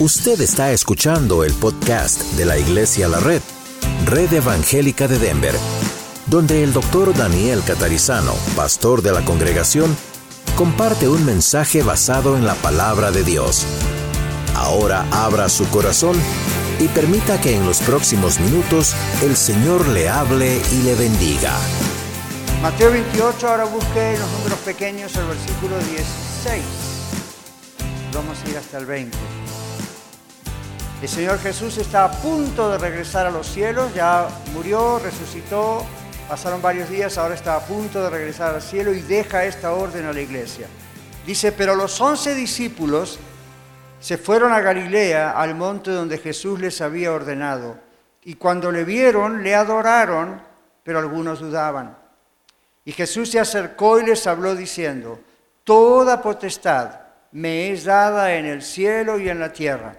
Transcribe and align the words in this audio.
Usted 0.00 0.40
está 0.40 0.72
escuchando 0.72 1.44
el 1.44 1.52
podcast 1.52 2.20
de 2.32 2.44
la 2.44 2.58
Iglesia 2.58 3.06
La 3.06 3.20
Red, 3.20 3.40
Red 4.06 4.32
Evangélica 4.32 5.06
de 5.06 5.20
Denver, 5.20 5.54
donde 6.26 6.64
el 6.64 6.72
doctor 6.72 7.16
Daniel 7.16 7.62
Catarizano, 7.64 8.34
pastor 8.56 9.02
de 9.02 9.12
la 9.12 9.24
congregación, 9.24 9.96
comparte 10.56 11.08
un 11.08 11.24
mensaje 11.24 11.84
basado 11.84 12.36
en 12.36 12.44
la 12.44 12.54
palabra 12.56 13.12
de 13.12 13.22
Dios. 13.22 13.64
Ahora 14.56 15.06
abra 15.12 15.48
su 15.48 15.64
corazón 15.68 16.16
y 16.80 16.88
permita 16.88 17.40
que 17.40 17.54
en 17.54 17.64
los 17.64 17.78
próximos 17.78 18.40
minutos 18.40 18.96
el 19.22 19.36
Señor 19.36 19.86
le 19.86 20.08
hable 20.08 20.60
y 20.72 20.82
le 20.82 20.96
bendiga. 20.96 21.56
Mateo 22.62 22.90
28, 22.90 23.48
ahora 23.48 23.64
busque 23.66 24.16
los 24.18 24.30
números 24.32 24.58
pequeños, 24.64 25.14
el 25.14 25.26
versículo 25.26 25.78
16. 25.78 26.64
Vamos 28.12 28.38
a 28.44 28.50
ir 28.50 28.56
hasta 28.58 28.78
el 28.78 28.86
20. 28.86 29.43
El 31.04 31.10
Señor 31.10 31.38
Jesús 31.38 31.76
está 31.76 32.06
a 32.06 32.10
punto 32.10 32.70
de 32.70 32.78
regresar 32.78 33.26
a 33.26 33.30
los 33.30 33.46
cielos, 33.46 33.92
ya 33.94 34.26
murió, 34.54 34.98
resucitó, 34.98 35.84
pasaron 36.30 36.62
varios 36.62 36.88
días, 36.88 37.18
ahora 37.18 37.34
está 37.34 37.56
a 37.56 37.60
punto 37.60 38.02
de 38.02 38.08
regresar 38.08 38.54
al 38.54 38.62
cielo 38.62 38.90
y 38.94 39.02
deja 39.02 39.44
esta 39.44 39.74
orden 39.74 40.06
a 40.06 40.14
la 40.14 40.22
iglesia. 40.22 40.66
Dice, 41.26 41.52
pero 41.52 41.74
los 41.74 42.00
once 42.00 42.34
discípulos 42.34 43.18
se 44.00 44.16
fueron 44.16 44.54
a 44.54 44.62
Galilea, 44.62 45.32
al 45.32 45.54
monte 45.54 45.90
donde 45.90 46.16
Jesús 46.16 46.58
les 46.58 46.80
había 46.80 47.12
ordenado, 47.12 47.76
y 48.22 48.36
cuando 48.36 48.72
le 48.72 48.84
vieron, 48.84 49.42
le 49.42 49.54
adoraron, 49.54 50.40
pero 50.82 51.00
algunos 51.00 51.38
dudaban. 51.38 51.98
Y 52.86 52.92
Jesús 52.92 53.30
se 53.30 53.38
acercó 53.38 54.00
y 54.00 54.06
les 54.06 54.26
habló 54.26 54.56
diciendo, 54.56 55.20
Toda 55.64 56.22
potestad 56.22 57.00
me 57.32 57.72
es 57.72 57.84
dada 57.84 58.36
en 58.36 58.46
el 58.46 58.62
cielo 58.62 59.18
y 59.18 59.28
en 59.28 59.38
la 59.38 59.52
tierra. 59.52 59.98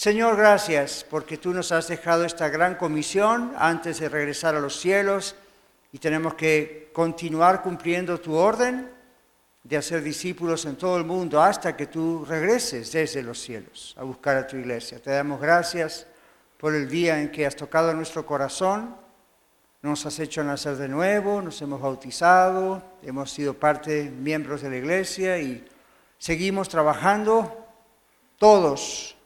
Señor, 0.00 0.38
gracias 0.38 1.04
porque 1.10 1.36
tú 1.36 1.52
nos 1.52 1.72
has 1.72 1.88
dejado 1.88 2.24
esta 2.24 2.48
gran 2.48 2.76
comisión 2.76 3.52
antes 3.58 4.00
de 4.00 4.08
regresar 4.08 4.54
a 4.54 4.58
los 4.58 4.80
cielos 4.80 5.36
y 5.92 5.98
tenemos 5.98 6.32
que 6.32 6.88
continuar 6.94 7.60
cumpliendo 7.60 8.18
tu 8.18 8.34
orden 8.34 8.90
de 9.62 9.76
hacer 9.76 10.02
discípulos 10.02 10.64
en 10.64 10.76
todo 10.76 10.96
el 10.96 11.04
mundo 11.04 11.42
hasta 11.42 11.76
que 11.76 11.86
tú 11.86 12.24
regreses 12.24 12.92
desde 12.92 13.22
los 13.22 13.40
cielos 13.40 13.94
a 13.98 14.04
buscar 14.04 14.38
a 14.38 14.46
tu 14.46 14.56
iglesia. 14.56 15.02
Te 15.02 15.10
damos 15.10 15.38
gracias 15.38 16.06
por 16.56 16.74
el 16.74 16.88
día 16.88 17.20
en 17.20 17.30
que 17.30 17.44
has 17.44 17.54
tocado 17.54 17.92
nuestro 17.92 18.24
corazón, 18.24 18.96
nos 19.82 20.06
has 20.06 20.18
hecho 20.18 20.42
nacer 20.42 20.76
de 20.76 20.88
nuevo, 20.88 21.42
nos 21.42 21.60
hemos 21.60 21.78
bautizado, 21.78 22.82
hemos 23.02 23.30
sido 23.30 23.52
parte, 23.52 24.04
miembros 24.04 24.62
de 24.62 24.70
la 24.70 24.76
iglesia 24.78 25.36
y 25.36 25.62
seguimos 26.16 26.70
trabajando 26.70 27.66
todos 28.38 29.18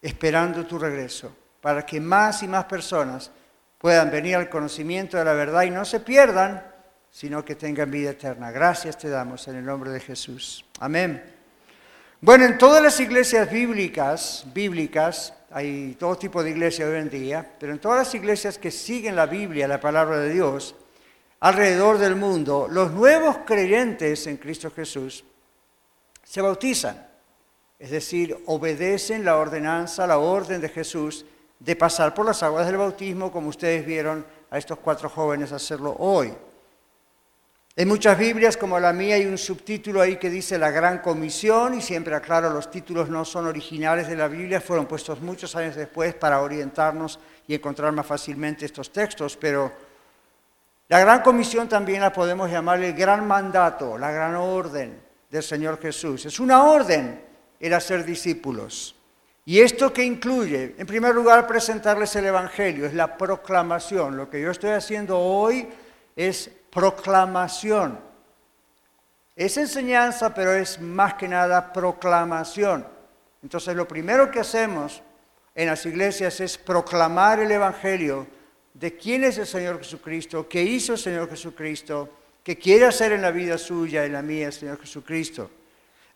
esperando 0.00 0.66
tu 0.66 0.78
regreso, 0.78 1.34
para 1.60 1.84
que 1.84 2.00
más 2.00 2.42
y 2.42 2.48
más 2.48 2.64
personas 2.64 3.30
puedan 3.78 4.10
venir 4.10 4.36
al 4.36 4.48
conocimiento 4.48 5.16
de 5.16 5.24
la 5.24 5.32
verdad 5.32 5.62
y 5.62 5.70
no 5.70 5.84
se 5.84 6.00
pierdan, 6.00 6.64
sino 7.10 7.44
que 7.44 7.54
tengan 7.54 7.90
vida 7.90 8.10
eterna. 8.10 8.50
Gracias 8.50 8.98
te 8.98 9.08
damos 9.08 9.46
en 9.48 9.56
el 9.56 9.64
nombre 9.64 9.90
de 9.90 10.00
Jesús. 10.00 10.64
Amén. 10.80 11.22
Bueno, 12.20 12.44
en 12.44 12.58
todas 12.58 12.82
las 12.82 12.98
iglesias 12.98 13.50
bíblicas, 13.50 14.44
bíblicas, 14.52 15.34
hay 15.50 15.96
todo 15.98 16.16
tipo 16.16 16.42
de 16.42 16.50
iglesias 16.50 16.88
hoy 16.88 16.98
en 16.98 17.10
día, 17.10 17.54
pero 17.58 17.72
en 17.72 17.78
todas 17.78 17.98
las 17.98 18.14
iglesias 18.14 18.58
que 18.58 18.70
siguen 18.70 19.16
la 19.16 19.26
Biblia, 19.26 19.68
la 19.68 19.80
palabra 19.80 20.18
de 20.18 20.30
Dios, 20.30 20.74
alrededor 21.40 21.98
del 21.98 22.16
mundo, 22.16 22.66
los 22.68 22.90
nuevos 22.90 23.38
creyentes 23.46 24.26
en 24.26 24.36
Cristo 24.36 24.70
Jesús 24.70 25.24
se 26.24 26.40
bautizan 26.42 27.07
es 27.78 27.90
decir, 27.90 28.36
obedecen 28.46 29.24
la 29.24 29.36
ordenanza, 29.36 30.06
la 30.06 30.18
orden 30.18 30.60
de 30.60 30.68
Jesús 30.68 31.24
de 31.60 31.76
pasar 31.76 32.14
por 32.14 32.26
las 32.26 32.42
aguas 32.42 32.66
del 32.66 32.76
bautismo, 32.76 33.30
como 33.30 33.48
ustedes 33.48 33.84
vieron 33.84 34.24
a 34.50 34.58
estos 34.58 34.78
cuatro 34.78 35.08
jóvenes 35.08 35.52
hacerlo 35.52 35.94
hoy. 35.98 36.32
En 37.76 37.86
muchas 37.86 38.18
Biblias, 38.18 38.56
como 38.56 38.80
la 38.80 38.92
mía, 38.92 39.14
hay 39.14 39.26
un 39.26 39.38
subtítulo 39.38 40.00
ahí 40.00 40.16
que 40.16 40.30
dice 40.30 40.58
la 40.58 40.72
Gran 40.72 40.98
Comisión, 40.98 41.74
y 41.74 41.80
siempre 41.80 42.14
aclaro, 42.16 42.50
los 42.50 42.70
títulos 42.70 43.08
no 43.08 43.24
son 43.24 43.46
originales 43.46 44.08
de 44.08 44.16
la 44.16 44.26
Biblia, 44.26 44.60
fueron 44.60 44.86
puestos 44.86 45.20
muchos 45.20 45.54
años 45.54 45.76
después 45.76 46.14
para 46.14 46.40
orientarnos 46.40 47.20
y 47.46 47.54
encontrar 47.54 47.92
más 47.92 48.06
fácilmente 48.06 48.66
estos 48.66 48.90
textos, 48.92 49.36
pero 49.36 49.70
la 50.88 50.98
Gran 50.98 51.22
Comisión 51.22 51.68
también 51.68 52.00
la 52.00 52.12
podemos 52.12 52.50
llamar 52.50 52.82
el 52.82 52.94
Gran 52.94 53.26
Mandato, 53.26 53.96
la 53.96 54.10
Gran 54.10 54.34
Orden 54.34 55.00
del 55.30 55.42
Señor 55.42 55.80
Jesús. 55.80 56.26
Es 56.26 56.40
una 56.40 56.64
orden 56.64 57.27
era 57.60 57.80
ser 57.80 58.04
discípulos. 58.04 58.94
¿Y 59.44 59.60
esto 59.60 59.92
que 59.92 60.04
incluye? 60.04 60.74
En 60.76 60.86
primer 60.86 61.14
lugar, 61.14 61.46
presentarles 61.46 62.14
el 62.16 62.26
Evangelio, 62.26 62.84
es 62.84 62.92
la 62.92 63.16
proclamación. 63.16 64.16
Lo 64.16 64.28
que 64.28 64.40
yo 64.40 64.50
estoy 64.50 64.70
haciendo 64.70 65.18
hoy 65.18 65.68
es 66.14 66.50
proclamación. 66.70 67.98
Es 69.34 69.56
enseñanza, 69.56 70.34
pero 70.34 70.52
es 70.52 70.80
más 70.80 71.14
que 71.14 71.28
nada 71.28 71.72
proclamación. 71.72 72.86
Entonces, 73.42 73.74
lo 73.74 73.88
primero 73.88 74.30
que 74.30 74.40
hacemos 74.40 75.02
en 75.54 75.68
las 75.68 75.86
iglesias 75.86 76.40
es 76.40 76.58
proclamar 76.58 77.40
el 77.40 77.50
Evangelio 77.50 78.26
de 78.74 78.96
quién 78.96 79.24
es 79.24 79.38
el 79.38 79.46
Señor 79.46 79.78
Jesucristo, 79.78 80.46
qué 80.48 80.62
hizo 80.62 80.92
el 80.92 80.98
Señor 80.98 81.30
Jesucristo, 81.30 82.08
qué 82.44 82.58
quiere 82.58 82.84
hacer 82.84 83.12
en 83.12 83.22
la 83.22 83.30
vida 83.30 83.58
suya 83.58 84.04
en 84.04 84.12
la 84.12 84.22
mía 84.22 84.48
el 84.48 84.52
Señor 84.52 84.80
Jesucristo. 84.80 85.50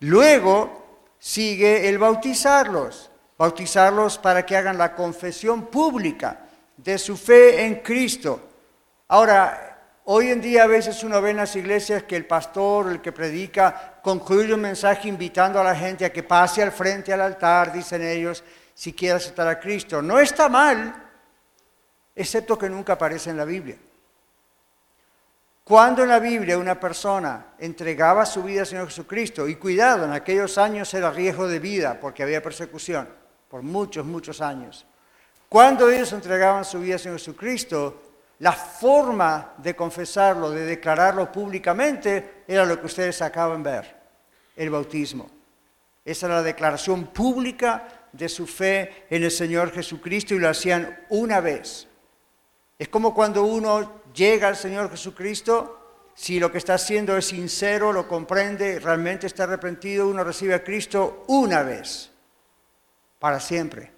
Luego, 0.00 0.81
sigue 1.22 1.88
el 1.88 1.98
bautizarlos, 1.98 3.08
bautizarlos 3.38 4.18
para 4.18 4.44
que 4.44 4.56
hagan 4.56 4.76
la 4.76 4.92
confesión 4.92 5.66
pública 5.66 6.40
de 6.76 6.98
su 6.98 7.16
fe 7.16 7.64
en 7.64 7.76
Cristo. 7.76 8.40
Ahora, 9.06 10.00
hoy 10.06 10.30
en 10.30 10.40
día 10.40 10.64
a 10.64 10.66
veces 10.66 11.04
uno 11.04 11.22
ve 11.22 11.30
en 11.30 11.36
las 11.36 11.54
iglesias 11.54 12.02
que 12.02 12.16
el 12.16 12.26
pastor, 12.26 12.88
el 12.90 13.00
que 13.00 13.12
predica, 13.12 14.00
concluye 14.02 14.52
un 14.52 14.62
mensaje 14.62 15.08
invitando 15.08 15.60
a 15.60 15.64
la 15.64 15.76
gente 15.76 16.04
a 16.04 16.12
que 16.12 16.24
pase 16.24 16.60
al 16.60 16.72
frente 16.72 17.12
al 17.12 17.20
altar, 17.20 17.72
dicen 17.72 18.02
ellos, 18.02 18.42
si 18.74 18.92
quiere 18.92 19.14
aceptar 19.14 19.46
a 19.46 19.60
Cristo. 19.60 20.02
No 20.02 20.18
está 20.18 20.48
mal, 20.48 20.92
excepto 22.16 22.58
que 22.58 22.68
nunca 22.68 22.94
aparece 22.94 23.30
en 23.30 23.36
la 23.36 23.44
Biblia. 23.44 23.78
Cuando 25.64 26.02
en 26.02 26.08
la 26.08 26.18
Biblia 26.18 26.58
una 26.58 26.78
persona 26.78 27.54
entregaba 27.58 28.26
su 28.26 28.42
vida 28.42 28.62
al 28.62 28.66
Señor 28.66 28.88
Jesucristo, 28.88 29.46
y 29.46 29.56
cuidado, 29.56 30.04
en 30.04 30.12
aquellos 30.12 30.58
años 30.58 30.92
era 30.92 31.10
riesgo 31.10 31.46
de 31.46 31.60
vida 31.60 31.98
porque 32.00 32.24
había 32.24 32.42
persecución, 32.42 33.08
por 33.48 33.62
muchos, 33.62 34.04
muchos 34.04 34.40
años. 34.40 34.84
Cuando 35.48 35.88
ellos 35.88 36.12
entregaban 36.12 36.64
su 36.64 36.80
vida 36.80 36.94
al 36.94 37.00
Señor 37.00 37.18
Jesucristo, 37.18 38.02
la 38.40 38.52
forma 38.52 39.54
de 39.58 39.76
confesarlo, 39.76 40.50
de 40.50 40.64
declararlo 40.64 41.30
públicamente, 41.30 42.42
era 42.48 42.64
lo 42.64 42.80
que 42.80 42.86
ustedes 42.86 43.22
acaban 43.22 43.62
de 43.62 43.70
ver, 43.70 43.96
el 44.56 44.68
bautismo. 44.68 45.30
Esa 46.04 46.26
era 46.26 46.36
la 46.36 46.42
declaración 46.42 47.06
pública 47.06 48.08
de 48.10 48.28
su 48.28 48.48
fe 48.48 49.06
en 49.08 49.22
el 49.22 49.30
Señor 49.30 49.70
Jesucristo 49.70 50.34
y 50.34 50.40
lo 50.40 50.48
hacían 50.48 51.06
una 51.10 51.40
vez. 51.40 51.86
Es 52.78 52.88
como 52.88 53.14
cuando 53.14 53.44
uno 53.44 54.02
llega 54.12 54.48
al 54.48 54.56
Señor 54.56 54.90
Jesucristo, 54.90 55.78
si 56.14 56.38
lo 56.38 56.52
que 56.52 56.58
está 56.58 56.74
haciendo 56.74 57.16
es 57.16 57.26
sincero, 57.26 57.92
lo 57.92 58.06
comprende, 58.06 58.78
realmente 58.78 59.26
está 59.26 59.44
arrepentido, 59.44 60.08
uno 60.08 60.24
recibe 60.24 60.54
a 60.54 60.64
Cristo 60.64 61.24
una 61.28 61.62
vez, 61.62 62.10
para 63.18 63.40
siempre. 63.40 63.90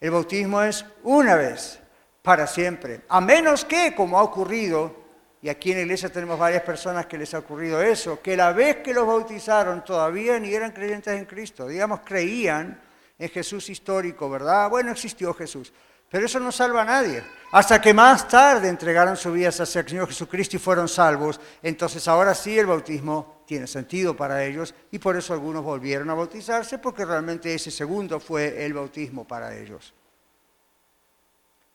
El 0.00 0.10
bautismo 0.10 0.62
es 0.62 0.84
una 1.02 1.34
vez, 1.34 1.80
para 2.22 2.46
siempre. 2.46 3.02
A 3.08 3.20
menos 3.20 3.64
que, 3.64 3.94
como 3.94 4.18
ha 4.18 4.22
ocurrido, 4.22 4.94
y 5.42 5.48
aquí 5.48 5.70
en 5.70 5.78
la 5.78 5.82
iglesia 5.82 6.08
tenemos 6.10 6.38
varias 6.38 6.62
personas 6.62 7.06
que 7.06 7.18
les 7.18 7.32
ha 7.34 7.38
ocurrido 7.38 7.80
eso, 7.80 8.20
que 8.20 8.36
la 8.36 8.52
vez 8.52 8.78
que 8.78 8.94
los 8.94 9.06
bautizaron 9.06 9.84
todavía 9.84 10.38
ni 10.38 10.52
eran 10.52 10.72
creyentes 10.72 11.16
en 11.16 11.24
Cristo, 11.24 11.66
digamos, 11.66 12.00
creían 12.04 12.80
en 13.18 13.28
Jesús 13.30 13.70
histórico, 13.70 14.28
¿verdad? 14.28 14.68
Bueno, 14.68 14.90
existió 14.90 15.32
Jesús, 15.34 15.72
pero 16.10 16.26
eso 16.26 16.40
no 16.40 16.52
salva 16.52 16.82
a 16.82 16.84
nadie. 16.84 17.22
Hasta 17.52 17.80
que 17.80 17.94
más 17.94 18.28
tarde 18.28 18.68
entregaron 18.68 19.16
su 19.16 19.32
vida 19.32 19.48
hacia 19.48 19.80
el 19.80 19.88
Señor 19.88 20.08
Jesucristo 20.08 20.56
y 20.56 20.58
fueron 20.58 20.88
salvos. 20.88 21.40
Entonces 21.62 22.06
ahora 22.08 22.34
sí 22.34 22.58
el 22.58 22.66
bautismo 22.66 23.44
tiene 23.46 23.66
sentido 23.66 24.16
para 24.16 24.44
ellos 24.44 24.74
y 24.90 24.98
por 24.98 25.16
eso 25.16 25.32
algunos 25.32 25.62
volvieron 25.62 26.10
a 26.10 26.14
bautizarse 26.14 26.78
porque 26.78 27.04
realmente 27.04 27.54
ese 27.54 27.70
segundo 27.70 28.20
fue 28.20 28.64
el 28.64 28.74
bautismo 28.74 29.26
para 29.26 29.56
ellos. 29.56 29.94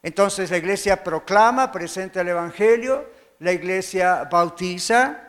Entonces 0.03 0.51
la 0.51 0.57
iglesia 0.57 1.03
proclama, 1.03 1.71
presenta 1.71 2.21
el 2.21 2.29
Evangelio, 2.29 3.09
la 3.39 3.51
iglesia 3.51 4.25
bautiza, 4.25 5.27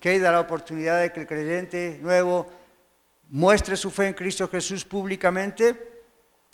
que 0.00 0.18
da 0.18 0.32
la 0.32 0.40
oportunidad 0.40 1.00
de 1.00 1.12
que 1.12 1.20
el 1.20 1.26
creyente 1.26 1.98
nuevo 2.00 2.46
muestre 3.28 3.76
su 3.76 3.90
fe 3.90 4.08
en 4.08 4.14
Cristo 4.14 4.48
Jesús 4.48 4.84
públicamente, 4.84 5.91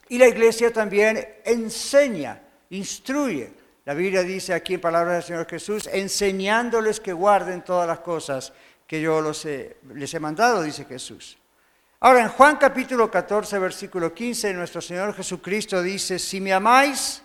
y 0.08 0.18
la 0.18 0.28
iglesia 0.28 0.72
también 0.72 1.26
enseña, 1.44 2.40
instruye. 2.70 3.52
La 3.84 3.94
Biblia 3.94 4.22
dice 4.22 4.52
aquí 4.52 4.74
en 4.74 4.80
palabras 4.80 5.14
del 5.14 5.22
Señor 5.22 5.46
Jesús, 5.48 5.88
enseñándoles 5.92 7.00
que 7.00 7.12
guarden 7.12 7.62
todas 7.62 7.86
las 7.86 8.00
cosas 8.00 8.52
que 8.86 9.00
yo 9.00 9.20
les 9.22 10.14
he 10.14 10.20
mandado, 10.20 10.62
dice 10.62 10.84
Jesús. 10.84 11.38
Ahora, 12.00 12.22
en 12.22 12.28
Juan 12.28 12.56
capítulo 12.56 13.10
14, 13.10 13.58
versículo 13.58 14.14
15, 14.14 14.54
nuestro 14.54 14.80
Señor 14.80 15.14
Jesucristo 15.14 15.82
dice, 15.82 16.18
si 16.18 16.40
me 16.40 16.52
amáis, 16.52 17.22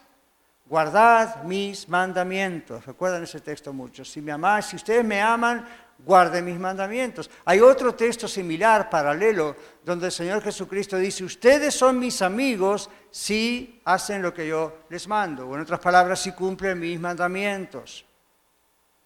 guardad 0.66 1.44
mis 1.44 1.88
mandamientos. 1.88 2.84
Recuerdan 2.86 3.24
ese 3.24 3.40
texto 3.40 3.72
mucho. 3.72 4.04
Si 4.04 4.20
me 4.20 4.32
amáis, 4.32 4.66
si 4.66 4.78
ustedes 4.78 5.06
me 5.06 5.22
aman, 5.22 5.64
guarden 6.06 6.46
mis 6.46 6.60
mandamientos. 6.60 7.30
Hay 7.46 7.60
otro 7.60 7.96
texto 7.96 8.28
similar, 8.28 8.90
paralelo, 8.90 9.56
donde 9.84 10.08
el 10.08 10.12
Señor 10.12 10.42
Jesucristo 10.42 10.98
dice, 10.98 11.24
ustedes 11.24 11.74
son 11.74 12.00
mis 12.00 12.22
amigos 12.22 12.90
si 13.10 13.82
hacen 13.86 14.22
lo 14.22 14.34
que 14.34 14.48
yo 14.48 14.80
les 14.90 15.08
mando. 15.08 15.48
O 15.48 15.56
en 15.56 15.62
otras 15.62 15.80
palabras, 15.80 16.22
si 16.22 16.32
cumplen 16.32 16.80
mis 16.80 17.00
mandamientos. 17.00 18.06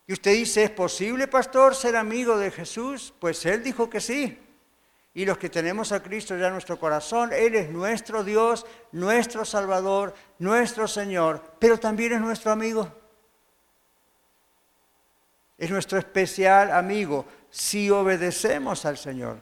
Y 0.06 0.14
usted 0.14 0.34
dice, 0.34 0.64
¿es 0.64 0.72
posible, 0.72 1.28
pastor, 1.28 1.76
ser 1.76 1.96
amigo 1.96 2.38
de 2.38 2.52
Jesús? 2.52 3.14
Pues 3.20 3.46
Él 3.46 3.64
dijo 3.64 3.90
que 3.90 4.00
sí 4.00 4.40
y 5.18 5.26
los 5.26 5.40
que 5.40 5.50
tenemos 5.50 5.92
a 5.92 6.04
Cristo 6.04 6.38
ya 6.38 6.46
en 6.46 6.54
nuestro 6.54 6.80
corazón, 6.80 7.32
Él 7.34 7.56
es 7.56 7.72
nuestro 7.72 8.24
Dios, 8.24 8.68
nuestro 8.92 9.46
Salvador, 9.46 10.14
nuestro 10.38 10.88
Señor, 10.88 11.42
pero 11.58 11.80
también 11.80 12.14
es 12.14 12.22
nuestro 12.22 12.52
amigo. 12.52 12.92
Es 15.58 15.72
nuestro 15.72 15.98
especial 15.98 16.72
amigo 16.72 17.26
si 17.50 17.90
obedecemos 17.90 18.86
al 18.86 18.98
Señor, 18.98 19.40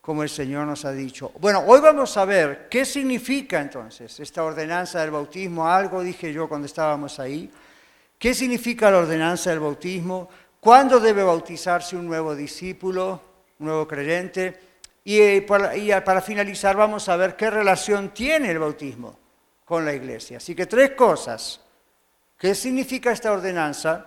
como 0.00 0.22
el 0.22 0.30
Señor 0.30 0.66
nos 0.66 0.86
ha 0.86 0.92
dicho. 0.92 1.32
Bueno, 1.38 1.62
hoy 1.66 1.80
vamos 1.80 2.16
a 2.16 2.24
ver 2.24 2.68
qué 2.70 2.86
significa 2.86 3.60
entonces 3.60 4.18
esta 4.20 4.42
ordenanza 4.44 5.00
del 5.00 5.10
bautismo. 5.10 5.68
Algo 5.68 6.02
dije 6.02 6.32
yo 6.32 6.48
cuando 6.48 6.66
estábamos 6.66 7.20
ahí. 7.20 7.50
¿Qué 8.18 8.34
significa 8.34 8.90
la 8.90 8.98
ordenanza 8.98 9.50
del 9.50 9.60
bautismo? 9.60 10.28
¿Cuándo 10.58 10.98
debe 10.98 11.22
bautizarse 11.22 11.96
un 11.96 12.06
nuevo 12.06 12.34
discípulo, 12.34 13.20
un 13.58 13.66
nuevo 13.66 13.86
creyente? 13.86 14.58
Y 15.04 15.40
para, 15.42 16.20
finalizar 16.20 16.76
vamos 16.76 17.08
a 17.08 17.16
ver 17.16 17.36
qué 17.36 17.50
relación 17.50 18.10
tiene 18.10 18.50
el 18.50 18.58
bautismo 18.58 19.18
con 19.64 19.84
la 19.84 19.92
iglesia. 19.92 20.38
Así 20.38 20.54
que 20.54 20.66
tres 20.66 20.92
cosas. 20.92 21.60
¿Qué 22.38 22.54
significa 22.54 23.12
esta 23.12 23.32
ordenanza? 23.32 24.06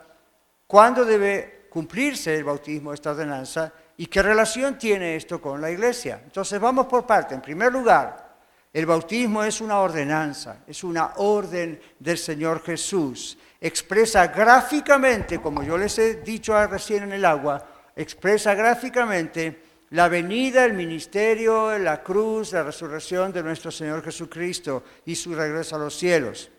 ¿Cuándo 0.72 1.04
debe 1.04 1.66
cumplirse 1.70 2.34
el 2.34 2.46
bautismo, 2.46 2.94
esta 2.94 3.12
ordenanza? 3.12 3.74
¿Y 3.98 4.06
qué 4.06 4.22
relación 4.22 4.78
tiene 4.78 5.18
esto 5.18 5.42
con 5.42 5.60
la 5.60 5.70
iglesia? 5.70 6.22
Entonces 6.24 6.62
vamos 6.62 6.86
por 6.86 7.06
parte. 7.06 7.36
En 7.36 7.42
primer 7.42 7.74
lugar, 7.74 8.38
el 8.72 8.86
bautismo 8.86 9.44
es 9.44 9.60
una 9.60 9.80
ordenanza, 9.80 10.60
es 10.66 10.86
una 10.86 11.16
orden 11.18 11.78
del 12.00 12.18
Señor 12.18 12.64
Jesús. 12.64 13.38
Expresa 13.60 14.28
gráficamente, 14.28 15.42
como 15.42 15.62
yo 15.62 15.78
les 15.78 16.00
he 16.00 16.22
dicho 16.22 16.54
recién 16.68 17.04
en 17.04 17.12
el 17.12 17.26
agua, 17.26 17.68
expresa 17.94 18.56
gráficamente 18.56 19.62
la 19.90 20.08
venida, 20.08 20.64
el 20.64 20.72
ministerio, 20.72 21.78
la 21.80 22.02
cruz, 22.02 22.54
la 22.54 22.64
resurrección 22.64 23.34
de 23.34 23.44
nuestro 23.44 23.72
Señor 23.72 24.02
Jesucristo 24.06 24.86
y 25.04 25.16
su 25.16 25.36
regreso 25.36 25.76
a 25.76 25.80
los 25.80 25.98
cielos. 25.98 26.50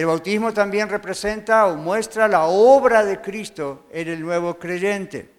El 0.00 0.06
bautismo 0.06 0.50
también 0.50 0.88
representa 0.88 1.66
o 1.66 1.76
muestra 1.76 2.26
la 2.26 2.46
obra 2.46 3.04
de 3.04 3.20
Cristo 3.20 3.84
en 3.92 4.08
el 4.08 4.22
nuevo 4.22 4.58
creyente. 4.58 5.30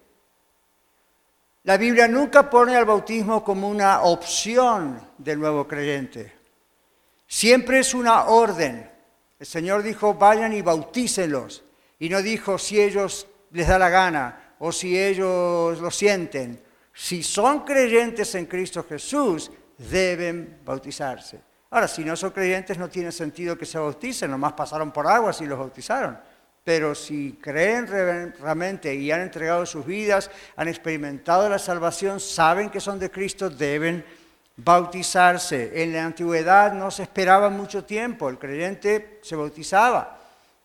La 1.64 1.76
Biblia 1.76 2.06
nunca 2.06 2.48
pone 2.48 2.76
al 2.76 2.84
bautismo 2.84 3.42
como 3.42 3.68
una 3.68 4.02
opción 4.02 5.04
del 5.18 5.40
nuevo 5.40 5.66
creyente. 5.66 6.32
Siempre 7.26 7.80
es 7.80 7.92
una 7.92 8.26
orden. 8.26 8.88
El 9.36 9.46
Señor 9.46 9.82
dijo, 9.82 10.14
vayan 10.14 10.52
y 10.52 10.62
bautícenlos. 10.62 11.64
Y 11.98 12.08
no 12.08 12.22
dijo, 12.22 12.56
si 12.56 12.80
ellos 12.80 13.26
les 13.50 13.66
da 13.66 13.80
la 13.80 13.90
gana 13.90 14.54
o 14.60 14.70
si 14.70 14.96
ellos 14.96 15.80
lo 15.80 15.90
sienten. 15.90 16.62
Si 16.94 17.24
son 17.24 17.64
creyentes 17.64 18.32
en 18.36 18.46
Cristo 18.46 18.86
Jesús, 18.88 19.50
deben 19.76 20.60
bautizarse. 20.64 21.50
Ahora, 21.72 21.88
si 21.88 22.04
no 22.04 22.14
son 22.16 22.32
creyentes, 22.32 22.76
no 22.76 22.90
tiene 22.90 23.10
sentido 23.10 23.56
que 23.56 23.64
se 23.64 23.78
bauticen, 23.78 24.30
nomás 24.30 24.52
pasaron 24.52 24.92
por 24.92 25.06
agua 25.06 25.32
y 25.40 25.46
los 25.46 25.58
bautizaron. 25.58 26.18
Pero 26.62 26.94
si 26.94 27.38
creen 27.40 27.86
realmente 27.86 28.94
y 28.94 29.10
han 29.10 29.22
entregado 29.22 29.64
sus 29.64 29.86
vidas, 29.86 30.30
han 30.54 30.68
experimentado 30.68 31.48
la 31.48 31.58
salvación, 31.58 32.20
saben 32.20 32.68
que 32.68 32.78
son 32.78 32.98
de 32.98 33.10
Cristo, 33.10 33.48
deben 33.48 34.04
bautizarse. 34.54 35.82
En 35.82 35.94
la 35.94 36.04
antigüedad 36.04 36.74
no 36.74 36.90
se 36.90 37.04
esperaba 37.04 37.48
mucho 37.48 37.84
tiempo, 37.84 38.28
el 38.28 38.38
creyente 38.38 39.18
se 39.22 39.34
bautizaba. 39.34 40.18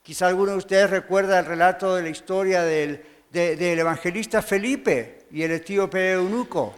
Quizá 0.04 0.28
alguno 0.28 0.52
de 0.52 0.58
ustedes 0.58 0.90
recuerda 0.90 1.40
el 1.40 1.46
relato 1.46 1.96
de 1.96 2.04
la 2.04 2.10
historia 2.10 2.64
del, 2.64 3.02
evangelista 3.32 4.42
Felipe 4.42 5.26
y 5.32 5.42
el 5.42 5.52
etíope 5.52 6.12
eunuco. 6.12 6.76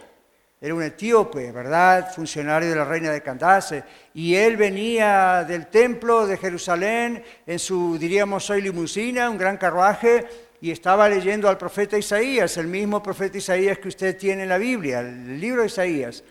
Era 0.62 0.74
un 0.74 0.82
etíope, 0.82 1.52
¿verdad? 1.52 2.12
Funcionario 2.14 2.68
de 2.68 2.76
la 2.76 2.84
reina 2.84 3.10
de 3.10 3.22
Candace. 3.22 3.82
Y 4.12 4.34
él 4.34 4.58
venía 4.58 5.42
del 5.48 5.68
templo 5.68 6.26
de 6.26 6.36
Jerusalén 6.36 7.24
en 7.46 7.58
su, 7.58 7.96
diríamos 7.98 8.50
hoy, 8.50 8.60
limusina, 8.60 9.30
un 9.30 9.38
gran 9.38 9.56
carruaje, 9.56 10.26
y 10.60 10.70
estaba 10.70 11.08
leyendo 11.08 11.48
al 11.48 11.56
profeta 11.56 11.96
Isaías, 11.96 12.58
el 12.58 12.66
mismo 12.66 13.02
profeta 13.02 13.38
Isaías 13.38 13.78
que 13.78 13.88
usted 13.88 14.18
tiene 14.18 14.42
en 14.42 14.50
la 14.50 14.58
Biblia, 14.58 15.00
el 15.00 15.40
libro 15.40 15.62
de 15.62 15.68
Isaías. 15.68 16.22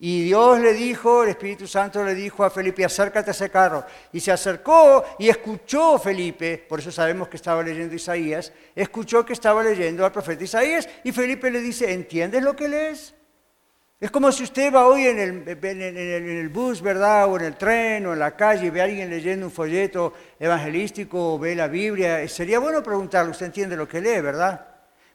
Y 0.00 0.24
Dios 0.24 0.58
le 0.58 0.74
dijo, 0.74 1.22
el 1.22 1.30
Espíritu 1.30 1.68
Santo 1.68 2.04
le 2.04 2.14
dijo 2.14 2.44
a 2.44 2.50
Felipe, 2.50 2.84
acércate 2.84 3.30
a 3.30 3.32
ese 3.32 3.48
carro. 3.48 3.84
Y 4.12 4.18
se 4.18 4.32
acercó 4.32 5.04
y 5.18 5.28
escuchó 5.28 5.98
Felipe, 6.00 6.58
por 6.68 6.80
eso 6.80 6.90
sabemos 6.90 7.28
que 7.28 7.36
estaba 7.36 7.62
leyendo 7.62 7.94
Isaías, 7.94 8.52
escuchó 8.74 9.24
que 9.24 9.32
estaba 9.32 9.62
leyendo 9.62 10.04
al 10.04 10.10
profeta 10.10 10.42
Isaías 10.42 10.88
y 11.04 11.12
Felipe 11.12 11.50
le 11.52 11.60
dice, 11.60 11.92
¿entiendes 11.92 12.42
lo 12.42 12.56
que 12.56 12.68
lees? 12.68 13.15
Es 13.98 14.10
como 14.10 14.30
si 14.30 14.42
usted 14.42 14.74
va 14.74 14.86
hoy 14.86 15.06
en 15.06 15.18
el, 15.18 16.48
bus, 16.50 16.82
¿verdad? 16.82 17.32
O 17.32 17.38
en 17.38 17.46
el 17.46 17.56
tren 17.56 18.04
o 18.06 18.12
en 18.12 18.18
la 18.18 18.36
calle 18.36 18.66
y 18.66 18.70
ve 18.70 18.82
a 18.82 18.84
alguien 18.84 19.08
leyendo 19.08 19.46
un 19.46 19.52
folleto 19.52 20.12
evangelístico 20.38 21.34
o 21.34 21.38
ve 21.38 21.54
la 21.54 21.66
Biblia. 21.66 22.28
Sería 22.28 22.58
bueno 22.58 22.82
preguntarle, 22.82 23.30
¿usted 23.30 23.46
entiende 23.46 23.74
lo 23.74 23.88
que 23.88 24.02
lee, 24.02 24.20
verdad? 24.20 24.66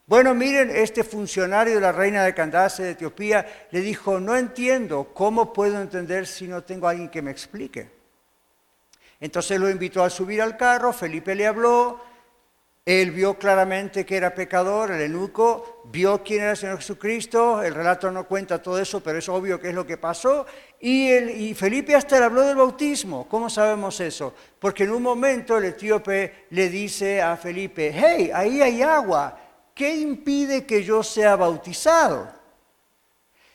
Bueno, 0.07 0.33
miren, 0.33 0.71
este 0.71 1.03
funcionario 1.03 1.75
de 1.75 1.81
la 1.81 1.91
reina 1.91 2.23
de 2.23 2.33
Candace 2.33 2.81
de 2.81 2.91
Etiopía 2.91 3.67
le 3.69 3.81
dijo, 3.81 4.19
no 4.19 4.35
entiendo, 4.35 5.11
¿cómo 5.13 5.53
puedo 5.53 5.79
entender 5.79 6.25
si 6.25 6.47
no 6.47 6.63
tengo 6.63 6.87
a 6.87 6.91
alguien 6.91 7.09
que 7.09 7.21
me 7.21 7.29
explique? 7.29 7.87
Entonces 9.19 9.59
lo 9.59 9.69
invitó 9.69 10.03
a 10.03 10.09
subir 10.09 10.41
al 10.41 10.57
carro, 10.57 10.91
Felipe 10.91 11.35
le 11.35 11.45
habló, 11.45 12.01
él 12.85 13.11
vio 13.11 13.37
claramente 13.37 14.05
que 14.05 14.17
era 14.17 14.33
pecador, 14.33 14.91
el 14.91 15.01
eunuco, 15.01 15.83
vio 15.85 16.23
quién 16.23 16.41
era 16.41 16.51
el 16.51 16.57
Señor 16.57 16.77
Jesucristo, 16.77 17.61
el 17.61 17.75
relato 17.75 18.09
no 18.09 18.27
cuenta 18.27 18.61
todo 18.61 18.79
eso, 18.79 19.03
pero 19.03 19.19
es 19.19 19.29
obvio 19.29 19.59
que 19.59 19.69
es 19.69 19.75
lo 19.75 19.85
que 19.85 19.97
pasó, 19.97 20.47
y, 20.79 21.53
Felipe 21.53 21.95
hasta 21.95 22.17
le 22.17 22.25
habló 22.25 22.41
del 22.41 22.55
bautismo. 22.55 23.27
¿Cómo 23.29 23.51
sabemos 23.51 23.99
eso? 23.99 24.33
Porque 24.57 24.85
en 24.85 24.91
un 24.91 25.03
momento 25.03 25.57
el 25.57 25.65
etíope 25.65 26.47
le 26.49 26.69
dice 26.69 27.21
a 27.21 27.37
Felipe, 27.37 27.91
hey, 27.93 28.31
ahí 28.33 28.63
hay 28.63 28.81
agua, 28.81 29.39
¿qué 29.75 29.95
impide 29.95 30.65
que 30.65 30.83
yo 30.83 31.03
sea 31.03 31.35
bautizado? 31.35 32.33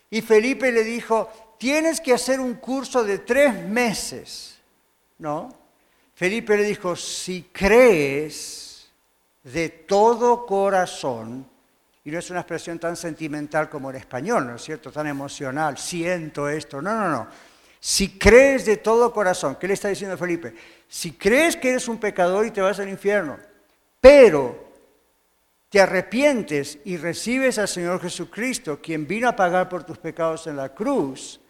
Y 0.09 0.23
Felipe 0.23 0.71
le 0.71 0.85
dijo, 0.85 1.57
tienes 1.59 2.01
que 2.01 2.13
hacer 2.13 2.39
un 2.39 2.55
curso 2.55 3.03
de 3.03 3.19
tres 3.19 3.53
meses, 3.67 4.61
¿no? 5.19 5.53
Felipe 6.15 6.57
le 6.57 6.63
dijo, 6.63 6.95
si 6.95 7.51
crees 7.53 8.66
de 9.53 9.69
todo 9.69 10.45
corazón, 10.45 11.49
y 12.05 12.11
no 12.11 12.19
es 12.19 12.31
una 12.31 12.41
expresión 12.41 12.81
tan 12.81 12.97
sentimental 12.97 13.69
como 13.69 13.91
el 13.91 13.97
español, 13.97 14.47
¿no 14.47 14.57
es 14.57 14.63
cierto? 14.63 14.91
Tan 14.91 15.07
emocional, 15.07 15.79
siento 15.79 16.49
esto, 16.49 16.83
no, 16.83 16.95
no, 16.95 17.09
no. 17.09 17.29
Si 17.79 18.19
crees 18.19 18.67
de 18.67 18.79
todo 18.79 19.13
corazón, 19.13 19.57
¿qué 19.61 19.69
le 19.69 19.75
está 19.75 19.89
diciendo 19.89 20.17
Felipe? 20.17 20.55
Si 20.89 21.13
crees 21.13 21.57
que 21.57 21.71
eres 21.71 21.87
un 21.87 21.99
pecador 21.99 22.45
y 22.45 22.51
te 22.51 22.61
vas 22.61 22.81
al 22.81 22.89
infierno, 22.89 23.39
pero 24.01 24.67
te 25.69 25.81
arrepientes 25.81 26.79
y 26.85 26.97
recibes 26.97 27.59
al 27.59 27.69
Señor 27.69 28.01
Jesucristo, 28.01 28.81
quien 28.83 29.07
vino 29.07 29.29
a 29.29 29.37
pagar 29.37 29.69
por 29.69 29.85
tus 29.85 29.99
pecados 29.99 30.49
en 30.49 30.57
la 30.57 30.75
cruz, 30.75 31.41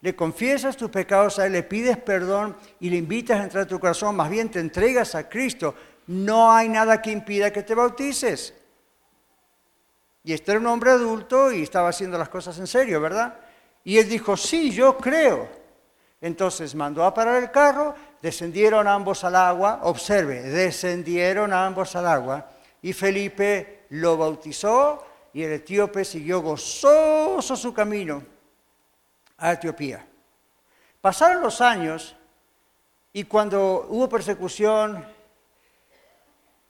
le 0.00 0.16
confiesas 0.16 0.76
tus 0.76 0.90
pecados 0.90 1.38
a 1.38 1.46
Él, 1.46 1.52
le 1.52 1.62
pides 1.62 1.98
perdón 1.98 2.56
y 2.80 2.90
le 2.90 2.96
invitas 2.96 3.40
a 3.40 3.44
entrar 3.44 3.62
a 3.64 3.68
tu 3.68 3.78
corazón, 3.78 4.16
más 4.16 4.28
bien 4.28 4.50
te 4.50 4.58
entregas 4.58 5.14
a 5.14 5.28
Cristo, 5.28 5.74
no 6.06 6.52
hay 6.52 6.68
nada 6.68 7.00
que 7.00 7.10
impida 7.10 7.52
que 7.52 7.62
te 7.62 7.74
bautices. 7.74 8.54
Y 10.22 10.32
este 10.32 10.52
era 10.52 10.60
un 10.60 10.66
hombre 10.66 10.90
adulto 10.90 11.52
y 11.52 11.62
estaba 11.62 11.90
haciendo 11.90 12.16
las 12.16 12.28
cosas 12.28 12.58
en 12.58 12.66
serio, 12.66 13.00
¿verdad? 13.00 13.34
Y 13.84 13.98
él 13.98 14.08
dijo, 14.08 14.36
sí, 14.36 14.70
yo 14.70 14.96
creo. 14.96 15.48
Entonces 16.20 16.74
mandó 16.74 17.04
a 17.04 17.12
parar 17.12 17.42
el 17.42 17.50
carro, 17.50 17.94
descendieron 18.22 18.88
ambos 18.88 19.24
al 19.24 19.36
agua, 19.36 19.80
observe, 19.82 20.40
descendieron 20.42 21.52
ambos 21.52 21.94
al 21.96 22.06
agua 22.06 22.48
y 22.80 22.94
Felipe 22.94 23.84
lo 23.90 24.16
bautizó 24.16 25.04
y 25.34 25.42
el 25.42 25.52
etíope 25.52 26.04
siguió 26.04 26.40
gozoso 26.40 27.56
su 27.56 27.74
camino 27.74 28.22
a 29.36 29.52
Etiopía. 29.52 30.06
Pasaron 31.02 31.42
los 31.42 31.60
años 31.60 32.16
y 33.12 33.24
cuando 33.24 33.86
hubo 33.90 34.08
persecución, 34.08 35.04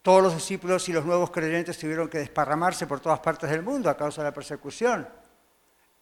todos 0.04 0.22
los 0.22 0.34
discípulos 0.34 0.86
y 0.90 0.92
los 0.92 1.06
nuevos 1.06 1.30
creyentes 1.30 1.78
tuvieron 1.78 2.10
que 2.10 2.18
desparramarse 2.18 2.86
por 2.86 3.00
todas 3.00 3.20
partes 3.20 3.48
del 3.48 3.62
mundo 3.62 3.88
a 3.88 3.96
causa 3.96 4.20
de 4.20 4.28
la 4.28 4.34
persecución. 4.34 5.08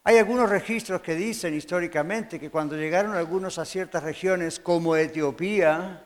Hay 0.03 0.17
algunos 0.17 0.49
registros 0.49 0.99
que 0.99 1.15
dicen 1.15 1.53
históricamente 1.53 2.37
que 2.37 2.51
cuando 2.51 2.75
llegaron 2.75 3.15
algunos 3.15 3.57
a 3.59 3.63
ciertas 3.63 4.03
regiones 4.03 4.59
como 4.59 4.97
Etiopía, 4.97 6.03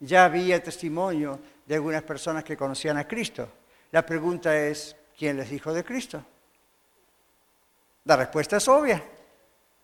ya 0.00 0.24
había 0.24 0.60
testimonio 0.60 1.38
de 1.64 1.76
algunas 1.76 2.02
personas 2.02 2.42
que 2.42 2.56
conocían 2.56 2.96
a 2.96 3.06
Cristo. 3.06 3.48
La 3.92 4.04
pregunta 4.04 4.58
es, 4.58 4.96
¿quién 5.16 5.36
les 5.36 5.50
dijo 5.50 5.72
de 5.72 5.84
Cristo? 5.84 6.24
La 8.06 8.16
respuesta 8.16 8.56
es 8.56 8.66
obvia. 8.66 9.00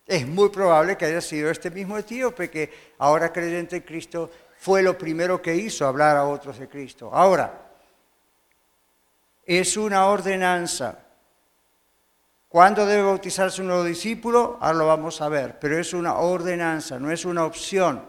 Es 0.04 0.26
muy 0.26 0.48
probable 0.48 0.96
que 0.96 1.04
haya 1.04 1.20
sido 1.20 1.48
este 1.48 1.70
mismo 1.70 1.96
etíope 1.96 2.50
que 2.50 2.72
ahora 2.98 3.32
creyente 3.32 3.76
en 3.76 3.82
Cristo 3.82 4.32
fue 4.66 4.82
lo 4.82 4.98
primero 4.98 5.40
que 5.40 5.54
hizo 5.54 5.86
hablar 5.86 6.16
a 6.16 6.24
otros 6.24 6.58
de 6.58 6.68
Cristo. 6.68 7.08
Ahora, 7.12 7.68
es 9.44 9.76
una 9.76 10.06
ordenanza. 10.06 10.98
¿Cuándo 12.48 12.84
debe 12.84 13.04
bautizarse 13.04 13.60
un 13.60 13.68
nuevo 13.68 13.84
discípulo? 13.84 14.58
Ahora 14.60 14.78
lo 14.78 14.86
vamos 14.88 15.20
a 15.20 15.28
ver, 15.28 15.56
pero 15.60 15.78
es 15.78 15.92
una 15.92 16.16
ordenanza, 16.16 16.98
no 16.98 17.12
es 17.12 17.24
una 17.24 17.44
opción. 17.44 18.02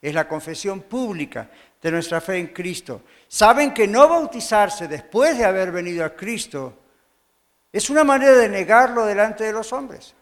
Es 0.00 0.14
la 0.14 0.26
confesión 0.26 0.80
pública 0.80 1.50
de 1.82 1.90
nuestra 1.90 2.22
fe 2.22 2.38
en 2.38 2.46
Cristo. 2.46 3.02
Saben 3.28 3.74
que 3.74 3.86
no 3.86 4.08
bautizarse 4.08 4.88
después 4.88 5.36
de 5.36 5.44
haber 5.44 5.70
venido 5.70 6.02
a 6.02 6.16
Cristo 6.16 6.78
es 7.70 7.90
una 7.90 8.04
manera 8.04 8.38
de 8.38 8.48
negarlo 8.48 9.04
delante 9.04 9.44
de 9.44 9.52
los 9.52 9.70
hombres. 9.74 10.14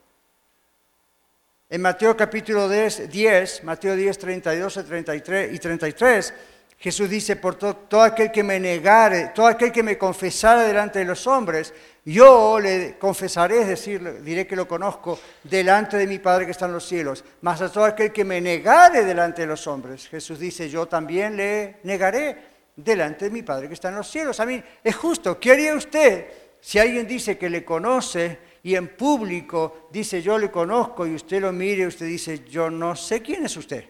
En 1.71 1.83
Mateo 1.83 2.17
capítulo 2.17 2.67
10, 2.67 3.63
Mateo 3.63 3.95
10, 3.95 4.17
32 4.17 4.87
33 4.87 5.53
y 5.53 5.59
33, 5.59 6.35
Jesús 6.79 7.11
dice, 7.11 7.37
por 7.37 7.57
todo 7.57 8.01
aquel 8.01 8.33
que 8.33 8.43
me 8.43 8.59
negare, 8.59 9.33
todo 9.35 9.49
aquel 9.49 9.71
que 9.71 9.83
me 9.83 9.99
confesara 9.99 10.63
delante 10.63 11.01
de 11.01 11.05
los 11.05 11.27
hombres, 11.27 11.75
yo 12.07 12.59
le 12.59 12.97
confesaré, 12.99 13.61
es 13.61 13.69
decir, 13.69 14.23
diré 14.23 14.47
que 14.47 14.57
lo 14.57 14.67
conozco, 14.67 15.21
delante 15.45 15.99
de 15.99 16.07
mi 16.07 16.19
Padre 16.19 16.47
que 16.47 16.53
está 16.53 16.65
en 16.65 16.73
los 16.73 16.89
cielos. 16.89 17.23
Mas 17.43 17.61
a 17.61 17.71
todo 17.71 17.85
aquel 17.85 18.15
que 18.15 18.25
me 18.25 18.41
negare 18.41 19.05
delante 19.05 19.43
de 19.43 19.49
los 19.49 19.67
hombres, 19.67 20.09
Jesús 20.09 20.39
dice, 20.39 20.71
yo 20.71 20.87
también 20.87 21.37
le 21.37 21.81
negaré 21.83 22.35
delante 22.77 23.27
de 23.27 23.31
mi 23.31 23.43
Padre 23.43 23.69
que 23.69 23.75
está 23.75 23.91
en 23.91 23.97
los 23.97 24.11
cielos. 24.11 24.41
A 24.41 24.47
mí 24.47 24.63
es 24.83 24.97
justo, 24.97 25.39
¿qué 25.39 25.53
haría 25.53 25.75
usted 25.75 26.29
si 26.63 26.79
alguien 26.79 27.07
dice 27.07 27.37
que 27.37 27.51
le 27.51 27.63
conoce 27.63 28.48
y 28.63 28.75
en 28.75 28.97
público 28.97 29.89
dice 29.91 30.21
yo 30.23 30.39
le 30.39 30.51
conozco 30.51 31.07
y 31.07 31.15
usted 31.15 31.41
lo 31.41 31.53
mire 31.53 31.83
y 31.83 31.87
usted 31.87 32.07
dice 32.07 32.45
yo 32.49 32.71
no 32.71 32.97
sé 32.97 33.23
quién 33.23 33.45
es 33.45 33.57
usted. 33.57 33.85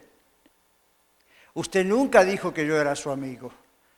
Usted 1.55 1.85
nunca 1.85 2.25
dijo 2.25 2.55
que 2.55 2.67
yo 2.67 2.81
era 2.81 2.95
su 2.95 3.11
amigo. 3.11 3.51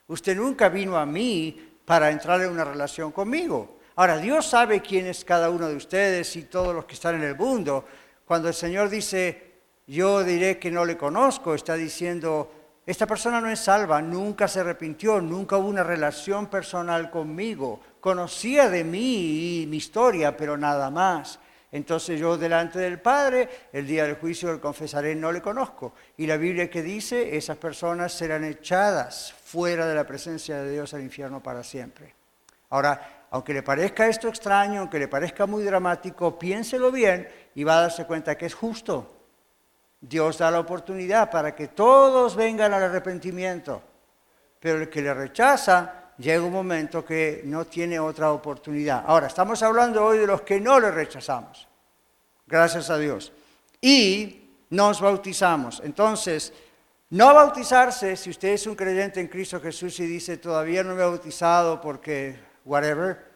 Usted 0.09 0.37
nunca 0.37 0.69
vino 0.69 0.97
a 0.97 1.05
mí 1.05 1.79
para 1.85 2.11
entrar 2.11 2.41
en 2.41 2.51
una 2.51 2.65
relación 2.65 3.13
conmigo. 3.13 3.79
Ahora, 3.97 4.17
Dios 4.17 4.47
sabe 4.47 4.81
quién 4.81 5.07
es 5.07 5.25
cada 5.25 5.51
uno 5.51 5.69
de 5.69 5.77
ustedes 5.77 6.35
y 6.37 6.45
todos 6.45 6.75
los 6.75 6.85
que 6.87 6.95
están 6.95 7.17
en 7.17 7.23
el 7.23 7.37
mundo. 7.37 7.85
Cuando 8.25 8.49
el 8.49 8.55
Señor 8.55 8.89
dice, 8.89 9.51
yo 9.87 10.25
diré 10.25 10.59
que 10.59 10.71
no 10.71 10.85
le 10.85 10.97
conozco, 10.97 11.55
está 11.55 11.75
diciendo, 11.75 12.51
esta 12.91 13.07
persona 13.07 13.41
no 13.41 13.51
es 13.51 13.61
salva, 13.61 14.03
nunca 14.03 14.49
se 14.49 14.61
arrepintió, 14.61 15.21
nunca 15.21 15.57
hubo 15.57 15.69
una 15.69 15.83
relación 15.83 16.49
personal 16.49 17.11
conmigo 17.11 17.81
conocía 18.01 18.69
de 18.69 18.83
mí 18.83 19.63
y 19.63 19.67
mi 19.67 19.77
historia, 19.77 20.37
pero 20.37 20.57
nada 20.57 20.91
más. 20.91 21.39
Entonces 21.73 22.19
yo 22.19 22.37
delante 22.37 22.81
del 22.81 23.01
Padre, 23.01 23.49
el 23.73 23.87
día 23.87 24.05
del 24.05 24.17
juicio 24.17 24.53
le 24.53 24.59
confesaré, 24.59 25.15
no 25.15 25.31
le 25.31 25.41
conozco. 25.41 25.93
Y 26.17 26.27
la 26.27 26.37
Biblia 26.37 26.69
que 26.69 26.83
dice, 26.83 27.37
esas 27.37 27.59
personas 27.59 28.13
serán 28.13 28.43
echadas 28.45 29.33
fuera 29.45 29.87
de 29.87 29.95
la 29.95 30.07
presencia 30.07 30.61
de 30.63 30.73
Dios 30.73 30.95
al 30.95 31.03
infierno 31.03 31.41
para 31.41 31.63
siempre. 31.63 32.15
Ahora, 32.71 33.27
aunque 33.31 33.55
le 33.55 33.63
parezca 33.63 34.09
esto 34.09 34.27
extraño, 34.27 34.81
aunque 34.81 34.99
le 34.99 35.07
parezca 35.07 35.47
muy 35.47 35.63
dramático, 35.63 36.37
piénselo 36.39 36.91
bien 36.91 37.29
y 37.55 37.63
va 37.63 37.79
a 37.79 37.83
darse 37.83 38.05
cuenta 38.05 38.37
que 38.37 38.47
es 38.47 38.55
justo. 38.55 39.20
Dios 40.01 40.39
da 40.39 40.51
la 40.51 40.61
oportunidad 40.61 41.31
para 41.31 41.55
que 41.55 41.69
todos 41.69 42.35
vengan 42.35 42.73
al 42.73 42.85
arrepentimiento, 42.85 43.83
pero 44.59 44.79
el 44.79 44.89
que 44.89 45.03
le 45.03 45.13
rechaza 45.13 46.13
llega 46.17 46.43
un 46.43 46.53
momento 46.53 47.05
que 47.05 47.43
no 47.45 47.67
tiene 47.67 47.99
otra 48.01 48.33
oportunidad. 48.33 49.05
Ahora, 49.07 49.27
estamos 49.27 49.63
hablando 49.63 50.05
hoy 50.05 50.19
de 50.19 50.27
los 50.27 50.43
que 50.43 50.61
no 50.61 50.81
le 50.81 50.91
rechazamos, 50.91 51.69
gracias 52.47 52.89
a 52.91 52.99
Dios. 52.99 53.33
Y 53.81 54.51
nos 54.71 55.01
bautizamos. 55.01 55.83
Entonces, 55.85 56.53
no 57.11 57.35
bautizarse, 57.35 58.17
si 58.17 58.31
usted 58.31 58.51
es 58.51 58.67
un 58.67 58.77
creyente 58.77 59.21
en 59.21 59.29
Cristo 59.29 59.61
Jesús 59.61 59.99
y 60.01 60.07
dice, 60.07 60.37
todavía 60.37 60.85
no 60.85 60.95
me 60.95 61.03
he 61.03 61.07
bautizado 61.07 61.81
porque, 61.81 62.39
whatever, 62.65 63.31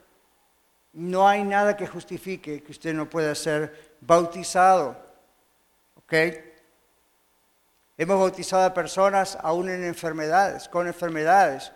no 0.92 1.26
hay 1.26 1.42
nada 1.42 1.76
que 1.76 1.86
justifique 1.86 2.62
que 2.62 2.72
usted 2.72 2.94
no 2.94 3.10
pueda 3.10 3.34
ser 3.34 3.96
bautizado. 4.00 4.96
¿Ok? 5.96 6.14
Hemos 7.96 8.18
bautizado 8.18 8.64
a 8.64 8.74
personas 8.74 9.38
aún 9.40 9.68
en 9.68 9.84
enfermedades, 9.84 10.68
con 10.68 10.86
enfermedades. 10.86 11.72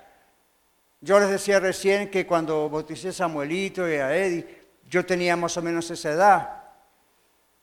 Yo 1.01 1.21
les 1.21 1.31
decía 1.31 1.61
recién 1.61 2.11
que 2.11 2.27
cuando 2.27 2.69
bauticé 2.69 3.11
a 3.11 3.13
Samuelito 3.13 3.89
y 3.89 3.95
a 3.95 4.17
Eddie, 4.17 4.59
yo 4.89 5.07
tenía 5.07 5.37
más 5.37 5.57
o 5.57 5.63
menos 5.63 5.91
esa 5.91 6.11
edad. 6.11 6.65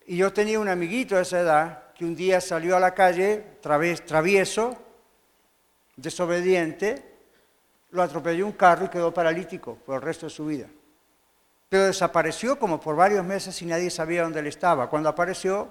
Y 0.06 0.18
yo 0.18 0.32
tenía 0.32 0.60
un 0.60 0.70
amiguito 0.70 1.16
de 1.16 1.24
esa 1.24 1.42
edad 1.42 1.84
que 1.94 2.06
un 2.06 2.16
día 2.16 2.40
salió 2.40 2.78
a 2.78 2.80
la 2.80 2.94
calle, 2.94 3.58
travieso, 3.62 4.78
desobediente, 5.98 7.16
lo 7.92 8.04
atropelló 8.04 8.46
un 8.46 8.52
carro 8.54 8.86
y 8.86 8.90
quedó 8.90 9.14
paralítico 9.14 9.76
por 9.86 9.96
el 9.96 10.02
resto 10.02 10.28
de 10.28 10.30
su 10.30 10.46
vida. 10.46 10.68
Pero 11.68 11.86
desapareció 11.86 12.60
como 12.60 12.80
por 12.80 12.96
varios 12.96 13.26
meses 13.26 13.62
y 13.62 13.66
nadie 13.66 13.90
sabía 13.90 14.24
dónde 14.24 14.40
él 14.40 14.48
estaba. 14.48 14.90
Cuando 14.90 15.10
apareció, 15.10 15.68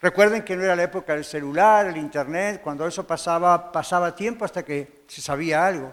recuerden 0.00 0.42
que 0.42 0.56
no 0.56 0.64
era 0.64 0.76
la 0.76 0.84
época 0.84 1.14
del 1.14 1.24
celular, 1.24 1.86
el 1.86 1.96
internet, 1.96 2.60
cuando 2.62 2.86
eso 2.86 3.06
pasaba, 3.06 3.72
pasaba 3.72 4.14
tiempo 4.14 4.44
hasta 4.44 4.64
que 4.64 5.04
se 5.06 5.20
sabía 5.20 5.66
algo. 5.66 5.92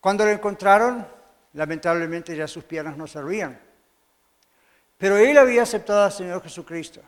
Cuando 0.00 0.24
lo 0.24 0.30
encontraron, 0.30 1.06
lamentablemente 1.52 2.36
ya 2.36 2.46
sus 2.46 2.64
piernas 2.64 2.96
no 2.96 3.06
servían. 3.06 3.58
Pero 4.96 5.16
él 5.16 5.38
había 5.38 5.62
aceptado 5.62 6.04
al 6.04 6.12
Señor 6.12 6.42
Jesucristo. 6.42 7.00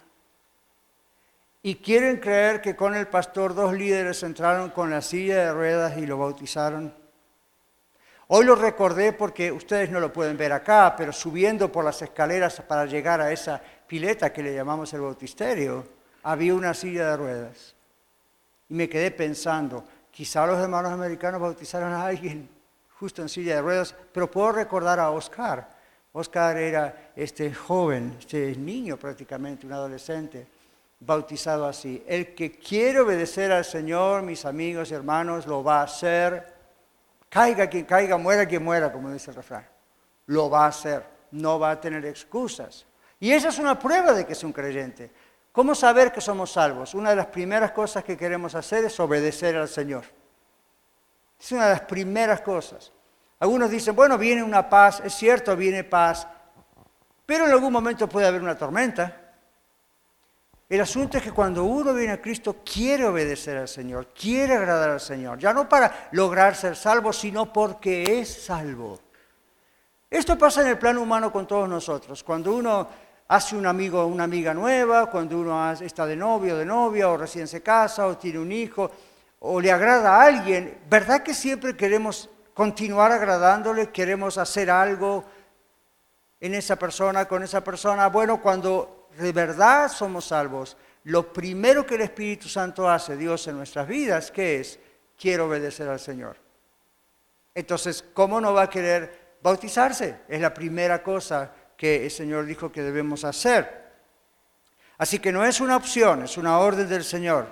Y 1.62 1.76
quieren 1.76 2.16
creer 2.18 2.61
que 2.61 2.75
con 2.75 2.94
el 2.94 3.06
pastor 3.06 3.54
dos 3.54 3.72
líderes 3.72 4.22
entraron 4.22 4.70
con 4.70 4.90
la 4.90 5.00
silla 5.00 5.44
de 5.44 5.52
ruedas 5.52 5.96
y 5.96 6.06
lo 6.06 6.18
bautizaron. 6.18 6.92
Hoy 8.28 8.46
lo 8.46 8.56
recordé 8.56 9.12
porque 9.12 9.52
ustedes 9.52 9.90
no 9.90 10.00
lo 10.00 10.12
pueden 10.12 10.38
ver 10.38 10.52
acá, 10.52 10.94
pero 10.96 11.12
subiendo 11.12 11.70
por 11.70 11.84
las 11.84 12.00
escaleras 12.00 12.62
para 12.62 12.87
llegar 12.87 13.20
a 13.20 13.30
esa 13.30 13.62
pileta 13.92 14.32
que 14.32 14.42
le 14.42 14.54
llamamos 14.54 14.90
el 14.94 15.02
bautisterio, 15.02 15.84
había 16.22 16.54
una 16.54 16.72
silla 16.72 17.11
de 17.11 17.16
ruedas. 17.18 17.75
Y 18.70 18.72
me 18.72 18.88
quedé 18.88 19.11
pensando, 19.11 19.84
quizá 20.11 20.46
los 20.46 20.58
hermanos 20.58 20.92
americanos 20.92 21.38
bautizaron 21.38 21.92
a 21.92 22.06
alguien 22.06 22.49
justo 22.99 23.20
en 23.20 23.28
silla 23.28 23.56
de 23.56 23.61
ruedas, 23.61 23.94
pero 24.11 24.30
puedo 24.30 24.52
recordar 24.52 24.99
a 24.99 25.11
Oscar. 25.11 25.68
Oscar 26.11 26.56
era 26.56 27.12
este 27.14 27.52
joven, 27.52 28.16
este 28.18 28.56
niño 28.56 28.96
prácticamente, 28.96 29.66
un 29.66 29.75
adolescente, 29.75 30.46
bautizado 30.99 31.66
así. 31.66 32.02
El 32.08 32.34
que 32.34 32.52
quiere 32.52 33.00
obedecer 33.00 33.52
al 33.52 33.66
Señor, 33.66 34.22
mis 34.22 34.46
amigos 34.46 34.90
y 34.90 34.94
hermanos, 34.94 35.46
lo 35.46 35.62
va 35.62 35.80
a 35.80 35.84
hacer. 35.84 36.50
Caiga 37.28 37.66
quien 37.66 37.84
caiga, 37.84 38.16
muera 38.16 38.46
quien 38.46 38.64
muera, 38.64 38.90
como 38.90 39.11
dice 39.11 39.32
el 39.32 39.37
refrán. 39.37 39.68
Lo 40.28 40.49
va 40.49 40.64
a 40.64 40.68
hacer, 40.68 41.04
no 41.32 41.58
va 41.58 41.72
a 41.72 41.78
tener 41.78 42.06
excusas. 42.06 42.87
Y 43.23 43.31
esa 43.31 43.50
es 43.50 43.61
una 43.61 43.79
prueba 43.79 44.12
de 44.14 44.26
que 44.26 44.33
es 44.33 44.43
un 44.43 44.52
creyente. 44.52 45.09
¿Cómo 45.52 45.76
saber 45.76 46.11
que 46.11 46.21
somos 46.21 46.50
salvos? 46.50 46.93
Una 46.93 47.11
de 47.11 47.17
las 47.17 47.26
primeras 47.26 47.71
cosas 47.71 48.02
que 48.02 48.17
queremos 48.17 48.57
hacer 48.57 48.85
es 48.85 48.99
obedecer 48.99 49.55
al 49.55 49.69
Señor. 49.69 50.02
Es 51.38 51.52
una 51.52 51.67
de 51.67 51.71
las 51.71 51.83
primeras 51.83 52.41
cosas. 52.41 52.91
Algunos 53.38 53.71
dicen, 53.71 53.95
bueno, 53.95 54.19
viene 54.19 54.43
una 54.43 54.69
paz, 54.69 55.02
es 55.05 55.14
cierto, 55.14 55.55
viene 55.55 55.85
paz, 55.85 56.26
pero 57.25 57.47
en 57.47 57.52
algún 57.52 57.73
momento 57.73 58.09
puede 58.09 58.26
haber 58.26 58.43
una 58.43 58.59
tormenta. 58.59 59.35
El 60.69 60.81
asunto 60.81 61.17
es 61.17 61.23
que 61.23 61.31
cuando 61.31 61.62
uno 61.62 61.95
viene 61.95 62.14
a 62.14 62.21
Cristo 62.21 62.57
quiere 62.64 63.05
obedecer 63.05 63.57
al 63.57 63.69
Señor, 63.69 64.09
quiere 64.09 64.57
agradar 64.57 64.91
al 64.91 65.00
Señor, 65.00 65.38
ya 65.38 65.52
no 65.52 65.69
para 65.69 66.09
lograr 66.11 66.57
ser 66.57 66.75
salvo, 66.75 67.12
sino 67.12 67.52
porque 67.52 68.19
es 68.19 68.47
salvo. 68.47 68.99
Esto 70.11 70.37
pasa 70.37 70.62
en 70.62 70.67
el 70.67 70.79
plano 70.79 71.02
humano 71.02 71.31
con 71.31 71.47
todos 71.47 71.69
nosotros. 71.69 72.25
Cuando 72.25 72.52
uno 72.52 73.12
hace 73.33 73.57
un 73.57 73.65
amigo 73.65 74.05
una 74.05 74.25
amiga 74.25 74.53
nueva, 74.53 75.07
cuando 75.07 75.39
uno 75.39 75.73
está 75.73 76.05
de 76.05 76.15
novio 76.15 76.55
o 76.55 76.59
de 76.59 76.67
novia, 76.67 77.09
o 77.09 77.17
recién 77.17 77.49
se 77.49 77.62
casa, 77.62 78.07
o 78.07 78.19
tiene 78.19 78.39
un 78.39 78.53
hijo, 78.53 78.91
o 79.39 79.59
le 79.59 79.73
agrada 79.73 80.17
a 80.17 80.27
alguien, 80.27 80.81
¿verdad 80.91 81.23
que 81.23 81.33
siempre 81.33 81.75
queremos 81.75 82.29
continuar 82.53 83.11
agradándole, 83.11 83.89
queremos 83.89 84.37
hacer 84.37 84.71
algo 84.71 85.25
en 86.41 86.53
esa 86.53 86.77
persona, 86.77 87.27
con 87.27 87.43
esa 87.43 87.65
persona? 87.65 88.09
Bueno, 88.09 88.39
cuando 88.43 89.09
de 89.17 89.33
verdad 89.33 89.89
somos 89.89 90.27
salvos, 90.27 90.77
lo 91.05 91.33
primero 91.33 91.87
que 91.87 91.95
el 91.95 92.03
Espíritu 92.03 92.51
Santo 92.51 92.87
hace, 92.87 93.17
Dios, 93.17 93.49
en 93.49 93.57
nuestras 93.57 93.89
vidas, 93.89 94.31
¿qué 94.31 94.61
es? 94.61 94.79
Quiero 95.19 95.47
obedecer 95.47 95.89
al 95.89 96.01
Señor. 96.01 96.37
Entonces, 97.55 98.05
¿cómo 98.12 98.43
no 98.43 98.53
va 98.53 98.65
a 98.65 98.71
querer 98.71 99.39
bautizarse? 99.43 100.21
Es 100.29 100.41
la 100.41 100.53
primera 100.53 101.03
cosa 101.03 101.51
que 101.83 102.05
el 102.05 102.12
Señor 102.12 102.47
dijo 102.47 102.71
que 102.71 102.81
debemos 102.81 103.25
hacer. 103.25 103.91
Así 104.99 105.19
que 105.19 105.33
no 105.33 105.45
es 105.45 105.61
una 105.61 105.75
opción, 105.75 106.23
es 106.23 106.37
una 106.37 106.61
orden 106.61 106.89
del 106.89 107.03
Señor. 107.03 107.49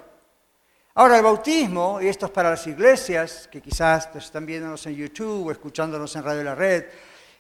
Ahora, 0.95 1.17
el 1.17 1.25
bautismo, 1.25 2.01
y 2.01 2.07
esto 2.07 2.27
es 2.27 2.31
para 2.31 2.51
las 2.51 2.65
iglesias, 2.69 3.49
que 3.51 3.61
quizás 3.61 4.09
están 4.15 4.47
viéndonos 4.47 4.87
en 4.87 4.95
YouTube 4.95 5.49
o 5.49 5.51
escuchándonos 5.51 6.15
en 6.15 6.23
Radio 6.23 6.45
La 6.45 6.55
Red, 6.55 6.85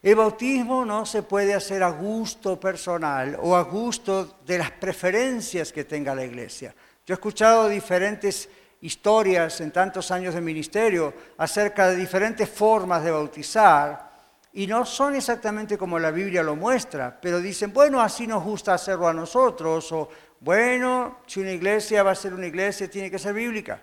el 0.03 0.17
bautismo 0.17 0.85
no 0.85 1.07
se 1.07 1.23
puede 1.23 1.55
hacer 1.55 1.85
a 1.85 1.91
gusto 1.91 2.59
personal 2.59 3.39
o 3.41 3.55
a 3.55 3.63
gusto 3.63 4.41
de 4.45 4.59
las 4.59 4.73
preferencias 4.73 5.73
que 5.73 5.85
tenga 5.85 6.13
la 6.13 6.25
iglesia. 6.25 6.75
Yo 7.07 7.15
he 7.15 7.19
escuchado 7.19 7.69
diferentes 7.69 8.49
historias 8.81 9.61
en 9.61 9.71
tantos 9.71 10.11
años 10.11 10.35
de 10.35 10.41
ministerio 10.41 11.15
acerca 11.39 11.89
de 11.89 11.95
diferentes 11.95 12.49
formas 12.49 13.05
de 13.05 13.13
bautizar 13.13 14.10
y 14.52 14.66
no 14.66 14.85
son 14.85 15.14
exactamente 15.14 15.78
como 15.78 15.99
la 15.99 16.11
Biblia 16.11 16.42
lo 16.42 16.57
muestra, 16.57 17.19
pero 17.21 17.40
dicen, 17.40 17.73
bueno, 17.73 18.00
así 18.00 18.26
nos 18.26 18.42
gusta 18.42 18.75
hacerlo 18.75 19.07
a 19.07 19.12
nosotros, 19.12 19.92
o 19.92 20.09
bueno, 20.40 21.19
si 21.26 21.40
una 21.40 21.52
iglesia 21.52 22.02
va 22.02 22.12
a 22.12 22.16
ser 22.16 22.35
una 22.35 22.47
iglesia, 22.47 22.90
tiene 22.90 23.11
que 23.11 23.19
ser 23.19 23.35
bíblica. 23.35 23.80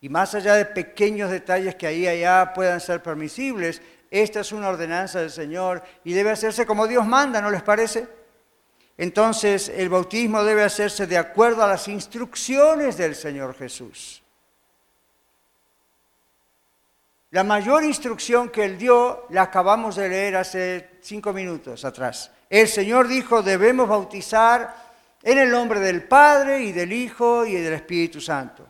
Y 0.00 0.08
más 0.08 0.34
allá 0.34 0.54
de 0.54 0.64
pequeños 0.64 1.30
detalles 1.30 1.74
que 1.74 1.86
ahí 1.86 2.02
y 2.02 2.08
allá 2.08 2.52
puedan 2.54 2.80
ser 2.80 3.02
permisibles, 3.02 3.82
esta 4.10 4.40
es 4.40 4.52
una 4.52 4.68
ordenanza 4.68 5.20
del 5.20 5.30
Señor 5.30 5.82
y 6.04 6.12
debe 6.12 6.30
hacerse 6.30 6.64
como 6.64 6.86
Dios 6.86 7.06
manda, 7.06 7.42
¿no 7.42 7.50
les 7.50 7.62
parece? 7.62 8.08
Entonces 8.96 9.68
el 9.68 9.88
bautismo 9.88 10.44
debe 10.44 10.64
hacerse 10.64 11.06
de 11.06 11.18
acuerdo 11.18 11.62
a 11.62 11.68
las 11.68 11.88
instrucciones 11.88 12.96
del 12.96 13.14
Señor 13.14 13.54
Jesús. 13.54 14.22
La 17.30 17.44
mayor 17.44 17.84
instrucción 17.84 18.48
que 18.48 18.64
Él 18.64 18.78
dio 18.78 19.26
la 19.28 19.42
acabamos 19.42 19.96
de 19.96 20.08
leer 20.08 20.36
hace 20.36 20.98
cinco 21.02 21.34
minutos 21.34 21.84
atrás. 21.84 22.30
El 22.48 22.66
Señor 22.68 23.06
dijo, 23.06 23.42
debemos 23.42 23.86
bautizar 23.86 24.74
en 25.22 25.36
el 25.36 25.50
nombre 25.50 25.78
del 25.78 26.04
Padre 26.04 26.62
y 26.62 26.72
del 26.72 26.90
Hijo 26.90 27.44
y 27.44 27.52
del 27.52 27.74
Espíritu 27.74 28.18
Santo. 28.18 28.66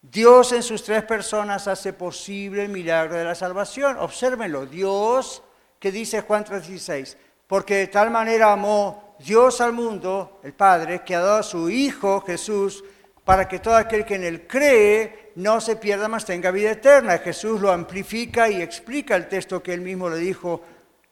Dios 0.00 0.52
en 0.52 0.62
sus 0.62 0.84
tres 0.84 1.02
personas 1.02 1.66
hace 1.66 1.92
posible 1.92 2.62
el 2.62 2.68
milagro 2.68 3.16
de 3.16 3.24
la 3.24 3.34
salvación. 3.34 3.96
Obsérvenlo, 3.98 4.66
Dios, 4.66 5.42
que 5.80 5.90
dice 5.90 6.20
Juan 6.20 6.44
3:16, 6.44 7.16
porque 7.48 7.74
de 7.74 7.86
tal 7.88 8.12
manera 8.12 8.52
amó 8.52 9.16
Dios 9.18 9.60
al 9.60 9.72
mundo, 9.72 10.38
el 10.44 10.52
Padre, 10.52 11.02
que 11.04 11.16
ha 11.16 11.20
dado 11.20 11.38
a 11.40 11.42
su 11.42 11.68
Hijo 11.68 12.20
Jesús, 12.20 12.84
para 13.24 13.48
que 13.48 13.58
todo 13.58 13.76
aquel 13.76 14.04
que 14.04 14.14
en 14.14 14.24
él 14.24 14.46
cree 14.46 15.29
no 15.40 15.60
se 15.60 15.76
pierda, 15.76 16.08
más 16.08 16.24
tenga 16.24 16.50
vida 16.50 16.72
eterna. 16.72 17.18
Jesús 17.18 17.60
lo 17.60 17.72
amplifica 17.72 18.48
y 18.50 18.60
explica 18.60 19.16
el 19.16 19.28
texto 19.28 19.62
que 19.62 19.72
él 19.72 19.80
mismo 19.80 20.08
le 20.08 20.18
dijo, 20.18 20.62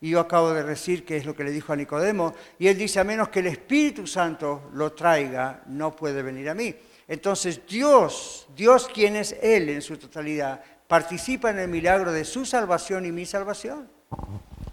y 0.00 0.10
yo 0.10 0.20
acabo 0.20 0.52
de 0.52 0.62
decir 0.62 1.04
que 1.04 1.16
es 1.16 1.26
lo 1.26 1.34
que 1.34 1.44
le 1.44 1.50
dijo 1.50 1.72
a 1.72 1.76
Nicodemo, 1.76 2.34
y 2.58 2.68
él 2.68 2.78
dice, 2.78 3.00
a 3.00 3.04
menos 3.04 3.30
que 3.30 3.40
el 3.40 3.46
Espíritu 3.46 4.06
Santo 4.06 4.70
lo 4.74 4.92
traiga, 4.92 5.62
no 5.66 5.96
puede 5.96 6.22
venir 6.22 6.48
a 6.50 6.54
mí. 6.54 6.74
Entonces 7.08 7.62
Dios, 7.66 8.46
Dios 8.54 8.88
quien 8.92 9.16
es 9.16 9.34
Él 9.42 9.70
en 9.70 9.80
su 9.80 9.96
totalidad, 9.96 10.62
participa 10.86 11.50
en 11.50 11.58
el 11.58 11.68
milagro 11.68 12.12
de 12.12 12.24
su 12.24 12.44
salvación 12.44 13.06
y 13.06 13.12
mi 13.12 13.24
salvación. 13.24 13.90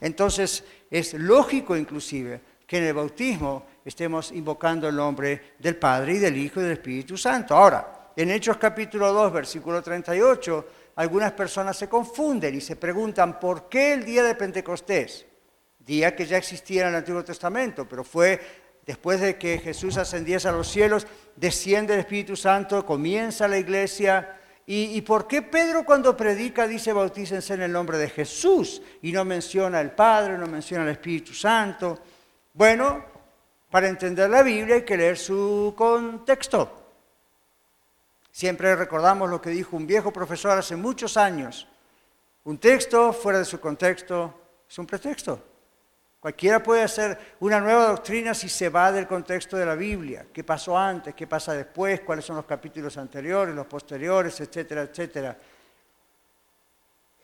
Entonces 0.02 0.64
es 0.92 1.14
lógico 1.14 1.78
inclusive 1.78 2.42
que 2.68 2.78
en 2.78 2.84
el 2.84 2.94
bautismo 2.94 3.66
estemos 3.86 4.32
invocando 4.32 4.90
el 4.90 4.96
nombre 4.96 5.56
del 5.60 5.78
Padre 5.78 6.16
y 6.16 6.20
del 6.20 6.38
Hijo 6.38 6.60
y 6.60 6.64
del 6.64 6.74
Espíritu 6.74 7.18
Santo. 7.18 7.56
Ahora, 7.56 8.05
en 8.16 8.32
Hechos 8.32 8.58
capítulo 8.58 9.12
2, 9.12 9.34
versículo 9.34 9.82
38, 9.82 10.68
algunas 10.96 11.34
personas 11.34 11.78
se 11.78 11.90
confunden 11.90 12.56
y 12.56 12.62
se 12.62 12.78
preguntan 12.78 13.40
por 13.40 13.68
qué 13.68 13.94
el 13.94 14.06
día 14.06 14.24
de 14.24 14.36
Pentecostés, 14.36 15.26
día 15.80 16.16
que 16.16 16.26
ya 16.26 16.38
existía 16.38 16.84
en 16.84 16.90
el 16.90 16.96
Antiguo 16.96 17.24
Testamento, 17.24 17.88
pero 17.88 18.04
fue 18.04 18.40
después 18.86 19.20
de 19.20 19.38
que 19.38 19.60
Jesús 19.60 19.98
ascendiese 19.98 20.48
a 20.48 20.54
los 20.54 20.70
cielos, 20.70 21.06
desciende 21.36 21.94
el 21.94 22.00
Espíritu 22.00 22.36
Santo, 22.36 22.86
comienza 22.86 23.48
la 23.48 23.58
iglesia. 23.58 24.40
¿Y, 24.68 25.00
por 25.02 25.28
qué 25.28 25.44
Pedro 25.44 25.86
cuando 25.86 26.18
predica 26.18 26.68
dice 26.68 26.92
bautícense 26.92 27.54
en 27.54 27.62
el 27.64 27.72
nombre 27.72 28.00
de 28.00 28.10
Jesús 28.10 28.82
y 29.02 29.12
no 29.12 29.24
menciona 29.24 29.80
al 29.80 29.94
Padre, 29.94 30.38
no 30.38 30.48
menciona 30.48 30.84
al 30.84 30.90
Espíritu 30.90 31.34
Santo? 31.34 32.00
Bueno, 32.54 33.06
para 33.70 33.90
entender 33.90 34.30
la 34.30 34.42
Biblia 34.42 34.76
hay 34.76 34.82
que 34.84 34.98
leer 34.98 35.18
su 35.18 35.74
contexto. 35.78 36.85
Siempre 38.36 38.76
recordamos 38.76 39.30
lo 39.30 39.42
que 39.42 39.50
dijo 39.50 39.78
un 39.78 39.88
viejo 39.88 40.12
profesor 40.12 40.58
hace 40.58 40.76
muchos 40.76 41.16
años. 41.16 41.70
Un 42.44 42.58
texto 42.58 43.14
fuera 43.14 43.40
de 43.40 43.46
su 43.46 43.62
contexto 43.62 44.42
es 44.70 44.78
un 44.78 44.86
pretexto. 44.86 45.42
Cualquiera 46.20 46.62
puede 46.62 46.84
hacer 46.84 47.18
una 47.40 47.62
nueva 47.62 47.88
doctrina 47.88 48.34
si 48.34 48.50
se 48.50 48.68
va 48.68 48.92
del 48.92 49.08
contexto 49.08 49.56
de 49.56 49.66
la 49.66 49.76
Biblia. 49.76 50.26
¿Qué 50.34 50.44
pasó 50.44 50.78
antes? 50.78 51.16
¿Qué 51.16 51.28
pasa 51.28 51.54
después? 51.54 52.02
¿Cuáles 52.02 52.26
son 52.26 52.36
los 52.36 52.44
capítulos 52.44 52.98
anteriores, 52.98 53.56
los 53.56 53.68
posteriores, 53.68 54.38
etcétera, 54.42 54.82
etcétera? 54.82 55.38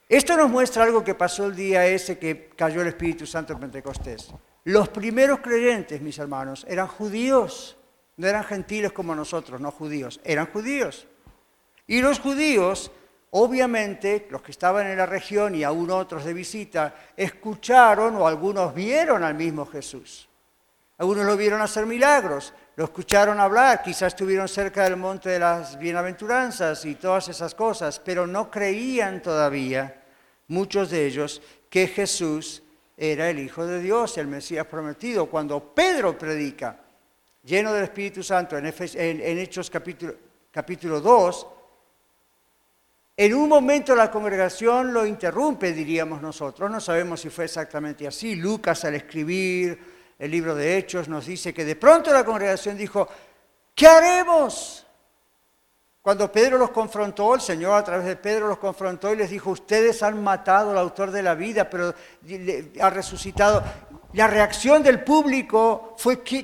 Esto 0.07 0.37
nos 0.37 0.49
muestra 0.49 0.83
algo 0.83 1.03
que 1.03 1.15
pasó 1.15 1.47
el 1.47 1.57
día 1.57 1.85
ese 1.85 2.17
que 2.17 2.51
cayó 2.55 2.79
el 2.83 2.87
Espíritu 2.87 3.25
Santo 3.25 3.51
en 3.51 3.59
Pentecostés. 3.59 4.31
Los 4.63 4.87
primeros 4.87 5.41
creyentes, 5.41 5.99
mis 5.99 6.17
hermanos, 6.19 6.65
eran 6.69 6.87
judíos, 6.87 7.75
no 8.17 8.27
eran 8.27 8.43
gentiles 8.43 8.91
como 8.91 9.15
nosotros, 9.15 9.59
no 9.61 9.71
judíos, 9.71 10.19
eran 10.23 10.47
judíos. 10.47 11.07
Y 11.87 12.01
los 12.01 12.19
judíos 12.19 12.91
Obviamente, 13.33 14.27
los 14.29 14.41
que 14.41 14.51
estaban 14.51 14.87
en 14.87 14.97
la 14.97 15.05
región 15.05 15.55
y 15.55 15.63
aún 15.63 15.89
otros 15.89 16.25
de 16.25 16.33
visita, 16.33 16.93
escucharon 17.15 18.17
o 18.17 18.27
algunos 18.27 18.73
vieron 18.73 19.23
al 19.23 19.35
mismo 19.35 19.65
Jesús. 19.65 20.27
Algunos 20.97 21.25
lo 21.25 21.37
vieron 21.37 21.61
hacer 21.61 21.85
milagros, 21.85 22.53
lo 22.75 22.83
escucharon 22.83 23.39
hablar, 23.39 23.81
quizás 23.81 24.13
estuvieron 24.13 24.49
cerca 24.49 24.83
del 24.83 24.97
monte 24.97 25.29
de 25.29 25.39
las 25.39 25.79
bienaventuranzas 25.79 26.83
y 26.83 26.95
todas 26.95 27.29
esas 27.29 27.55
cosas, 27.55 27.99
pero 27.99 28.27
no 28.27 28.51
creían 28.51 29.21
todavía, 29.21 30.03
muchos 30.49 30.89
de 30.89 31.05
ellos, 31.05 31.41
que 31.69 31.87
Jesús 31.87 32.61
era 32.97 33.29
el 33.29 33.39
Hijo 33.39 33.65
de 33.65 33.79
Dios, 33.79 34.17
el 34.17 34.27
Mesías 34.27 34.67
prometido. 34.67 35.27
Cuando 35.27 35.73
Pedro 35.73 36.17
predica, 36.17 36.77
lleno 37.43 37.73
del 37.73 37.83
Espíritu 37.83 38.23
Santo, 38.23 38.57
en, 38.57 39.37
Hechos 39.39 39.69
capítulo, 39.69 40.15
capítulo 40.51 41.01
2, 41.01 41.47
en 43.17 43.35
un 43.35 43.49
momento 43.49 43.95
la 43.95 44.09
congregación 44.09 44.93
lo 44.93 45.05
interrumpe, 45.05 45.73
diríamos 45.73 46.21
nosotros. 46.21 46.71
No 46.71 46.79
sabemos 46.79 47.21
si 47.21 47.29
fue 47.29 47.45
exactamente 47.45 48.07
así. 48.07 48.35
Lucas 48.35 48.83
al 48.85 48.95
escribir 48.95 49.77
el 50.17 50.31
libro 50.31 50.55
de 50.55 50.77
Hechos 50.77 51.07
nos 51.07 51.25
dice 51.25 51.53
que 51.53 51.65
de 51.65 51.75
pronto 51.75 52.11
la 52.11 52.23
congregación 52.23 52.77
dijo, 52.77 53.07
¿qué 53.75 53.85
haremos? 53.85 54.87
Cuando 56.01 56.31
Pedro 56.31 56.57
los 56.57 56.71
confrontó, 56.71 57.35
el 57.35 57.41
Señor 57.41 57.73
a 57.73 57.83
través 57.83 58.07
de 58.07 58.15
Pedro 58.15 58.47
los 58.47 58.57
confrontó 58.57 59.13
y 59.13 59.17
les 59.17 59.29
dijo, 59.29 59.51
ustedes 59.51 60.01
han 60.01 60.23
matado 60.23 60.71
al 60.71 60.79
autor 60.79 61.11
de 61.11 61.21
la 61.21 61.35
vida, 61.35 61.69
pero 61.69 61.93
ha 62.81 62.89
resucitado. 62.89 63.63
La 64.13 64.25
reacción 64.25 64.81
del 64.81 65.03
público 65.03 65.90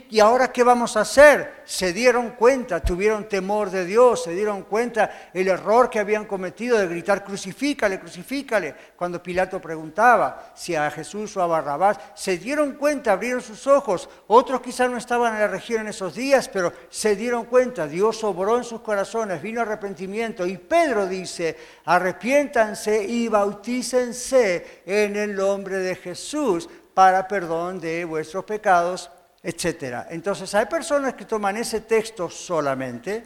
¿y 0.10 0.20
ahora 0.20 0.52
qué 0.52 0.64
vamos 0.64 0.98
a 0.98 1.02
hacer? 1.02 1.62
Se 1.66 1.94
dieron 1.94 2.32
cuenta, 2.32 2.80
tuvieron 2.80 3.28
temor 3.28 3.70
de 3.70 3.86
Dios, 3.86 4.24
se 4.24 4.32
dieron 4.32 4.64
cuenta 4.64 5.30
el 5.34 5.48
error 5.48 5.90
que 5.90 6.00
habían 6.00 6.26
cometido 6.26 6.78
de 6.78 6.88
gritar, 6.88 7.24
crucifícale, 7.24 8.00
crucifícale, 8.00 8.76
cuando 8.96 9.22
Pilato 9.22 9.60
preguntaba 9.60 10.52
si 10.56 10.76
a 10.76 10.92
Jesús 10.92 11.36
o 11.38 11.42
a 11.42 11.48
Barrabás, 11.48 12.00
se 12.14 12.38
dieron 12.38 12.74
cuenta, 12.74 13.14
abrieron 13.14 13.42
sus 13.42 13.68
ojos, 13.68 14.10
otros 14.28 14.62
quizás 14.62 14.90
no 14.90 14.98
estaban 14.98 15.34
en 15.34 15.40
la 15.40 15.48
región 15.48 15.82
en 15.82 15.88
esos 15.88 16.14
días, 16.14 16.50
pero 16.50 16.72
se 16.90 17.16
dieron 17.16 17.46
cuenta, 17.46 17.88
Dios 17.88 18.24
obró 18.24 18.58
en 18.58 18.64
sus 18.64 18.82
corazones, 18.82 19.42
vino 19.42 19.62
arrepentimiento, 19.62 20.46
y 20.46 20.58
Pedro 20.58 21.08
dice, 21.08 21.58
arrepiéntanse 21.86 23.04
y 23.04 23.28
bautícense 23.28 24.82
en 24.86 25.16
el 25.16 25.36
nombre 25.36 25.78
de 25.78 25.96
Jesús 25.96 26.70
para 26.94 27.28
perdón 27.28 27.80
de 27.80 28.06
vuestros 28.06 28.44
pecados, 28.44 29.12
etc. 29.48 30.08
Entonces 30.10 30.54
hay 30.56 30.66
personas 30.66 31.14
que 31.14 31.24
toman 31.24 31.56
ese 31.56 31.82
texto 31.82 32.30
solamente 32.30 33.24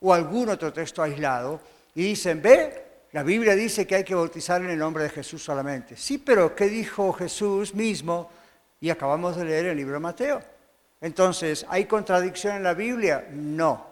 o 0.00 0.12
algún 0.12 0.48
otro 0.48 0.72
texto 0.72 1.04
aislado 1.04 1.60
y 1.94 2.02
dicen, 2.02 2.42
ve, 2.42 2.86
la 3.12 3.22
Biblia 3.22 3.54
dice 3.54 3.86
que 3.86 3.94
hay 3.94 4.04
que 4.04 4.16
bautizar 4.16 4.60
en 4.60 4.70
el 4.70 4.78
nombre 4.78 5.04
de 5.04 5.10
Jesús 5.10 5.40
solamente. 5.40 5.96
Sí, 5.96 6.18
pero 6.18 6.56
¿qué 6.56 6.66
dijo 6.66 7.12
Jesús 7.12 7.76
mismo? 7.76 8.28
Y 8.80 8.90
acabamos 8.90 9.36
de 9.36 9.44
leer 9.44 9.66
el 9.66 9.76
libro 9.76 9.94
de 9.94 10.00
Mateo. 10.00 10.42
Entonces, 11.00 11.64
¿hay 11.68 11.84
contradicción 11.84 12.56
en 12.56 12.64
la 12.64 12.74
Biblia? 12.74 13.28
No. 13.30 13.86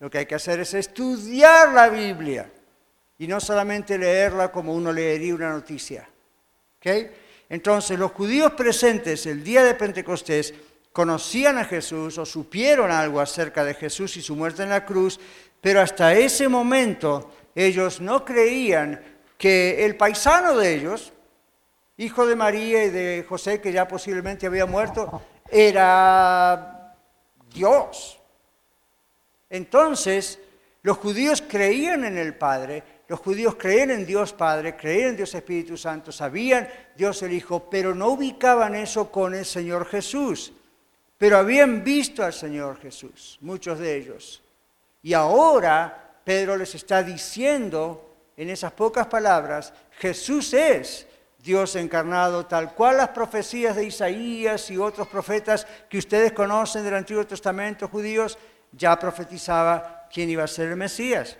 Lo 0.00 0.10
que 0.10 0.18
hay 0.18 0.26
que 0.26 0.34
hacer 0.34 0.60
es 0.60 0.74
estudiar 0.74 1.72
la 1.72 1.88
Biblia 1.88 2.50
y 3.16 3.26
no 3.26 3.40
solamente 3.40 3.96
leerla 3.96 4.52
como 4.52 4.74
uno 4.74 4.92
leería 4.92 5.34
una 5.34 5.50
noticia. 5.50 6.06
Entonces, 7.48 7.98
los 7.98 8.12
judíos 8.12 8.52
presentes 8.52 9.24
el 9.24 9.42
día 9.42 9.64
de 9.64 9.74
Pentecostés 9.74 10.52
conocían 10.92 11.58
a 11.58 11.64
Jesús 11.64 12.18
o 12.18 12.26
supieron 12.26 12.90
algo 12.90 13.20
acerca 13.20 13.64
de 13.64 13.74
Jesús 13.74 14.16
y 14.16 14.22
su 14.22 14.34
muerte 14.34 14.62
en 14.62 14.70
la 14.70 14.84
cruz, 14.84 15.20
pero 15.60 15.80
hasta 15.80 16.14
ese 16.14 16.48
momento 16.48 17.30
ellos 17.54 18.00
no 18.00 18.24
creían 18.24 19.00
que 19.36 19.84
el 19.84 19.96
paisano 19.96 20.56
de 20.56 20.74
ellos, 20.74 21.12
hijo 21.96 22.26
de 22.26 22.36
María 22.36 22.84
y 22.84 22.90
de 22.90 23.24
José, 23.28 23.60
que 23.60 23.72
ya 23.72 23.86
posiblemente 23.86 24.46
había 24.46 24.66
muerto, 24.66 25.22
era 25.50 26.94
Dios. 27.52 28.20
Entonces, 29.50 30.38
los 30.82 30.98
judíos 30.98 31.42
creían 31.46 32.04
en 32.04 32.18
el 32.18 32.34
Padre, 32.34 32.82
los 33.08 33.20
judíos 33.20 33.56
creían 33.56 33.90
en 33.90 34.04
Dios 34.04 34.32
Padre, 34.32 34.76
creían 34.76 35.10
en 35.10 35.16
Dios 35.16 35.34
Espíritu 35.34 35.76
Santo, 35.76 36.12
sabían 36.12 36.68
Dios 36.96 37.22
el 37.22 37.32
Hijo, 37.32 37.68
pero 37.70 37.94
no 37.94 38.08
ubicaban 38.08 38.74
eso 38.74 39.10
con 39.10 39.34
el 39.34 39.44
Señor 39.44 39.86
Jesús. 39.86 40.52
Pero 41.18 41.36
habían 41.36 41.82
visto 41.82 42.24
al 42.24 42.32
Señor 42.32 42.80
Jesús, 42.80 43.38
muchos 43.40 43.80
de 43.80 43.96
ellos. 43.96 44.42
Y 45.02 45.12
ahora 45.12 46.20
Pedro 46.24 46.56
les 46.56 46.74
está 46.76 47.02
diciendo 47.02 48.16
en 48.36 48.50
esas 48.50 48.72
pocas 48.72 49.08
palabras, 49.08 49.72
Jesús 49.98 50.54
es 50.54 51.08
Dios 51.42 51.74
encarnado, 51.76 52.46
tal 52.46 52.74
cual 52.74 52.98
las 52.98 53.08
profecías 53.08 53.74
de 53.74 53.86
Isaías 53.86 54.70
y 54.70 54.76
otros 54.76 55.08
profetas 55.08 55.66
que 55.88 55.98
ustedes 55.98 56.32
conocen 56.32 56.84
del 56.84 56.94
Antiguo 56.94 57.26
Testamento 57.26 57.88
judíos, 57.88 58.38
ya 58.70 58.98
profetizaba 58.98 60.06
quién 60.12 60.30
iba 60.30 60.44
a 60.44 60.48
ser 60.48 60.68
el 60.68 60.76
Mesías. 60.76 61.36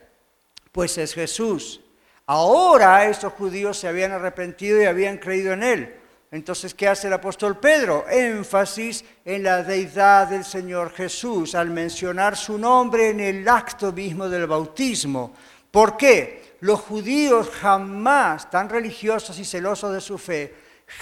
Pues 0.73 0.99
es 0.99 1.15
Jesús. 1.15 1.81
Ahora 2.27 3.09
estos 3.09 3.33
judíos 3.35 3.79
se 3.79 3.87
habían 3.87 4.13
arrepentido 4.13 4.81
y 4.83 4.87
habían 4.87 5.19
creído 5.19 5.53
en 5.53 5.63
él. 5.63 5.98
Entonces, 6.31 6.75
¿qué 6.75 6.89
hace 6.89 7.07
el 7.07 7.15
apóstol 7.15 7.59
Pedro? 7.59 8.07
Énfasis 8.09 9.05
en 9.25 9.43
la 9.43 9.63
deidad 9.63 10.29
del 10.29 10.45
Señor 10.45 10.93
Jesús 10.93 11.55
al 11.55 11.71
mencionar 11.71 12.37
su 12.37 12.59
nombre 12.59 13.11
en 13.11 13.21
el 13.21 13.49
acto 13.49 13.93
mismo 13.93 14.29
del 14.29 14.47
bautismo. 14.47 15.33
¿Por 15.71 15.97
qué? 15.97 16.49
los 16.61 16.81
judíos 16.81 17.51
jamás, 17.51 18.51
tan 18.51 18.69
religiosos 18.69 19.39
y 19.39 19.45
celosos 19.45 19.93
de 19.93 20.01
su 20.01 20.19
fe, 20.19 20.55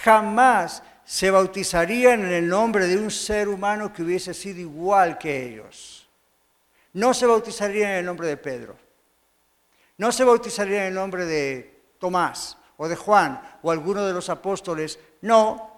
jamás 0.03 0.83
se 1.05 1.31
bautizarían 1.31 2.25
en 2.25 2.33
el 2.33 2.49
nombre 2.49 2.87
de 2.87 2.99
un 2.99 3.11
ser 3.11 3.49
humano 3.49 3.93
que 3.93 4.03
hubiese 4.03 4.35
sido 4.35 4.61
igual 4.61 5.19
que 5.19 5.49
ellos. 5.49 6.09
No 6.93 7.15
se 7.15 7.27
bautizarían 7.27 7.93
en 7.93 7.97
el 7.99 8.07
nombre 8.07 8.29
de 8.29 8.37
Pedro. 8.37 8.77
No 9.99 10.13
se 10.13 10.25
bautizarían 10.25 10.83
en 10.83 10.89
el 10.89 10.95
nombre 10.95 11.25
de 11.25 11.83
Tomás 11.99 12.59
o 12.77 12.89
de 12.89 12.97
Juan 12.97 13.41
o 13.63 13.71
alguno 13.71 14.05
de 14.07 14.13
los 14.13 14.29
apóstoles. 14.29 14.99
No, 15.23 15.77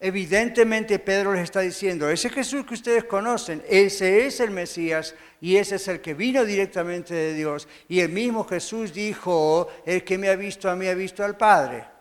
Evidentemente 0.00 0.98
Pedro 0.98 1.32
les 1.32 1.44
está 1.44 1.60
diciendo, 1.60 2.10
ese 2.10 2.28
Jesús 2.28 2.66
que 2.66 2.74
ustedes 2.74 3.04
conocen, 3.04 3.62
ese 3.66 4.26
es 4.26 4.38
el 4.40 4.50
Mesías 4.50 5.14
y 5.40 5.56
ese 5.56 5.76
es 5.76 5.88
el 5.88 6.02
que 6.02 6.12
vino 6.12 6.44
directamente 6.44 7.14
de 7.14 7.32
Dios. 7.32 7.66
Y 7.88 8.00
el 8.00 8.10
mismo 8.10 8.44
Jesús 8.44 8.92
dijo, 8.92 9.68
el 9.86 10.04
que 10.04 10.18
me 10.18 10.28
ha 10.28 10.36
visto 10.36 10.68
a 10.68 10.76
mí 10.76 10.88
ha 10.88 10.94
visto 10.94 11.24
al 11.24 11.38
Padre. 11.38 11.93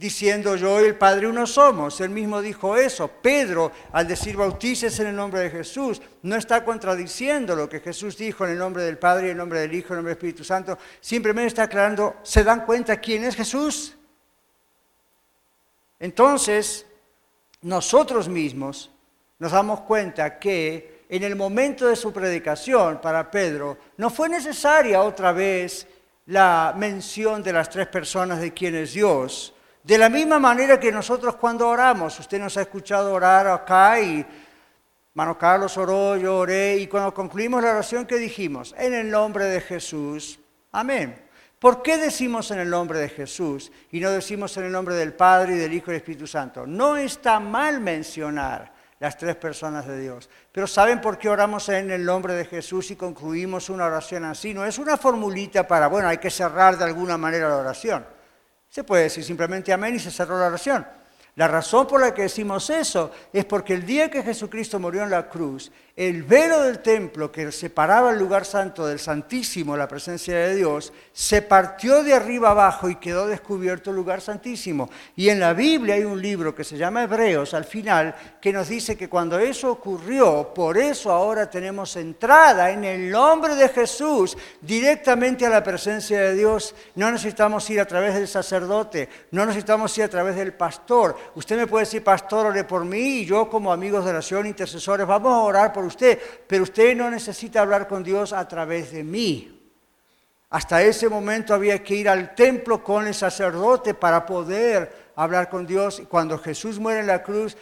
Diciendo 0.00 0.56
yo 0.56 0.80
y 0.80 0.84
el 0.86 0.96
Padre 0.96 1.26
uno 1.26 1.46
somos. 1.46 2.00
Él 2.00 2.08
mismo 2.08 2.40
dijo 2.40 2.74
eso. 2.74 3.06
Pedro, 3.06 3.70
al 3.92 4.08
decir 4.08 4.34
bautices 4.34 4.98
en 4.98 5.08
el 5.08 5.14
nombre 5.14 5.40
de 5.40 5.50
Jesús, 5.50 6.00
no 6.22 6.36
está 6.36 6.64
contradiciendo 6.64 7.54
lo 7.54 7.68
que 7.68 7.80
Jesús 7.80 8.16
dijo 8.16 8.46
en 8.46 8.52
el 8.52 8.58
nombre 8.58 8.82
del 8.82 8.96
Padre, 8.96 9.26
en 9.26 9.32
el 9.32 9.36
nombre 9.36 9.60
del 9.60 9.74
Hijo, 9.74 9.88
en 9.88 9.92
el 9.92 9.96
nombre 9.98 10.12
del 10.12 10.16
Espíritu 10.16 10.42
Santo. 10.42 10.78
Simplemente 11.02 11.48
está 11.48 11.64
aclarando, 11.64 12.16
¿se 12.22 12.42
dan 12.42 12.64
cuenta 12.64 12.98
quién 12.98 13.24
es 13.24 13.36
Jesús? 13.36 13.94
Entonces, 15.98 16.86
nosotros 17.60 18.26
mismos 18.26 18.90
nos 19.38 19.52
damos 19.52 19.82
cuenta 19.82 20.38
que 20.38 21.04
en 21.10 21.24
el 21.24 21.36
momento 21.36 21.86
de 21.86 21.96
su 21.96 22.10
predicación 22.10 23.02
para 23.02 23.30
Pedro 23.30 23.76
no 23.98 24.08
fue 24.08 24.30
necesaria 24.30 25.02
otra 25.02 25.32
vez 25.32 25.86
la 26.24 26.72
mención 26.74 27.42
de 27.42 27.52
las 27.52 27.68
tres 27.68 27.88
personas 27.88 28.40
de 28.40 28.54
quién 28.54 28.76
es 28.76 28.94
Dios. 28.94 29.52
De 29.82 29.96
la 29.96 30.08
misma 30.08 30.38
manera 30.38 30.78
que 30.78 30.92
nosotros 30.92 31.36
cuando 31.36 31.68
oramos, 31.68 32.18
usted 32.18 32.38
nos 32.38 32.56
ha 32.56 32.62
escuchado 32.62 33.14
orar 33.14 33.46
acá 33.46 34.00
y 34.00 34.26
Mano 35.14 35.36
Carlos 35.36 35.76
oró, 35.76 36.16
yo 36.16 36.38
oré 36.38 36.76
y 36.76 36.86
cuando 36.86 37.12
concluimos 37.12 37.62
la 37.62 37.70
oración 37.70 38.06
que 38.06 38.16
dijimos, 38.16 38.74
en 38.78 38.94
el 38.94 39.10
nombre 39.10 39.46
de 39.46 39.60
Jesús, 39.60 40.38
amén. 40.70 41.20
¿Por 41.58 41.82
qué 41.82 41.98
decimos 41.98 42.50
en 42.52 42.60
el 42.60 42.70
nombre 42.70 42.98
de 43.00 43.08
Jesús 43.08 43.72
y 43.90 44.00
no 44.00 44.10
decimos 44.10 44.56
en 44.56 44.64
el 44.64 44.72
nombre 44.72 44.94
del 44.94 45.12
Padre 45.14 45.56
y 45.56 45.58
del 45.58 45.72
Hijo 45.72 45.86
y 45.86 45.92
del 45.92 45.96
Espíritu 45.96 46.26
Santo? 46.26 46.66
No 46.66 46.96
está 46.96 47.40
mal 47.40 47.80
mencionar 47.80 48.72
las 48.98 49.16
tres 49.16 49.34
personas 49.36 49.86
de 49.86 49.98
Dios, 49.98 50.30
pero 50.52 50.66
¿saben 50.66 51.00
por 51.00 51.18
qué 51.18 51.28
oramos 51.28 51.68
en 51.70 51.90
el 51.90 52.04
nombre 52.04 52.34
de 52.34 52.44
Jesús 52.44 52.90
y 52.90 52.96
concluimos 52.96 53.68
una 53.68 53.86
oración 53.86 54.24
así? 54.24 54.54
No 54.54 54.64
es 54.64 54.78
una 54.78 54.96
formulita 54.96 55.66
para, 55.66 55.88
bueno, 55.88 56.08
hay 56.08 56.18
que 56.18 56.30
cerrar 56.30 56.78
de 56.78 56.84
alguna 56.84 57.18
manera 57.18 57.48
la 57.48 57.56
oración. 57.56 58.19
Se 58.70 58.84
puede 58.84 59.02
decir 59.04 59.24
simplemente 59.24 59.72
amén 59.72 59.96
y 59.96 59.98
se 59.98 60.12
cerró 60.12 60.38
la 60.38 60.46
oración. 60.46 60.86
La 61.36 61.48
razón 61.48 61.86
por 61.86 62.00
la 62.00 62.12
que 62.12 62.22
decimos 62.22 62.68
eso 62.70 63.10
es 63.32 63.44
porque 63.44 63.74
el 63.74 63.86
día 63.86 64.10
que 64.10 64.22
Jesucristo 64.22 64.78
murió 64.78 65.04
en 65.04 65.10
la 65.10 65.28
cruz, 65.28 65.70
el 65.96 66.22
velo 66.22 66.62
del 66.62 66.78
templo 66.78 67.30
que 67.30 67.52
separaba 67.52 68.10
el 68.10 68.18
lugar 68.18 68.46
santo 68.46 68.86
del 68.86 68.98
Santísimo, 68.98 69.76
la 69.76 69.86
presencia 69.86 70.34
de 70.34 70.54
Dios, 70.54 70.92
se 71.12 71.42
partió 71.42 72.02
de 72.02 72.14
arriba 72.14 72.50
abajo 72.50 72.88
y 72.88 72.96
quedó 72.96 73.26
descubierto 73.26 73.90
el 73.90 73.96
lugar 73.96 74.22
santísimo. 74.22 74.88
Y 75.14 75.28
en 75.28 75.40
la 75.40 75.52
Biblia 75.52 75.96
hay 75.96 76.04
un 76.04 76.20
libro 76.22 76.54
que 76.54 76.64
se 76.64 76.78
llama 76.78 77.02
Hebreos 77.02 77.52
al 77.52 77.64
final 77.64 78.14
que 78.40 78.52
nos 78.52 78.68
dice 78.68 78.96
que 78.96 79.10
cuando 79.10 79.38
eso 79.38 79.70
ocurrió, 79.70 80.54
por 80.54 80.78
eso 80.78 81.10
ahora 81.10 81.50
tenemos 81.50 81.94
entrada 81.96 82.70
en 82.70 82.84
el 82.84 83.10
nombre 83.10 83.54
de 83.54 83.68
Jesús 83.68 84.38
directamente 84.62 85.44
a 85.44 85.50
la 85.50 85.62
presencia 85.62 86.20
de 86.20 86.34
Dios. 86.34 86.74
No 86.94 87.10
necesitamos 87.10 87.68
ir 87.68 87.78
a 87.78 87.84
través 87.84 88.14
del 88.14 88.26
sacerdote, 88.26 89.08
no 89.32 89.44
necesitamos 89.44 89.96
ir 89.98 90.04
a 90.04 90.08
través 90.08 90.36
del 90.36 90.54
pastor. 90.54 91.16
Usted 91.34 91.56
me 91.56 91.66
puede 91.66 91.84
decir, 91.84 92.02
pastor, 92.04 92.46
ore 92.46 92.64
por 92.64 92.84
mí 92.84 93.20
y 93.20 93.24
yo 93.24 93.48
como 93.48 93.72
amigos 93.72 94.04
de 94.04 94.10
oración, 94.10 94.46
intercesores, 94.46 95.06
vamos 95.06 95.32
a 95.32 95.40
orar 95.40 95.72
por 95.72 95.84
usted, 95.84 96.18
pero 96.46 96.62
usted 96.62 96.96
no 96.96 97.10
necesita 97.10 97.60
hablar 97.60 97.86
con 97.86 98.02
Dios 98.02 98.32
a 98.32 98.46
través 98.46 98.92
de 98.92 99.04
mí. 99.04 99.56
Hasta 100.50 100.82
ese 100.82 101.08
momento 101.08 101.54
había 101.54 101.82
que 101.82 101.94
ir 101.94 102.08
al 102.08 102.34
templo 102.34 102.82
con 102.82 103.06
el 103.06 103.14
sacerdote 103.14 103.94
para 103.94 104.26
poder 104.26 105.12
hablar 105.14 105.48
con 105.48 105.66
Dios. 105.66 106.02
Cuando 106.08 106.38
Jesús 106.38 106.78
muere 106.78 107.00
en 107.00 107.06
la 107.06 107.22
cruz, 107.22 107.56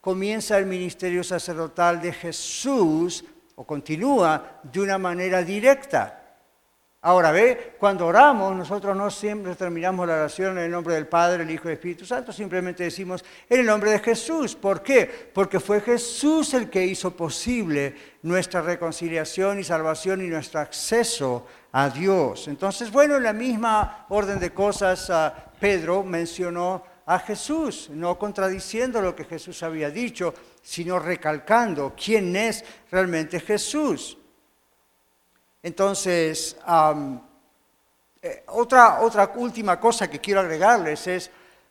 comienza 0.00 0.58
el 0.58 0.66
ministerio 0.66 1.24
sacerdotal 1.24 2.02
de 2.02 2.12
Jesús, 2.12 3.24
o 3.56 3.64
continúa 3.64 4.60
de 4.62 4.80
una 4.80 4.98
manera 4.98 5.42
directa. 5.42 6.23
Ahora 7.06 7.32
ve, 7.32 7.74
cuando 7.78 8.06
oramos, 8.06 8.56
nosotros 8.56 8.96
no 8.96 9.10
siempre 9.10 9.54
terminamos 9.54 10.08
la 10.08 10.14
oración 10.14 10.56
en 10.56 10.64
el 10.64 10.70
nombre 10.70 10.94
del 10.94 11.06
Padre, 11.06 11.42
el 11.42 11.50
Hijo 11.50 11.68
y 11.68 11.72
el 11.72 11.74
Espíritu 11.74 12.06
Santo, 12.06 12.32
simplemente 12.32 12.82
decimos 12.82 13.22
en 13.46 13.60
el 13.60 13.66
nombre 13.66 13.90
de 13.90 13.98
Jesús. 13.98 14.56
¿Por 14.56 14.82
qué? 14.82 15.28
Porque 15.34 15.60
fue 15.60 15.82
Jesús 15.82 16.54
el 16.54 16.70
que 16.70 16.86
hizo 16.86 17.14
posible 17.14 17.94
nuestra 18.22 18.62
reconciliación 18.62 19.58
y 19.58 19.64
salvación 19.64 20.24
y 20.24 20.28
nuestro 20.28 20.60
acceso 20.60 21.46
a 21.72 21.90
Dios. 21.90 22.48
Entonces, 22.48 22.90
bueno, 22.90 23.16
en 23.16 23.24
la 23.24 23.34
misma 23.34 24.06
orden 24.08 24.40
de 24.40 24.54
cosas, 24.54 25.10
ah, 25.10 25.52
Pedro 25.60 26.04
mencionó 26.04 26.84
a 27.04 27.18
Jesús, 27.18 27.90
no 27.90 28.18
contradiciendo 28.18 29.02
lo 29.02 29.14
que 29.14 29.26
Jesús 29.26 29.62
había 29.62 29.90
dicho, 29.90 30.32
sino 30.62 30.98
recalcando 30.98 31.92
quién 32.02 32.34
es 32.34 32.64
realmente 32.90 33.40
Jesús. 33.40 34.16
Entonces, 35.64 36.58
eh, 38.20 38.44
otra, 38.48 39.00
otra 39.00 39.32
última 39.36 39.80
cosa 39.80 40.10
que 40.10 40.20
quiero 40.20 40.40
agregarles 40.40 41.06
es 41.06 41.30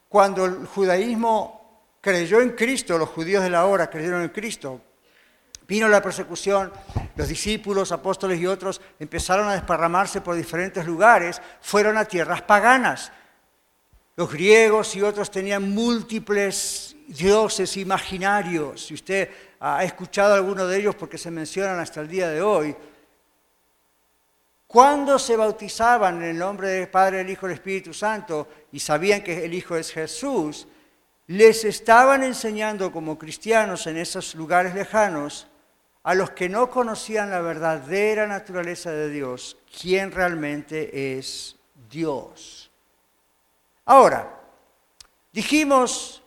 cuando 0.09 0.45
el 0.45 0.65
judaísmo 0.65 1.93
creyó 2.01 2.41
en 2.41 2.55
Cristo, 2.55 2.97
los 2.97 3.09
judíos 3.09 3.43
de 3.43 3.51
la 3.51 3.67
hora 3.67 3.91
creyeron 3.91 4.23
en 4.23 4.29
Cristo, 4.29 4.81
vino 5.67 5.87
la 5.87 6.01
persecución, 6.01 6.73
los 7.15 7.27
discípulos, 7.27 7.91
apóstoles 7.91 8.39
y 8.39 8.47
otros 8.47 8.81
empezaron 8.97 9.47
a 9.47 9.53
desparramarse 9.53 10.21
por 10.21 10.35
diferentes 10.35 10.87
lugares, 10.87 11.39
fueron 11.61 11.95
a 11.95 12.05
tierras 12.05 12.41
paganas. 12.41 13.11
Los 14.15 14.31
griegos 14.31 14.95
y 14.95 15.03
otros 15.03 15.29
tenían 15.29 15.69
múltiples 15.69 16.95
dioses 17.07 17.77
imaginarios. 17.77 18.87
Si 18.87 18.95
usted 18.95 19.29
ha 19.59 19.83
escuchado 19.83 20.33
alguno 20.33 20.65
de 20.65 20.79
ellos 20.79 20.95
porque 20.95 21.19
se 21.19 21.29
mencionan 21.29 21.79
hasta 21.79 22.01
el 22.01 22.07
día 22.07 22.29
de 22.29 22.41
hoy, 22.41 22.75
cuando 24.73 25.19
se 25.19 25.37
bautizaban 25.37 26.15
en 26.15 26.29
el 26.29 26.37
nombre 26.39 26.67
del 26.67 26.87
Padre, 26.87 27.17
del 27.17 27.29
Hijo 27.29 27.45
y 27.45 27.49
del 27.49 27.57
Espíritu 27.59 27.93
Santo 27.93 28.47
y 28.71 28.79
sabían 28.79 29.21
que 29.21 29.45
el 29.45 29.53
Hijo 29.53 29.75
es 29.75 29.91
Jesús, 29.91 30.67
les 31.27 31.63
estaban 31.63 32.23
enseñando 32.23 32.91
como 32.91 33.19
cristianos 33.19 33.85
en 33.85 33.97
esos 33.97 34.33
lugares 34.33 34.73
lejanos 34.73 35.45
a 36.01 36.15
los 36.15 36.31
que 36.31 36.49
no 36.49 36.71
conocían 36.71 37.29
la 37.29 37.41
verdadera 37.41 38.25
naturaleza 38.25 38.89
de 38.89 39.11
Dios, 39.11 39.57
quién 39.79 40.11
realmente 40.11 41.19
es 41.19 41.55
Dios. 41.87 42.71
Ahora, 43.85 44.41
dijimos, 45.31 46.23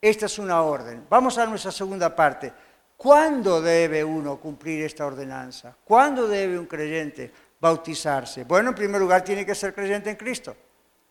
esta 0.00 0.26
es 0.26 0.38
una 0.38 0.62
orden. 0.62 1.04
Vamos 1.10 1.38
a 1.38 1.46
nuestra 1.46 1.72
segunda 1.72 2.14
parte. 2.14 2.52
¿Cuándo 2.96 3.60
debe 3.60 4.04
uno 4.04 4.38
cumplir 4.38 4.84
esta 4.84 5.04
ordenanza? 5.04 5.76
¿Cuándo 5.84 6.28
debe 6.28 6.56
un 6.56 6.66
creyente 6.66 7.32
bautizarse? 7.64 8.44
Bueno, 8.44 8.68
en 8.70 8.74
primer 8.74 9.00
lugar, 9.00 9.24
tiene 9.24 9.46
que 9.46 9.54
ser 9.54 9.72
creyente 9.72 10.10
en 10.10 10.16
Cristo 10.16 10.54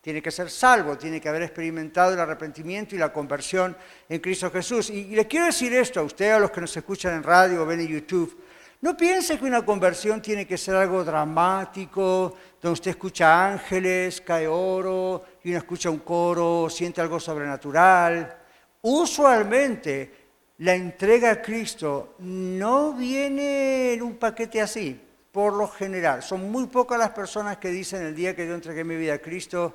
tiene 0.04 0.22
que 0.22 0.32
ser 0.32 0.50
salvo, 0.50 0.98
tiene 0.98 1.22
que 1.22 1.30
haber 1.30 1.44
experimentado 1.44 2.12
el 2.12 2.20
arrepentimiento 2.20 2.94
y 2.94 2.98
la 2.98 3.14
conversión 3.14 3.74
en 4.10 4.20
Cristo 4.20 4.52
Jesús. 4.52 4.90
Y, 4.90 5.16
le 5.16 5.26
quiero 5.28 5.46
decir 5.46 5.74
esto 5.74 6.02
a 6.02 6.04
usted, 6.04 6.32
a 6.32 6.40
los 6.40 6.52
que 6.52 6.60
nos 6.60 6.76
escuchan 6.76 7.14
en 7.14 7.24
radio 7.24 7.64
o 7.64 7.66
ven 7.66 7.80
en 7.80 7.88
YouTube. 7.88 8.38
No 8.82 8.98
piense 8.98 9.40
que 9.40 9.46
una 9.46 9.64
conversión 9.64 10.22
tiene 10.22 10.46
que 10.46 10.58
ser 10.58 10.76
algo 10.76 11.06
dramático, 11.06 12.36
donde 12.62 12.74
usted 12.74 12.92
escucha 12.92 13.48
ángeles, 13.48 14.20
cae 14.20 14.46
oro, 14.46 15.24
y 15.42 15.52
uno 15.52 15.60
escucha 15.60 15.90
un 15.90 16.00
coro, 16.00 16.70
siente 16.70 17.00
algo 17.00 17.18
sobrenatural. 17.18 18.40
Usualmente 18.82 20.12
la 20.58 20.76
entrega 20.76 21.32
a 21.32 21.42
Cristo 21.42 22.16
no 22.20 22.92
viene 22.92 23.94
en 23.94 24.02
un 24.02 24.18
paquete 24.18 24.60
así, 24.60 25.00
por 25.34 25.54
lo 25.54 25.68
general. 25.68 26.22
Son 26.22 26.50
muy 26.52 26.68
pocas 26.68 26.98
las 27.00 27.10
personas 27.10 27.58
que 27.58 27.70
dicen 27.70 28.04
el 28.04 28.16
día 28.16 28.36
que 28.36 28.48
yo 28.48 28.54
entregué 28.54 28.84
mi 28.84 28.96
vida 28.96 29.16
a 29.16 29.18
Cristo, 29.18 29.74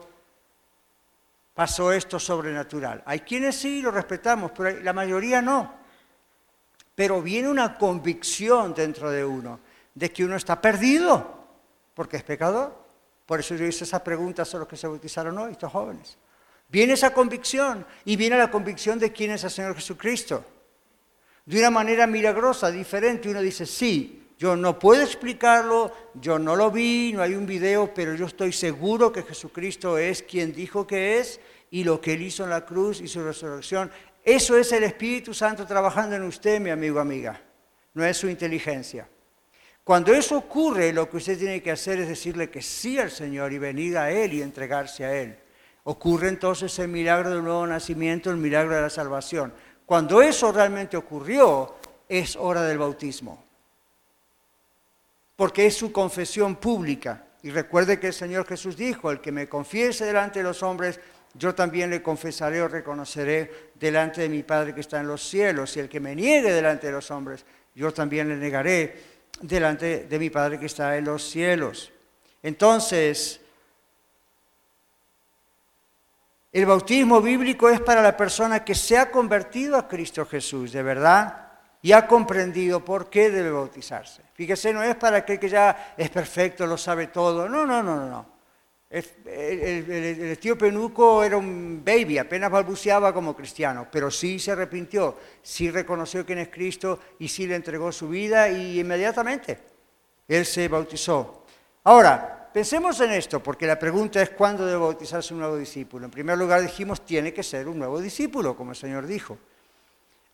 pasó 1.52 1.92
esto 1.92 2.20
sobrenatural. 2.20 3.02
Hay 3.04 3.20
quienes 3.20 3.56
sí 3.56 3.82
lo 3.82 3.90
respetamos, 3.90 4.52
pero 4.56 4.80
la 4.80 4.92
mayoría 4.92 5.42
no. 5.42 5.74
Pero 6.94 7.20
viene 7.20 7.48
una 7.48 7.76
convicción 7.76 8.72
dentro 8.72 9.10
de 9.10 9.24
uno 9.24 9.58
de 9.94 10.12
que 10.12 10.24
uno 10.24 10.36
está 10.36 10.60
perdido 10.60 11.44
porque 11.92 12.18
es 12.18 12.22
pecador. 12.22 12.72
Por 13.26 13.40
eso 13.40 13.56
yo 13.56 13.66
hice 13.66 13.82
esa 13.82 14.02
pregunta 14.02 14.44
a 14.44 14.56
los 14.58 14.68
que 14.68 14.76
se 14.76 14.86
bautizaron 14.86 15.36
hoy, 15.38 15.52
estos 15.52 15.72
jóvenes. 15.72 16.16
Viene 16.68 16.92
esa 16.92 17.12
convicción 17.12 17.84
y 18.04 18.14
viene 18.14 18.38
la 18.38 18.48
convicción 18.48 18.96
de 19.00 19.12
quién 19.12 19.32
es 19.32 19.42
el 19.42 19.50
Señor 19.50 19.74
Jesucristo. 19.74 20.44
De 21.44 21.58
una 21.58 21.70
manera 21.70 22.06
milagrosa, 22.06 22.70
diferente, 22.70 23.28
uno 23.28 23.40
dice, 23.40 23.66
sí, 23.66 24.27
yo 24.38 24.54
no 24.54 24.78
puedo 24.78 25.02
explicarlo, 25.02 25.90
yo 26.14 26.38
no 26.38 26.54
lo 26.54 26.70
vi, 26.70 27.12
no 27.12 27.22
hay 27.22 27.34
un 27.34 27.44
video, 27.44 27.92
pero 27.92 28.14
yo 28.14 28.26
estoy 28.26 28.52
seguro 28.52 29.10
que 29.10 29.24
Jesucristo 29.24 29.98
es 29.98 30.22
quien 30.22 30.52
dijo 30.52 30.86
que 30.86 31.18
es 31.18 31.40
y 31.72 31.82
lo 31.82 32.00
que 32.00 32.12
él 32.12 32.22
hizo 32.22 32.44
en 32.44 32.50
la 32.50 32.64
cruz 32.64 33.00
y 33.00 33.08
su 33.08 33.20
resurrección. 33.20 33.90
Eso 34.22 34.56
es 34.56 34.70
el 34.70 34.84
Espíritu 34.84 35.34
Santo 35.34 35.66
trabajando 35.66 36.14
en 36.14 36.22
usted, 36.22 36.60
mi 36.60 36.70
amigo, 36.70 37.00
amiga. 37.00 37.40
No 37.94 38.04
es 38.04 38.16
su 38.16 38.28
inteligencia. 38.28 39.08
Cuando 39.82 40.14
eso 40.14 40.36
ocurre, 40.36 40.92
lo 40.92 41.10
que 41.10 41.16
usted 41.16 41.36
tiene 41.36 41.60
que 41.60 41.72
hacer 41.72 41.98
es 41.98 42.06
decirle 42.06 42.48
que 42.48 42.62
sí 42.62 42.96
al 42.96 43.10
Señor 43.10 43.52
y 43.52 43.58
venir 43.58 43.98
a 43.98 44.12
Él 44.12 44.34
y 44.34 44.42
entregarse 44.42 45.04
a 45.04 45.20
Él. 45.20 45.36
Ocurre 45.82 46.28
entonces 46.28 46.78
el 46.78 46.88
milagro 46.88 47.30
del 47.30 47.42
nuevo 47.42 47.66
nacimiento, 47.66 48.30
el 48.30 48.36
milagro 48.36 48.76
de 48.76 48.82
la 48.82 48.90
salvación. 48.90 49.52
Cuando 49.84 50.22
eso 50.22 50.52
realmente 50.52 50.96
ocurrió, 50.96 51.74
es 52.08 52.36
hora 52.36 52.62
del 52.62 52.78
bautismo 52.78 53.47
porque 55.38 55.66
es 55.66 55.76
su 55.76 55.92
confesión 55.92 56.56
pública. 56.56 57.22
Y 57.44 57.50
recuerde 57.50 58.00
que 58.00 58.08
el 58.08 58.12
Señor 58.12 58.44
Jesús 58.44 58.76
dijo, 58.76 59.08
el 59.08 59.20
que 59.20 59.30
me 59.30 59.48
confiese 59.48 60.04
delante 60.04 60.40
de 60.40 60.42
los 60.42 60.64
hombres, 60.64 60.98
yo 61.32 61.54
también 61.54 61.90
le 61.90 62.02
confesaré 62.02 62.60
o 62.60 62.66
reconoceré 62.66 63.70
delante 63.76 64.22
de 64.22 64.28
mi 64.28 64.42
Padre 64.42 64.74
que 64.74 64.80
está 64.80 64.98
en 64.98 65.06
los 65.06 65.22
cielos. 65.22 65.76
Y 65.76 65.80
el 65.80 65.88
que 65.88 66.00
me 66.00 66.16
niegue 66.16 66.52
delante 66.52 66.88
de 66.88 66.92
los 66.92 67.08
hombres, 67.12 67.46
yo 67.72 67.94
también 67.94 68.28
le 68.28 68.34
negaré 68.34 69.00
delante 69.40 70.06
de 70.06 70.18
mi 70.18 70.28
Padre 70.28 70.58
que 70.58 70.66
está 70.66 70.96
en 70.96 71.04
los 71.04 71.22
cielos. 71.30 71.92
Entonces, 72.42 73.40
el 76.50 76.66
bautismo 76.66 77.20
bíblico 77.20 77.68
es 77.68 77.80
para 77.80 78.02
la 78.02 78.16
persona 78.16 78.64
que 78.64 78.74
se 78.74 78.98
ha 78.98 79.12
convertido 79.12 79.76
a 79.76 79.86
Cristo 79.86 80.26
Jesús, 80.26 80.72
de 80.72 80.82
verdad 80.82 81.47
y 81.82 81.92
ha 81.92 82.06
comprendido 82.06 82.84
por 82.84 83.08
qué 83.08 83.30
debe 83.30 83.50
bautizarse. 83.50 84.22
Fíjese, 84.34 84.72
no 84.72 84.82
es 84.82 84.96
para 84.96 85.18
aquel 85.18 85.38
que 85.38 85.48
ya 85.48 85.94
es 85.96 86.10
perfecto, 86.10 86.66
lo 86.66 86.76
sabe 86.76 87.08
todo. 87.08 87.48
No, 87.48 87.64
no, 87.66 87.82
no, 87.82 88.06
no. 88.06 88.38
El, 88.90 89.04
el, 89.26 90.38
tío 90.38 90.56
Penuco 90.56 91.22
era 91.22 91.36
un 91.36 91.82
baby, 91.84 92.16
apenas 92.16 92.50
balbuceaba 92.50 93.12
como 93.12 93.36
cristiano, 93.36 93.86
pero 93.92 94.10
sí 94.10 94.38
se 94.38 94.52
arrepintió, 94.52 95.14
sí 95.42 95.70
reconoció 95.70 96.24
quién 96.24 96.38
es 96.38 96.48
Cristo 96.48 96.98
y 97.18 97.28
sí 97.28 97.46
le 97.46 97.56
entregó 97.56 97.92
su 97.92 98.08
vida 98.08 98.48
y 98.48 98.80
inmediatamente 98.80 99.58
él 100.26 100.46
se 100.46 100.68
bautizó. 100.68 101.44
Ahora, 101.84 102.48
pensemos 102.52 102.98
en 103.00 103.12
esto, 103.12 103.42
porque 103.42 103.66
la 103.66 103.78
pregunta 103.78 104.22
es 104.22 104.30
cuándo 104.30 104.64
debe 104.64 104.78
bautizarse 104.78 105.34
un 105.34 105.40
nuevo 105.40 105.56
discípulo. 105.56 106.06
En 106.06 106.10
primer 106.10 106.38
lugar 106.38 106.62
dijimos, 106.62 107.04
tiene 107.04 107.34
que 107.34 107.42
ser 107.42 107.68
un 107.68 107.78
nuevo 107.78 108.00
discípulo, 108.00 108.56
como 108.56 108.70
el 108.70 108.76
Señor 108.76 109.06
dijo. 109.06 109.38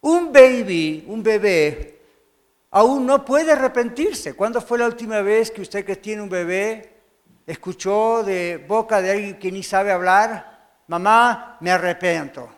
Un 0.04 0.30
baby, 0.34 1.02
un 1.08 1.22
bebé, 1.22 1.98
aún 2.72 3.06
no 3.06 3.24
puede 3.24 3.52
arrepentirse. 3.52 4.34
¿Cuándo 4.34 4.60
fue 4.60 4.78
la 4.78 4.84
última 4.84 5.22
vez 5.22 5.50
que 5.50 5.62
usted 5.62 5.82
que 5.82 5.96
tiene 5.96 6.20
un 6.20 6.28
bebé 6.28 6.92
escuchó 7.46 8.22
de 8.22 8.62
boca 8.68 9.00
de 9.00 9.12
alguien 9.12 9.38
que 9.38 9.50
ni 9.50 9.62
sabe 9.62 9.92
hablar, 9.92 10.82
mamá, 10.88 11.56
me 11.60 11.70
arrepiento? 11.70 12.50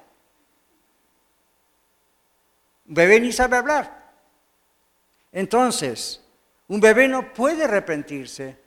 Un 2.89 2.95
bebé 2.95 3.21
ni 3.21 3.31
sabe 3.31 3.59
hablar. 3.59 4.11
Entonces, 5.31 6.21
un 6.67 6.81
bebé 6.81 7.07
no 7.07 7.33
puede 7.33 7.63
arrepentirse 7.63 8.59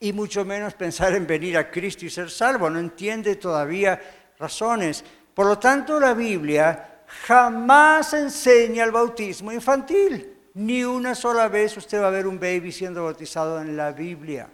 y 0.00 0.12
mucho 0.12 0.44
menos 0.44 0.74
pensar 0.74 1.14
en 1.14 1.28
venir 1.28 1.56
a 1.56 1.70
Cristo 1.70 2.04
y 2.04 2.10
ser 2.10 2.28
salvo. 2.28 2.68
No 2.70 2.80
entiende 2.80 3.36
todavía 3.36 4.00
razones. 4.36 5.04
Por 5.32 5.46
lo 5.46 5.60
tanto, 5.60 6.00
la 6.00 6.12
Biblia 6.12 6.89
jamás 7.26 8.12
enseña 8.14 8.84
el 8.84 8.92
bautismo 8.92 9.52
infantil. 9.52 10.36
Ni 10.54 10.84
una 10.84 11.14
sola 11.14 11.48
vez 11.48 11.76
usted 11.76 12.02
va 12.02 12.08
a 12.08 12.10
ver 12.10 12.26
un 12.26 12.40
baby 12.40 12.72
siendo 12.72 13.04
bautizado 13.04 13.60
en 13.60 13.76
la 13.76 13.92
Biblia. 13.92 14.48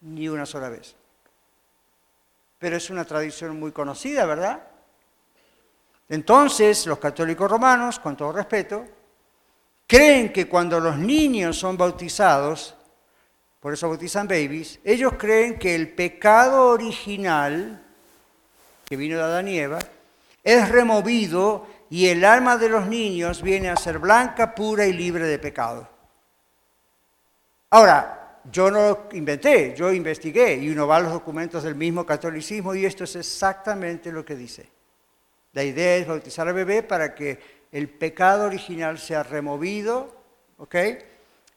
Ni 0.00 0.28
una 0.28 0.46
sola 0.46 0.68
vez. 0.68 0.94
Pero 2.58 2.76
es 2.76 2.90
una 2.90 3.04
tradición 3.04 3.58
muy 3.58 3.72
conocida, 3.72 4.24
¿verdad? 4.26 4.62
Entonces, 6.08 6.86
los 6.86 6.98
católicos 6.98 7.50
romanos, 7.50 7.98
con 7.98 8.16
todo 8.16 8.32
respeto, 8.32 8.84
creen 9.86 10.32
que 10.32 10.48
cuando 10.48 10.80
los 10.80 10.96
niños 10.98 11.58
son 11.58 11.76
bautizados, 11.76 12.74
por 13.60 13.72
eso 13.72 13.88
bautizan 13.88 14.28
babies, 14.28 14.78
ellos 14.84 15.14
creen 15.18 15.58
que 15.58 15.74
el 15.74 15.92
pecado 15.94 16.68
original, 16.68 17.82
que 18.84 18.96
vino 18.96 19.16
de 19.16 19.22
Adán 19.22 19.48
y 19.48 19.58
Eva, 19.58 19.78
es 20.42 20.68
removido 20.68 21.66
y 21.94 22.08
el 22.08 22.24
alma 22.24 22.58
de 22.58 22.68
los 22.68 22.88
niños 22.88 23.40
viene 23.40 23.70
a 23.70 23.76
ser 23.76 24.00
blanca, 24.00 24.52
pura 24.52 24.84
y 24.84 24.92
libre 24.92 25.28
de 25.28 25.38
pecado. 25.38 25.88
Ahora, 27.70 28.40
yo 28.50 28.68
no 28.68 28.80
lo 28.80 29.08
inventé, 29.12 29.76
yo 29.76 29.92
investigué 29.92 30.56
y 30.56 30.70
uno 30.70 30.88
va 30.88 30.96
a 30.96 31.00
los 31.02 31.12
documentos 31.12 31.62
del 31.62 31.76
mismo 31.76 32.04
catolicismo 32.04 32.74
y 32.74 32.84
esto 32.84 33.04
es 33.04 33.14
exactamente 33.14 34.10
lo 34.10 34.24
que 34.24 34.34
dice. 34.34 34.68
La 35.52 35.62
idea 35.62 35.94
es 35.98 36.08
bautizar 36.08 36.48
al 36.48 36.54
bebé 36.54 36.82
para 36.82 37.14
que 37.14 37.38
el 37.70 37.88
pecado 37.88 38.46
original 38.46 38.98
sea 38.98 39.22
removido, 39.22 40.16
¿ok? 40.56 40.74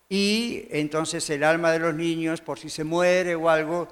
Y 0.08 0.68
entonces 0.70 1.28
el 1.32 1.44
alma 1.44 1.72
de 1.72 1.80
los 1.80 1.96
niños, 1.96 2.42
por 2.42 2.60
si 2.60 2.70
se 2.70 2.84
muere 2.84 3.34
o 3.34 3.50
algo, 3.50 3.88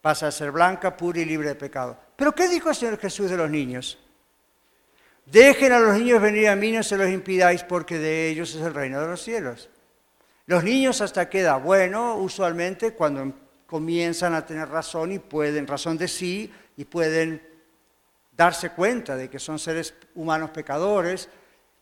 pasa 0.00 0.26
a 0.26 0.32
ser 0.32 0.50
blanca, 0.50 0.96
pura 0.96 1.20
y 1.20 1.26
libre 1.26 1.46
de 1.46 1.54
pecado. 1.54 1.96
Pero 2.16 2.32
¿qué 2.32 2.48
dijo 2.48 2.70
el 2.70 2.74
Señor 2.74 2.98
Jesús 2.98 3.30
de 3.30 3.36
los 3.36 3.48
niños? 3.48 4.00
Dejen 5.26 5.72
a 5.72 5.78
los 5.78 5.96
niños 5.98 6.20
venir 6.20 6.48
a 6.48 6.56
mí, 6.56 6.72
no 6.72 6.82
se 6.82 6.96
los 6.96 7.08
impidáis, 7.08 7.62
porque 7.62 7.98
de 7.98 8.28
ellos 8.30 8.54
es 8.54 8.62
el 8.62 8.74
reino 8.74 9.00
de 9.00 9.06
los 9.06 9.22
cielos. 9.22 9.68
Los 10.46 10.64
niños 10.64 11.00
hasta 11.00 11.28
qué 11.28 11.40
edad? 11.40 11.60
Bueno, 11.60 12.16
usualmente 12.16 12.92
cuando 12.92 13.32
comienzan 13.66 14.34
a 14.34 14.44
tener 14.44 14.68
razón 14.68 15.12
y 15.12 15.20
pueden, 15.20 15.66
razón 15.66 15.96
de 15.96 16.08
sí, 16.08 16.52
y 16.76 16.84
pueden 16.84 17.40
darse 18.36 18.70
cuenta 18.70 19.14
de 19.16 19.30
que 19.30 19.38
son 19.38 19.58
seres 19.58 19.94
humanos 20.14 20.50
pecadores. 20.50 21.28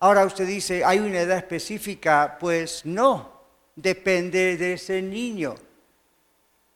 Ahora 0.00 0.24
usted 0.26 0.46
dice, 0.46 0.84
¿hay 0.84 0.98
una 0.98 1.20
edad 1.20 1.38
específica? 1.38 2.36
Pues 2.38 2.84
no, 2.84 3.40
depende 3.74 4.56
de 4.56 4.74
ese 4.74 5.00
niño. 5.00 5.54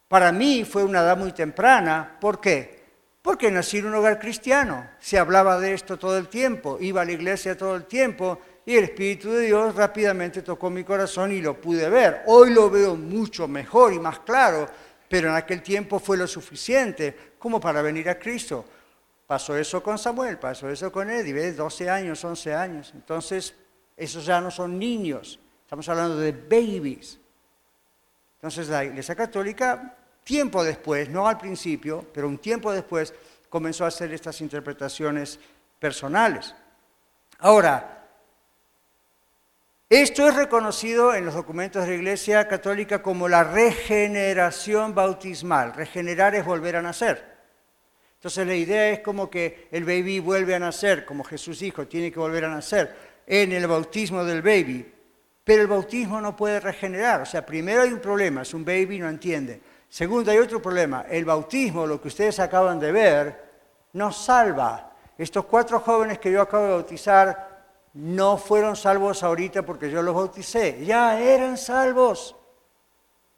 Para 0.09 0.33
mí 0.33 0.65
fue 0.65 0.85
una 0.85 1.01
edad 1.01 1.17
muy 1.17 1.33
temprana. 1.33 2.17
¿Por 2.21 2.41
qué? 2.41 2.82
Porque 3.23 3.53
nací 3.53 3.79
en 3.79 3.87
un 3.87 3.95
hogar 3.95 4.19
cristiano, 4.19 4.91
se 4.99 5.17
hablaba 5.17 5.59
de 5.61 5.75
esto 5.75 5.97
todo 5.97 6.19
el 6.19 6.27
tiempo, 6.27 6.77
iba 6.81 7.03
a 7.03 7.05
la 7.05 7.13
iglesia 7.13 7.57
todo 7.57 7.77
el 7.77 7.85
tiempo 7.85 8.41
y 8.67 8.77
el 8.77 8.85
Espíritu 8.85 9.31
de 9.31 9.47
Dios 9.47 9.77
rápidamente 9.77 10.43
tocó 10.43 10.71
mi 10.71 10.83
corazón 10.83 11.31
y 11.31 11.41
lo 11.41 11.61
pude 11.61 11.89
ver. 11.89 12.23
Hoy 12.27 12.51
lo 12.51 12.69
veo 12.69 12.97
mucho 12.97 13.47
mejor 13.47 13.93
y 13.93 14.01
más 14.01 14.21
claro, 14.21 14.69
pero 15.09 15.29
en 15.29 15.37
aquel 15.37 15.63
tiempo 15.63 16.01
fue 16.01 16.17
lo 16.17 16.27
suficiente 16.27 17.35
como 17.39 17.61
para 17.61 17.81
venir 17.81 18.09
a 18.09 18.19
Cristo. 18.19 18.65
Pasó 19.25 19.57
eso 19.57 19.81
con 19.83 19.99
Samuel, 19.99 20.39
pasó 20.39 20.69
eso 20.69 20.91
con 20.91 21.09
Eddie, 21.09 21.33
¿ves? 21.33 21.57
12 21.57 21.89
años, 21.89 22.25
11 22.25 22.55
años. 22.55 22.93
Entonces, 22.93 23.55
esos 23.97 24.27
ya 24.27 24.41
no 24.41 24.51
son 24.51 24.79
niños, 24.79 25.39
estamos 25.63 25.89
hablando 25.89 26.17
de 26.17 26.33
babies. 26.33 27.21
Entonces, 28.37 28.69
la 28.69 28.85
Iglesia 28.85 29.15
Católica, 29.15 29.97
tiempo 30.25 30.65
después, 30.65 31.09
no 31.09 31.27
al 31.27 31.39
principio, 31.39 32.07
pero 32.13 32.29
un 32.29 32.39
tiempo 32.39 32.73
después, 32.73 33.15
comenzó 33.49 33.85
a 33.85 33.89
hacer 33.89 34.13
estas 34.13 34.41
interpretaciones 34.41 35.39
personales. 35.79 36.55
Ahora, 37.39 38.09
esto 39.91 40.27
es 40.27 40.35
reconocido 40.35 41.15
en 41.15 41.27
los 41.27 41.35
documentos 41.35 41.83
de 41.83 41.91
la 41.91 41.97
Iglesia 41.97 42.49
Católica 42.49 43.03
como 43.03 43.29
la 43.29 43.45
regeneración 43.45 44.95
bautismal. 44.95 45.75
Regenerar 45.75 46.35
es 46.35 46.47
volver 46.47 46.77
a 46.77 46.83
nacer. 46.83 47.33
Entonces 48.15 48.47
la 48.47 48.55
idea 48.55 48.89
es 48.89 49.01
como 49.01 49.29
que 49.29 49.69
el 49.71 49.85
baby 49.85 50.19
vuelve 50.19 50.55
a 50.55 50.59
nacer, 50.59 51.05
como 51.05 51.25
Jesús 51.25 51.59
dijo, 51.59 51.87
tiene 51.87 52.11
que 52.11 52.21
volver 52.21 52.47
a 52.47 52.49
nacer 52.49 52.95
en 53.27 53.53
el 53.53 53.67
bautismo 53.67 54.25
del 54.25 54.41
baby. 54.41 54.91
Pero 55.45 55.61
el 55.61 55.69
bautismo 55.69 56.23
no 56.23 56.35
puede 56.35 56.59
regenerar. 56.59 57.21
O 57.21 57.27
sea, 57.27 57.45
primero 57.45 57.83
hay 57.83 57.93
un 57.93 58.01
problema, 58.01 58.41
es 58.43 58.55
un 58.55 58.65
baby, 58.65 58.99
no 58.99 59.11
entiende. 59.11 59.61
Segundo, 59.93 60.31
hay 60.31 60.39
otro 60.39 60.63
problema. 60.63 61.05
El 61.07 61.27
bautismo, 61.27 61.87
lo 61.87 62.01
que 62.01 62.09
ustedes 62.09 62.41
acaban 62.41 62.81
de 62.81 62.93
ver, 62.93 63.45
nos 63.93 64.17
salva. 64.17 64.91
Estos 65.19 65.45
cuatro 65.45 65.81
jóvenes 65.81 66.19
que 66.19 66.33
yo 66.33 66.41
acabo 66.41 66.65
de 66.65 66.71
bautizar 66.71 67.67
no 67.93 68.39
fueron 68.39 68.75
salvos 68.75 69.23
ahorita 69.23 69.61
porque 69.67 69.91
yo 69.91 70.01
los 70.01 70.15
bauticé, 70.15 70.83
ya 70.83 71.21
eran 71.21 71.59
salvos. 71.59 72.35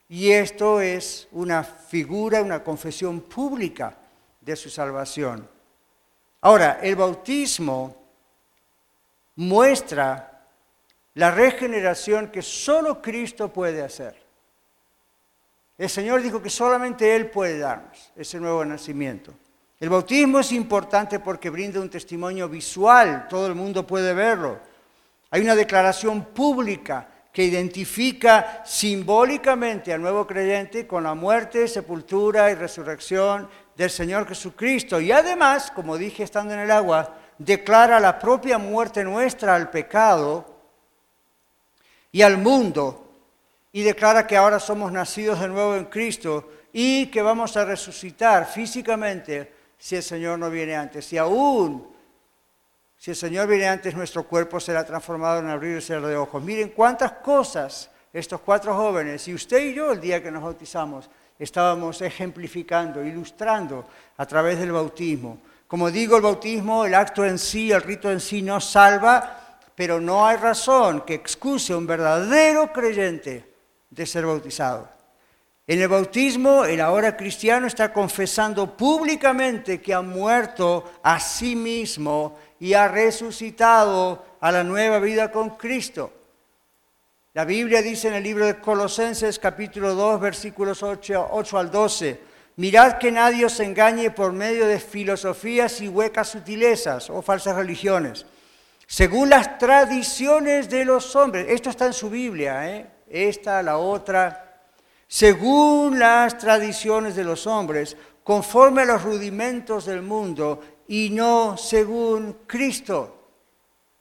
Y 0.09 0.31
esto 0.31 0.81
es 0.81 1.27
una 1.33 1.65
figura, 1.65 2.41
una 2.41 2.63
confesión 2.63 3.23
pública 3.23 3.97
de 4.41 4.55
su 4.55 4.71
salvación. 4.71 5.49
Ahora, 6.41 6.79
el 6.81 6.95
bautismo 6.95 7.97
muestra 9.35 10.47
la 11.15 11.33
regeneración 11.33 12.29
que 12.29 12.43
solo 12.43 13.03
Cristo 13.03 13.53
puede 13.53 13.83
hacer. 13.83 14.24
El 15.77 15.91
Señor 15.91 16.23
dijo 16.23 16.41
que 16.41 16.51
solamente 16.51 17.17
Él 17.17 17.31
puede 17.31 17.59
darnos 17.59 18.13
ese 18.17 18.39
nuevo 18.39 18.65
nacimiento. 18.65 19.35
El 19.81 19.89
bautismo 19.89 20.39
es 20.39 20.53
importante 20.53 21.19
porque 21.19 21.51
brinda 21.51 21.81
un 21.81 21.91
testimonio 21.91 22.49
visual, 22.49 23.27
todo 23.29 23.49
el 23.49 23.55
mundo 23.55 23.87
puede 23.87 24.15
verlo. 24.15 24.61
Hay 25.31 25.43
una 25.43 25.57
declaración 25.57 26.27
pública 26.27 27.09
que 27.33 27.43
identifica 27.43 28.63
simbólicamente 28.65 29.93
al 29.93 30.01
nuevo 30.01 30.25
creyente 30.25 30.87
con 30.87 31.03
la 31.03 31.15
muerte, 31.15 31.67
sepultura 31.67 32.53
y 32.53 32.55
resurrección 32.55 33.49
del 33.77 33.91
Señor 33.91 34.29
Jesucristo. 34.29 35.01
Y 35.01 35.11
además, 35.11 35.73
como 35.73 35.99
dije 35.99 36.23
estando 36.23 36.55
en 36.55 36.61
el 36.61 36.71
agua, 36.71 37.17
declara 37.37 37.99
la 37.99 38.21
propia 38.21 38.59
muerte 38.59 39.03
nuestra 39.03 39.57
al 39.57 39.71
pecado 39.71 40.47
y 42.13 42.23
al 42.23 42.39
mundo. 42.39 43.04
Y 43.75 43.83
declara 43.83 44.25
que 44.25 44.37
ahora 44.37 44.61
somos 44.61 44.93
nacidos 44.93 45.41
de 45.41 45.49
nuevo 45.49 45.75
en 45.75 45.87
Cristo 45.87 46.49
y 46.73 47.07
que 47.07 47.21
vamos 47.21 47.57
a 47.57 47.65
resucitar 47.65 48.47
físicamente 48.47 49.53
si 49.77 49.97
el 49.97 50.03
Señor 50.05 50.39
no 50.39 50.49
viene 50.49 50.77
antes. 50.77 51.13
Y 51.13 51.19
aún 51.19 51.93
si 52.97 53.11
el 53.11 53.17
Señor 53.17 53.49
viene 53.49 53.67
antes, 53.67 53.97
nuestro 53.97 54.23
cuerpo 54.23 54.61
será 54.61 54.87
transformado 54.87 55.41
en 55.41 55.49
abrir 55.49 55.75
el 55.75 55.83
cielo 55.83 56.07
de 56.07 56.17
ojos. 56.17 56.41
Miren 56.41 56.69
cuántas 56.69 57.15
cosas 57.15 57.91
estos 58.13 58.43
cuatro 58.43 58.77
jóvenes, 58.77 59.27
y 59.27 59.35
usted 59.35 59.59
y 59.59 59.75
yo 59.75 59.91
el 59.91 60.01
día 60.01 60.23
que 60.23 60.31
nos 60.31 60.45
bautizamos, 60.45 61.11
estábamos 61.37 62.01
ejemplificando, 62.01 63.05
ilustrando 63.05 63.85
a 64.17 64.25
través 64.25 64.61
del 64.61 64.71
bautismo. 64.71 65.39
Como 65.67 65.91
digo, 65.91 66.15
el 66.15 66.23
bautismo, 66.23 66.85
el 66.85 66.95
acto 66.95 67.25
en 67.25 67.41
sí, 67.41 67.73
el 67.73 67.83
rito 67.83 68.09
en 68.09 68.21
sí 68.21 68.41
no 68.41 68.61
salva, 68.61 69.59
pero 69.75 70.01
no 70.01 70.25
hay 70.25 70.37
razón 70.37 71.01
que 71.01 71.15
excuse 71.15 71.73
a 71.73 71.77
un 71.77 71.89
verdadero 71.89 72.73
creyente 72.73 73.54
de 73.95 74.07
ser 74.07 74.27
bautizado. 74.27 74.89
En 75.67 75.81
el 75.81 75.89
bautismo, 75.89 76.65
el 76.65 76.81
ahora 76.81 77.17
cristiano 77.17 77.67
está 77.67 77.93
confesando 77.93 78.77
públicamente 78.77 79.81
que 79.81 79.95
ha 79.95 80.03
muerto 80.03 80.93
a 81.03 81.19
sí 81.21 81.57
mismo 81.57 82.39
y 82.61 82.75
ha 82.75 82.89
resucitado 82.89 84.25
a 84.41 84.53
la 84.53 84.63
nueva 84.63 84.99
vida 84.99 85.31
con 85.31 85.51
Cristo. 85.51 86.13
La 87.33 87.45
Biblia 87.45 87.81
dice 87.81 88.09
en 88.09 88.15
el 88.15 88.23
libro 88.23 88.45
de 88.47 88.61
Colosenses 88.61 89.39
capítulo 89.39 89.95
2 89.95 90.21
versículos 90.21 90.83
8, 90.83 91.29
8 91.31 91.59
al 91.59 91.71
12, 91.71 92.21
mirad 92.57 92.99
que 92.99 93.11
nadie 93.11 93.47
os 93.47 93.59
engañe 93.59 94.11
por 94.11 94.33
medio 94.33 94.67
de 94.67 94.79
filosofías 94.79 95.81
y 95.81 95.89
huecas 95.89 96.29
sutilezas 96.29 97.09
o 97.09 97.23
falsas 97.23 97.57
religiones, 97.57 98.27
según 98.87 99.31
las 99.31 99.59
tradiciones 99.59 100.69
de 100.69 100.85
los 100.85 101.17
hombres. 101.17 101.47
Esto 101.49 101.71
está 101.71 101.87
en 101.87 101.95
su 101.95 102.11
Biblia, 102.11 102.71
¿eh? 102.71 102.94
Esta, 103.15 103.63
la 103.63 103.79
otra, 103.79 104.63
según 105.07 105.99
las 105.99 106.37
tradiciones 106.37 107.15
de 107.15 107.23
los 107.23 107.47
hombres, 107.47 107.97
conforme 108.25 108.83
a 108.83 108.87
los 108.87 109.03
rudimentos 109.03 109.85
del 109.85 110.03
mundo 110.03 110.61
y 110.89 111.11
no 111.11 111.57
según 111.57 112.39
Cristo. 112.47 113.21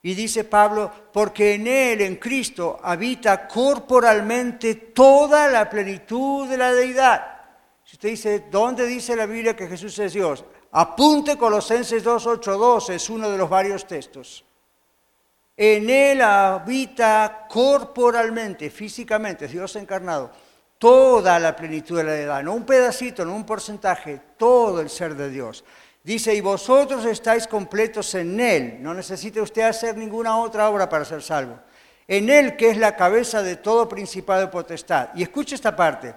Y 0.02 0.16
dice 0.16 0.44
Pablo, 0.44 0.92
porque 1.14 1.54
en 1.54 1.68
Él, 1.68 2.02
en 2.02 2.16
Cristo, 2.18 2.80
habita 2.82 3.48
corporalmente 3.48 4.76
toda 4.76 5.48
la 5.48 5.70
plenitud 5.70 6.50
de 6.50 6.58
la 6.58 6.74
deidad. 6.74 7.42
Si 7.86 7.96
usted 7.96 8.10
dice, 8.10 8.46
¿dónde 8.50 8.86
dice 8.86 9.16
la 9.16 9.26
Biblia 9.26 9.56
que 9.56 9.68
Jesús 9.68 9.98
es 10.00 10.14
Dios? 10.14 10.44
Apunte 10.72 11.38
Colosenses 11.38 12.04
2.8.2, 12.04 12.90
es 12.90 13.10
uno 13.10 13.30
de 13.30 13.38
los 13.38 13.50
varios 13.50 13.86
textos. 13.86 14.44
En 15.56 15.90
Él 15.90 16.22
habita 16.22 17.46
corporalmente, 17.48 18.70
físicamente, 18.70 19.48
Dios 19.48 19.76
encarnado, 19.76 20.32
toda 20.80 21.40
la 21.40 21.56
plenitud 21.56 21.98
de 21.98 22.04
la 22.04 22.16
edad, 22.16 22.44
no 22.44 22.54
un 22.54 22.66
pedacito, 22.66 23.24
no 23.24 23.36
un 23.36 23.46
porcentaje, 23.46 24.20
todo 24.38 24.82
el 24.82 24.90
ser 24.90 25.16
de 25.16 25.30
Dios. 25.30 25.64
Dice, 26.04 26.36
y 26.36 26.42
vosotros 26.42 27.06
estáis 27.06 27.48
completos 27.48 28.14
en 28.16 28.40
Él, 28.40 28.78
no 28.82 28.94
necesita 28.94 29.42
usted 29.42 29.62
hacer 29.62 29.96
ninguna 29.96 30.38
otra 30.38 30.70
obra 30.70 30.90
para 30.90 31.06
ser 31.06 31.22
salvo. 31.22 31.60
En 32.08 32.30
Él 32.30 32.58
que 32.58 32.70
es 32.70 32.78
la 32.78 32.96
cabeza 32.96 33.42
de 33.42 33.56
todo 33.56 33.88
principado 33.88 34.44
y 34.44 34.48
potestad. 34.48 35.10
Y 35.16 35.24
escuche 35.24 35.56
esta 35.56 35.76
parte. 35.76 36.14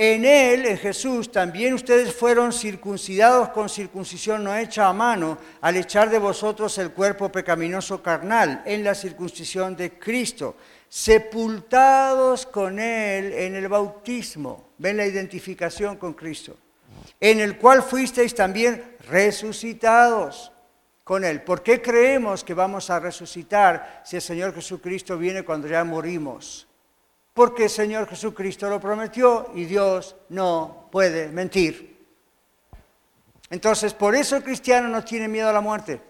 En 0.00 0.24
Él, 0.24 0.64
en 0.64 0.78
Jesús, 0.78 1.32
también 1.32 1.74
ustedes 1.74 2.14
fueron 2.14 2.52
circuncidados 2.52 3.48
con 3.48 3.68
circuncisión 3.68 4.44
no 4.44 4.54
hecha 4.56 4.86
a 4.86 4.92
mano, 4.92 5.36
al 5.60 5.76
echar 5.76 6.08
de 6.08 6.20
vosotros 6.20 6.78
el 6.78 6.92
cuerpo 6.92 7.32
pecaminoso 7.32 8.00
carnal 8.00 8.62
en 8.64 8.84
la 8.84 8.94
circuncisión 8.94 9.74
de 9.74 9.98
Cristo 9.98 10.54
sepultados 10.88 12.46
con 12.46 12.78
Él 12.78 13.32
en 13.32 13.56
el 13.56 13.66
bautismo. 13.66 14.70
Ven 14.78 14.98
la 14.98 15.06
identificación 15.06 15.96
con 15.96 16.14
Cristo. 16.14 16.56
En 17.20 17.40
el 17.40 17.58
cual 17.58 17.82
fuisteis 17.82 18.36
también 18.36 18.96
resucitados 19.08 20.52
con 21.02 21.24
Él. 21.24 21.42
¿Por 21.42 21.64
qué 21.64 21.82
creemos 21.82 22.44
que 22.44 22.54
vamos 22.54 22.88
a 22.88 23.00
resucitar 23.00 24.02
si 24.04 24.14
el 24.14 24.22
Señor 24.22 24.54
Jesucristo 24.54 25.18
viene 25.18 25.42
cuando 25.42 25.66
ya 25.66 25.82
morimos? 25.82 26.67
Porque 27.38 27.62
el 27.62 27.70
Señor 27.70 28.08
Jesucristo 28.08 28.68
lo 28.68 28.80
prometió 28.80 29.52
y 29.54 29.64
Dios 29.64 30.16
no 30.30 30.88
puede 30.90 31.28
mentir. 31.28 31.96
Entonces, 33.48 33.94
por 33.94 34.16
eso 34.16 34.34
el 34.34 34.42
cristiano 34.42 34.88
no 34.88 35.04
tiene 35.04 35.28
miedo 35.28 35.48
a 35.48 35.52
la 35.52 35.60
muerte. 35.60 36.02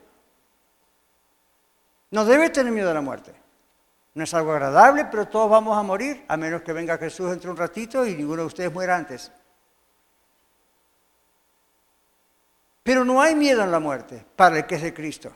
No 2.12 2.24
debe 2.24 2.48
tener 2.48 2.72
miedo 2.72 2.90
a 2.90 2.94
la 2.94 3.02
muerte. 3.02 3.34
No 4.14 4.24
es 4.24 4.32
algo 4.32 4.52
agradable, 4.52 5.04
pero 5.04 5.28
todos 5.28 5.50
vamos 5.50 5.76
a 5.76 5.82
morir, 5.82 6.24
a 6.28 6.38
menos 6.38 6.62
que 6.62 6.72
venga 6.72 6.96
Jesús 6.96 7.28
dentro 7.28 7.48
de 7.48 7.52
un 7.52 7.58
ratito 7.58 8.06
y 8.06 8.14
ninguno 8.14 8.40
de 8.40 8.46
ustedes 8.46 8.72
muera 8.72 8.96
antes. 8.96 9.30
Pero 12.82 13.04
no 13.04 13.20
hay 13.20 13.34
miedo 13.34 13.62
en 13.62 13.70
la 13.70 13.80
muerte 13.80 14.24
para 14.34 14.56
el 14.56 14.66
que 14.66 14.76
es 14.76 14.82
de 14.82 14.94
Cristo. 14.94 15.30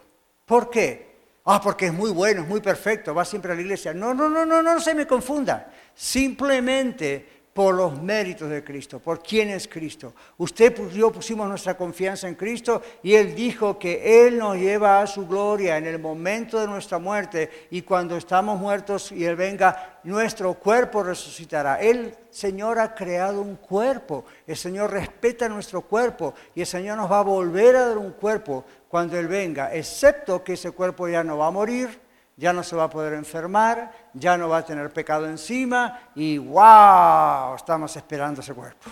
¿Por 0.47 0.71
qué? 0.71 1.12
Ah, 1.45 1.61
porque 1.61 1.87
es 1.87 1.93
muy 1.93 2.11
bueno, 2.11 2.43
es 2.43 2.49
muy 2.49 2.61
perfecto, 2.61 3.15
va 3.15 3.25
siempre 3.25 3.53
a 3.53 3.55
la 3.55 3.63
iglesia. 3.63 3.93
No, 3.93 4.15
no, 4.15 4.29
no, 4.29 4.47
no, 4.47 4.63
no, 4.63 4.75
no 4.75 4.81
se 4.81 4.95
me 4.95 5.07
confunda. 5.07 5.73
Simplemente 5.95 7.43
por 7.53 7.75
los 7.75 8.01
méritos 8.01 8.49
de 8.49 8.65
Cristo, 8.65 8.99
por 8.99 9.23
quién 9.23 9.51
es 9.51 9.69
Cristo. 9.69 10.15
Usted 10.39 10.75
y 10.91 10.97
yo 10.97 11.13
pusimos 11.13 11.47
nuestra 11.49 11.77
confianza 11.77 12.27
en 12.27 12.35
Cristo 12.35 12.81
y 13.03 13.15
Él 13.15 13.35
dijo 13.35 13.79
que 13.79 14.27
Él 14.27 14.39
nos 14.39 14.57
lleva 14.57 15.03
a 15.03 15.07
su 15.07 15.27
gloria 15.27 15.77
en 15.77 15.87
el 15.87 15.99
momento 15.99 16.59
de 16.59 16.67
nuestra 16.67 16.99
muerte 16.99 17.69
y 17.71 17.83
cuando 17.83 18.17
estamos 18.17 18.59
muertos 18.59 19.13
y 19.13 19.25
Él 19.25 19.37
venga, 19.37 20.01
nuestro 20.05 20.55
cuerpo 20.55 21.03
resucitará. 21.03 21.79
El 21.81 22.17
Señor 22.31 22.79
ha 22.79 22.95
creado 22.95 23.43
un 23.43 23.57
cuerpo, 23.57 24.25
el 24.47 24.57
Señor 24.57 24.91
respeta 24.91 25.47
nuestro 25.49 25.83
cuerpo 25.83 26.33
y 26.55 26.63
el 26.63 26.67
Señor 26.67 26.97
nos 26.97 27.11
va 27.11 27.19
a 27.19 27.23
volver 27.23 27.77
a 27.77 27.89
dar 27.89 27.99
un 27.99 28.13
cuerpo 28.13 28.65
cuando 28.93 29.19
Él 29.19 29.27
venga, 29.27 29.73
excepto 29.73 30.45
que 30.45 30.53
ese 30.53 30.73
cuerpo 30.73 31.09
ya 31.09 31.25
no 31.25 31.39
va 31.39 31.47
a 31.47 31.51
morir 31.51 32.03
ya 32.37 32.53
no 32.53 32.63
se 32.63 32.75
va 32.75 32.85
a 32.85 32.91
poder 32.91 33.13
enfermar, 33.13 34.11
ya 34.15 34.37
no 34.37 34.49
va 34.49 34.59
a 34.59 34.65
tener 34.65 34.93
pecado 34.93 35.29
encima 35.29 36.11
y 36.15 36.39
wow, 36.39 37.55
estamos 37.55 37.95
esperando 37.97 38.41
ese 38.41 38.55
cuerpo. 38.55 38.91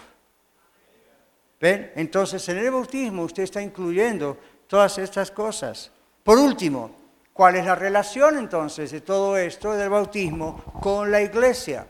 ¿Ven? 1.61 1.93
Entonces 1.97 2.49
en 2.49 2.59
el 2.59 2.71
bautismo 2.71 3.25
usted 3.25 3.43
está 3.43 3.61
incluyendo 3.61 4.37
todas 4.67 4.99
estas 4.99 5.31
cosas. 5.31 5.91
Por 6.23 6.39
último, 6.39 6.91
¿cuál 7.33 7.57
es 7.57 7.65
la 7.65 7.75
relación 7.75 8.39
entonces 8.39 8.91
de 8.91 9.01
todo 9.01 9.37
esto 9.37 9.73
del 9.73 9.89
bautismo 9.89 10.63
con 10.81 11.11
la 11.11 11.21
iglesia? 11.21 11.87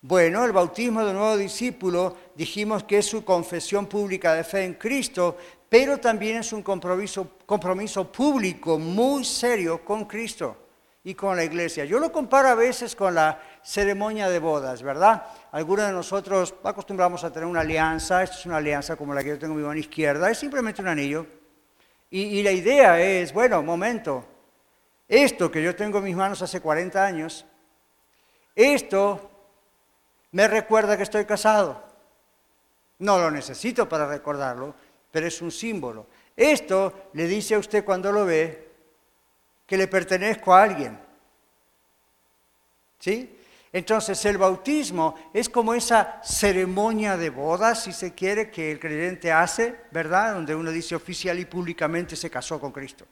Bueno, 0.00 0.44
el 0.44 0.52
bautismo 0.52 1.04
de 1.04 1.10
un 1.10 1.18
nuevo 1.18 1.36
discípulo 1.36 2.16
dijimos 2.34 2.84
que 2.84 2.98
es 2.98 3.06
su 3.06 3.24
confesión 3.24 3.86
pública 3.86 4.34
de 4.34 4.42
fe 4.42 4.64
en 4.64 4.74
Cristo, 4.74 5.36
pero 5.72 5.96
también 5.96 6.36
es 6.36 6.52
un 6.52 6.62
compromiso, 6.62 8.12
público 8.12 8.78
muy 8.78 9.24
serio 9.24 9.82
con 9.82 10.04
Cristo 10.04 10.54
y 11.02 11.14
con 11.14 11.34
la 11.34 11.44
iglesia. 11.44 11.86
Yo 11.86 11.98
lo 11.98 12.12
comparo 12.12 12.48
a 12.48 12.54
veces 12.54 12.94
con 12.94 13.14
la 13.14 13.40
ceremonia 13.62 14.28
de 14.28 14.38
bodas, 14.38 14.82
¿verdad? 14.82 15.24
Algunos 15.50 15.86
de 15.86 15.92
nosotros 15.92 16.54
acostumbramos 16.62 17.24
a 17.24 17.32
tener 17.32 17.48
una 17.48 17.60
alianza, 17.60 18.22
esta 18.22 18.36
es 18.36 18.44
una 18.44 18.58
alianza 18.58 18.96
como 18.96 19.14
la 19.14 19.22
que 19.22 19.30
yo 19.30 19.38
tengo 19.38 19.54
en 19.54 19.60
mi 19.60 19.66
mano 19.66 19.80
izquierda, 19.80 20.30
es 20.30 20.36
simplemente 20.36 20.82
un 20.82 20.88
anillo. 20.88 21.24
Y, 22.10 22.42
la 22.42 22.52
idea 22.52 23.00
es, 23.00 23.32
bueno, 23.32 23.62
momento, 23.62 24.26
esto 25.08 25.50
que 25.50 25.62
yo 25.62 25.74
tengo 25.74 25.96
en 25.96 26.04
mis 26.04 26.16
manos 26.16 26.42
hace 26.42 26.60
40 26.60 27.02
años, 27.02 27.46
esto 28.54 29.30
me 30.32 30.46
recuerda 30.48 30.98
que 30.98 31.04
estoy 31.04 31.24
casado. 31.24 31.82
No 32.98 33.18
lo 33.18 33.30
necesito 33.30 33.88
para 33.88 34.06
recordarlo, 34.06 34.74
pero 35.12 35.26
es 35.28 35.40
un 35.40 35.52
símbolo. 35.52 36.06
Esto 36.34 37.10
le 37.12 37.28
dice 37.28 37.54
a 37.54 37.58
usted 37.58 37.84
cuando 37.84 38.10
lo 38.10 38.24
ve 38.24 38.72
que 39.66 39.76
le 39.76 39.86
pertenezco 39.86 40.52
a 40.52 40.62
alguien. 40.62 40.98
¿Sí? 42.98 43.38
Entonces 43.72 44.24
el 44.24 44.38
bautismo 44.38 45.14
es 45.32 45.48
como 45.48 45.74
esa 45.74 46.20
ceremonia 46.22 47.16
de 47.16 47.30
bodas, 47.30 47.84
si 47.84 47.92
se 47.92 48.14
quiere, 48.14 48.50
que 48.50 48.72
el 48.72 48.80
creyente 48.80 49.32
hace, 49.32 49.76
¿verdad? 49.90 50.34
Donde 50.34 50.54
uno 50.54 50.70
dice 50.70 50.94
oficial 50.94 51.38
y 51.38 51.44
públicamente 51.44 52.16
se 52.16 52.30
casó 52.30 52.60
con 52.60 52.72
Cristo, 52.72 53.06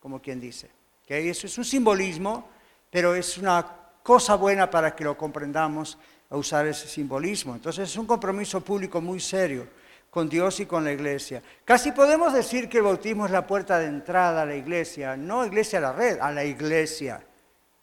como 0.00 0.20
quien 0.20 0.40
dice. 0.40 0.70
¿Okay? 1.04 1.28
Eso 1.28 1.46
es 1.46 1.58
un 1.58 1.64
simbolismo, 1.64 2.48
pero 2.90 3.14
es 3.14 3.38
una 3.38 3.66
cosa 4.02 4.36
buena 4.36 4.70
para 4.70 4.94
que 4.94 5.04
lo 5.04 5.16
comprendamos 5.16 5.98
a 6.30 6.36
usar 6.36 6.66
ese 6.66 6.88
simbolismo. 6.88 7.54
Entonces 7.54 7.88
es 7.88 7.96
un 7.96 8.06
compromiso 8.06 8.60
público 8.60 9.00
muy 9.00 9.20
serio 9.20 9.81
con 10.12 10.28
Dios 10.28 10.60
y 10.60 10.66
con 10.66 10.84
la 10.84 10.92
iglesia. 10.92 11.42
Casi 11.64 11.90
podemos 11.90 12.34
decir 12.34 12.68
que 12.68 12.76
el 12.76 12.84
bautismo 12.84 13.24
es 13.24 13.32
la 13.32 13.46
puerta 13.46 13.78
de 13.78 13.86
entrada 13.86 14.42
a 14.42 14.44
la 14.44 14.54
iglesia, 14.54 15.16
no 15.16 15.46
iglesia 15.46 15.78
a 15.78 15.82
la 15.82 15.92
red, 15.94 16.18
a 16.20 16.30
la 16.30 16.44
iglesia 16.44 17.24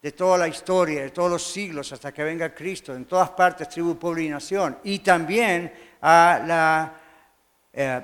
de 0.00 0.12
toda 0.12 0.38
la 0.38 0.46
historia, 0.46 1.02
de 1.02 1.10
todos 1.10 1.28
los 1.28 1.42
siglos 1.42 1.92
hasta 1.92 2.12
que 2.12 2.22
venga 2.22 2.54
Cristo, 2.54 2.94
en 2.94 3.06
todas 3.06 3.30
partes, 3.30 3.68
tribu, 3.68 3.98
pueblo 3.98 4.20
y 4.20 4.28
nación, 4.28 4.78
y 4.84 5.00
también 5.00 5.72
a 6.02 6.40
la 6.46 6.94
eh, 7.72 8.00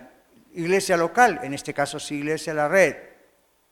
iglesia 0.55 0.97
local, 0.97 1.39
en 1.45 1.55
este 1.55 1.73
caso 1.73 2.01
sí, 2.01 2.17
iglesia 2.17 2.53
la 2.53 2.67
red. 2.67 2.97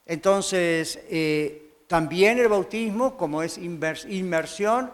Entonces, 0.05 1.01
eh, 1.09 1.83
también 1.85 2.39
el 2.39 2.47
bautismo, 2.47 3.17
como 3.17 3.43
es 3.43 3.57
inmersión, 3.57 4.89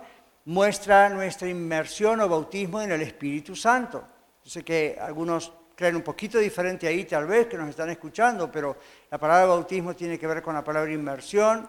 muestra 0.46 1.08
nuestra 1.10 1.48
inmersión 1.48 2.20
o 2.20 2.28
bautismo 2.28 2.82
en 2.82 2.94
el 2.94 3.04
Espíritu 3.04 3.56
Santo. 3.56 4.08
Yo 4.44 4.50
sé 4.50 4.64
que 4.64 4.98
algunos 5.00 5.52
creen 5.76 5.96
un 5.96 6.02
poquito 6.02 6.38
diferente 6.38 6.88
ahí, 6.88 7.06
tal 7.06 7.26
vez, 7.26 7.48
que 7.48 7.58
nos 7.58 7.70
están 7.70 7.90
escuchando, 7.90 8.52
pero 8.52 8.78
la 9.10 9.18
palabra 9.18 9.46
bautismo 9.48 9.96
tiene 9.96 10.18
que 10.20 10.28
ver 10.28 10.42
con 10.42 10.54
la 10.54 10.64
palabra 10.64 10.92
inmersión 10.92 11.68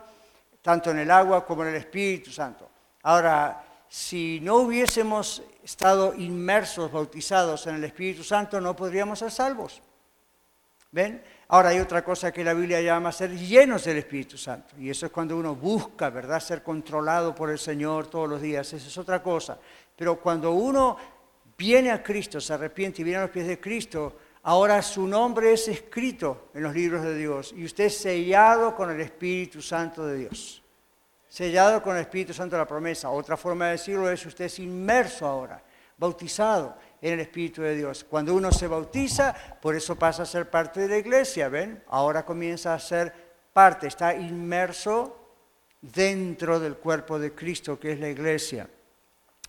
tanto 0.63 0.91
en 0.93 1.01
el 1.01 1.11
agua 1.11 1.45
como 1.45 1.65
en 1.65 1.71
el 1.71 1.77
Espíritu 1.77 2.31
Santo. 2.31 2.69
Ahora, 3.03 3.65
si 3.89 4.39
no 4.41 4.57
hubiésemos 4.57 5.43
estado 5.63 6.15
inmersos, 6.15 6.91
bautizados 6.91 7.67
en 7.67 7.75
el 7.75 7.85
Espíritu 7.85 8.23
Santo, 8.23 8.61
no 8.61 8.75
podríamos 8.75 9.19
ser 9.19 9.31
salvos. 9.31 9.83
¿Ven? 10.93 11.23
Ahora 11.49 11.71
hay 11.71 11.81
otra 11.81 12.05
cosa 12.05 12.31
que 12.31 12.45
la 12.45 12.55
Biblia 12.55 12.81
llama 12.81 13.13
ser 13.13 13.37
llenos 13.37 13.85
del 13.85 13.99
Espíritu 13.99 14.39
Santo. 14.39 14.75
Y 14.79 14.89
eso 14.89 15.07
es 15.07 15.13
cuando 15.13 15.37
uno 15.37 15.55
busca, 15.55 16.11
¿verdad?, 16.11 16.39
ser 16.39 16.63
controlado 16.63 17.35
por 17.35 17.51
el 17.51 17.59
Señor 17.59 18.07
todos 18.07 18.29
los 18.29 18.41
días. 18.41 18.73
Esa 18.73 18.87
es 18.87 18.99
otra 18.99 19.23
cosa. 19.23 19.59
Pero 19.97 20.21
cuando 20.21 20.53
uno 20.53 20.97
viene 21.63 21.93
a 21.93 22.03
Cristo, 22.03 22.41
se 22.41 22.53
arrepiente 22.53 23.03
y 23.03 23.05
viene 23.05 23.19
a 23.19 23.23
los 23.23 23.31
pies 23.31 23.47
de 23.47 23.61
Cristo, 23.61 24.17
Ahora 24.45 24.83
su 24.83 25.07
nombre 25.07 25.53
es 25.53 25.69
escrito 25.69 26.49
en 26.53 26.65
los 26.65 26.75
libros 26.75 27.05
de 27.05 27.17
Dios 27.17 27.55
y 27.57 27.65
usted 27.65 27.85
es 27.85 27.97
sellado 27.99 28.75
con 28.75 28.91
el 28.91 29.01
Espíritu 29.01 29.63
Santo 29.63 30.05
de 30.05 30.19
Dios. 30.19 30.61
Sellado 31.29 31.81
con 31.81 31.95
el 31.95 32.03
Espíritu 32.03 32.35
Santo 32.35 32.57
de 32.57 32.63
la 32.63 32.67
promesa. 32.67 33.09
Otra 33.11 33.37
forma 33.37 33.67
de 33.67 33.73
decirlo 33.73 34.11
es 34.11 34.27
usted 34.27 34.47
es 34.47 34.59
inmerso 34.59 35.27
ahora, 35.27 35.63
bautizado 35.97 36.77
en 37.01 37.15
el 37.15 37.21
Espíritu 37.21 37.63
de 37.63 37.77
Dios. 37.77 38.05
Cuando 38.05 38.35
uno 38.35 38.51
se 38.51 38.67
bautiza, 38.67 39.33
por 39.63 39.77
eso 39.77 39.95
pasa 39.97 40.25
a 40.25 40.27
ser 40.27 40.51
parte 40.51 40.81
de 40.81 40.89
la 40.89 40.99
iglesia, 40.99 41.49
¿ven? 41.49 41.81
Ahora 41.87 42.25
comienza 42.25 42.75
a 42.75 42.81
ser 42.81 43.15
parte, 43.53 43.87
está 43.87 44.13
inmerso 44.13 45.21
dentro 45.81 46.59
del 46.59 46.77
cuerpo 46.79 47.17
de 47.21 47.33
Cristo, 47.33 47.79
que 47.79 47.93
es 47.93 48.01
la 48.01 48.09
iglesia. 48.09 48.69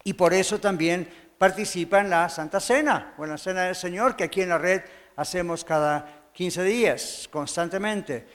Y 0.04 0.14
por 0.14 0.34
eso 0.34 0.60
también 0.60 1.10
participa 1.44 2.00
en 2.00 2.10
la 2.10 2.30
Santa 2.30 2.62
Cena 2.62 3.16
o 3.18 3.26
en 3.26 3.32
la 3.32 3.38
Cena 3.38 3.64
del 3.64 3.76
Señor, 3.76 4.16
que 4.16 4.24
aquí 4.24 4.42
en 4.42 4.48
la 4.48 4.58
red 4.58 4.82
hacemos 5.18 5.66
cada 5.66 6.30
15 6.32 6.64
días, 6.64 7.28
constantemente. 7.30 8.26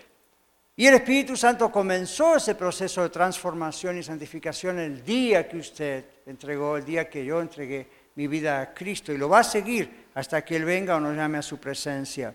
Y 0.76 0.86
el 0.86 0.92
Espíritu 0.92 1.34
Santo 1.34 1.72
comenzó 1.72 2.36
ese 2.36 2.54
proceso 2.54 3.02
de 3.02 3.08
transformación 3.08 3.96
y 3.96 4.02
santificación 4.02 4.78
el 4.78 5.02
día 5.02 5.48
que 5.48 5.56
usted 5.56 6.04
entregó, 6.26 6.76
el 6.76 6.84
día 6.84 7.08
que 7.08 7.24
yo 7.24 7.40
entregué 7.40 7.88
mi 8.16 8.26
vida 8.26 8.60
a 8.60 8.74
Cristo, 8.74 9.10
y 9.10 9.16
lo 9.16 9.30
va 9.30 9.38
a 9.38 9.44
seguir 9.44 10.08
hasta 10.14 10.44
que 10.44 10.56
Él 10.56 10.66
venga 10.66 10.96
o 10.96 11.00
nos 11.00 11.16
llame 11.16 11.38
a 11.38 11.42
su 11.42 11.56
presencia. 11.56 12.34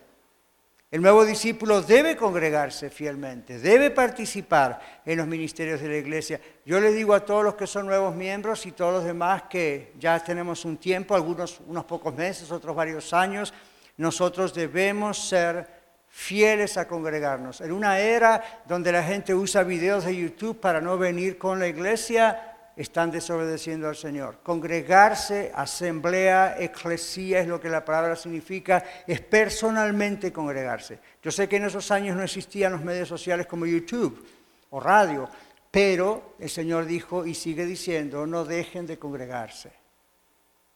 El 0.94 1.02
nuevo 1.02 1.26
discípulo 1.26 1.82
debe 1.82 2.16
congregarse 2.16 2.92
fielmente, 2.92 3.58
debe 3.58 3.90
participar 3.90 4.80
en 5.04 5.18
los 5.18 5.26
ministerios 5.26 5.82
de 5.82 5.88
la 5.88 5.98
iglesia. 5.98 6.40
Yo 6.68 6.80
le 6.80 6.92
digo 6.92 7.16
a 7.16 7.26
todos 7.26 7.44
los 7.44 7.56
que 7.56 7.66
son 7.66 7.88
nuevos 7.88 8.14
miembros 8.14 8.64
y 8.68 8.74
todos 8.74 8.94
los 8.94 9.04
demás 9.04 9.46
que 9.50 9.94
ya 9.98 10.20
tenemos 10.20 10.66
un 10.66 10.78
tiempo, 10.78 11.16
algunos 11.16 11.60
unos 11.66 11.86
pocos 11.86 12.14
meses, 12.14 12.52
otros 12.52 12.76
varios 12.76 13.12
años, 13.12 13.56
nosotros 13.98 14.54
debemos 14.54 15.18
ser 15.18 15.68
fieles 16.10 16.78
a 16.78 16.88
congregarnos. 16.88 17.62
En 17.62 17.72
una 17.72 17.98
era 17.98 18.62
donde 18.68 18.92
la 18.92 19.02
gente 19.02 19.34
usa 19.34 19.64
videos 19.64 20.06
de 20.06 20.16
YouTube 20.16 20.60
para 20.60 20.80
no 20.80 20.96
venir 21.00 21.40
con 21.40 21.58
la 21.58 21.66
iglesia, 21.68 22.53
están 22.76 23.12
desobedeciendo 23.12 23.88
al 23.88 23.96
Señor. 23.96 24.40
Congregarse, 24.44 25.52
asamblea, 25.54 26.56
eclesía 26.60 27.40
es 27.42 27.48
lo 27.48 27.60
que 27.60 27.70
la 27.70 27.86
palabra 27.86 28.16
significa, 28.16 28.84
es 29.06 29.22
personalmente 29.22 30.32
congregarse. 30.34 31.00
Yo 31.22 31.32
sé 31.32 31.48
que 31.48 31.58
en 31.58 31.66
esos 31.66 31.92
años 31.92 32.16
no 32.16 32.24
existían 32.24 32.72
los 32.72 32.84
medios 32.84 33.08
sociales 33.08 33.46
como 33.46 33.66
YouTube 33.66 34.26
o 34.72 34.80
radio, 34.80 35.30
pero 35.70 36.36
el 36.40 36.50
Señor 36.50 36.86
dijo 36.86 37.26
y 37.26 37.36
sigue 37.36 37.66
diciendo, 37.66 38.26
no 38.26 38.46
dejen 38.46 38.86
de 38.86 38.98
congregarse. 38.98 39.72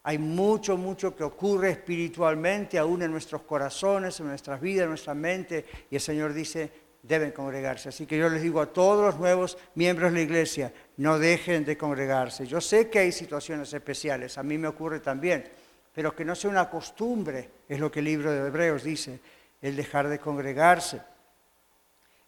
Hay 0.04 0.20
mucho, 0.20 0.78
mucho 0.78 1.16
que 1.16 1.24
ocurre 1.24 1.72
espiritualmente 1.72 2.78
aún 2.78 3.02
en 3.02 3.12
nuestros 3.12 3.42
corazones, 3.42 4.20
en 4.20 4.28
nuestras 4.28 4.62
vidas, 4.62 4.84
en 4.84 4.90
nuestra 4.90 5.14
mente, 5.14 5.66
y 5.92 5.96
el 5.96 6.02
Señor 6.02 6.34
dice, 6.34 6.87
deben 7.08 7.32
congregarse. 7.32 7.90
Así 7.90 8.06
que 8.06 8.18
yo 8.18 8.30
les 8.30 8.42
digo 8.42 8.62
a 8.62 8.74
todos 8.74 9.06
los 9.06 9.20
nuevos 9.20 9.58
miembros 9.76 10.12
de 10.12 10.18
la 10.18 10.24
iglesia, 10.24 10.74
no 10.98 11.18
dejen 11.18 11.64
de 11.64 11.78
congregarse. 11.78 12.46
Yo 12.46 12.60
sé 12.60 12.90
que 12.90 13.00
hay 13.00 13.12
situaciones 13.12 13.74
especiales, 13.74 14.38
a 14.38 14.44
mí 14.44 14.58
me 14.58 14.68
ocurre 14.68 15.00
también, 15.00 15.46
pero 15.94 16.16
que 16.16 16.26
no 16.26 16.36
sea 16.36 16.50
una 16.50 16.70
costumbre, 16.70 17.50
es 17.68 17.80
lo 17.80 17.92
que 17.92 18.00
el 18.00 18.06
libro 18.06 18.32
de 18.32 18.48
Hebreos 18.48 18.84
dice, 18.84 19.20
el 19.62 19.76
dejar 19.76 20.10
de 20.10 20.20
congregarse. 20.20 21.02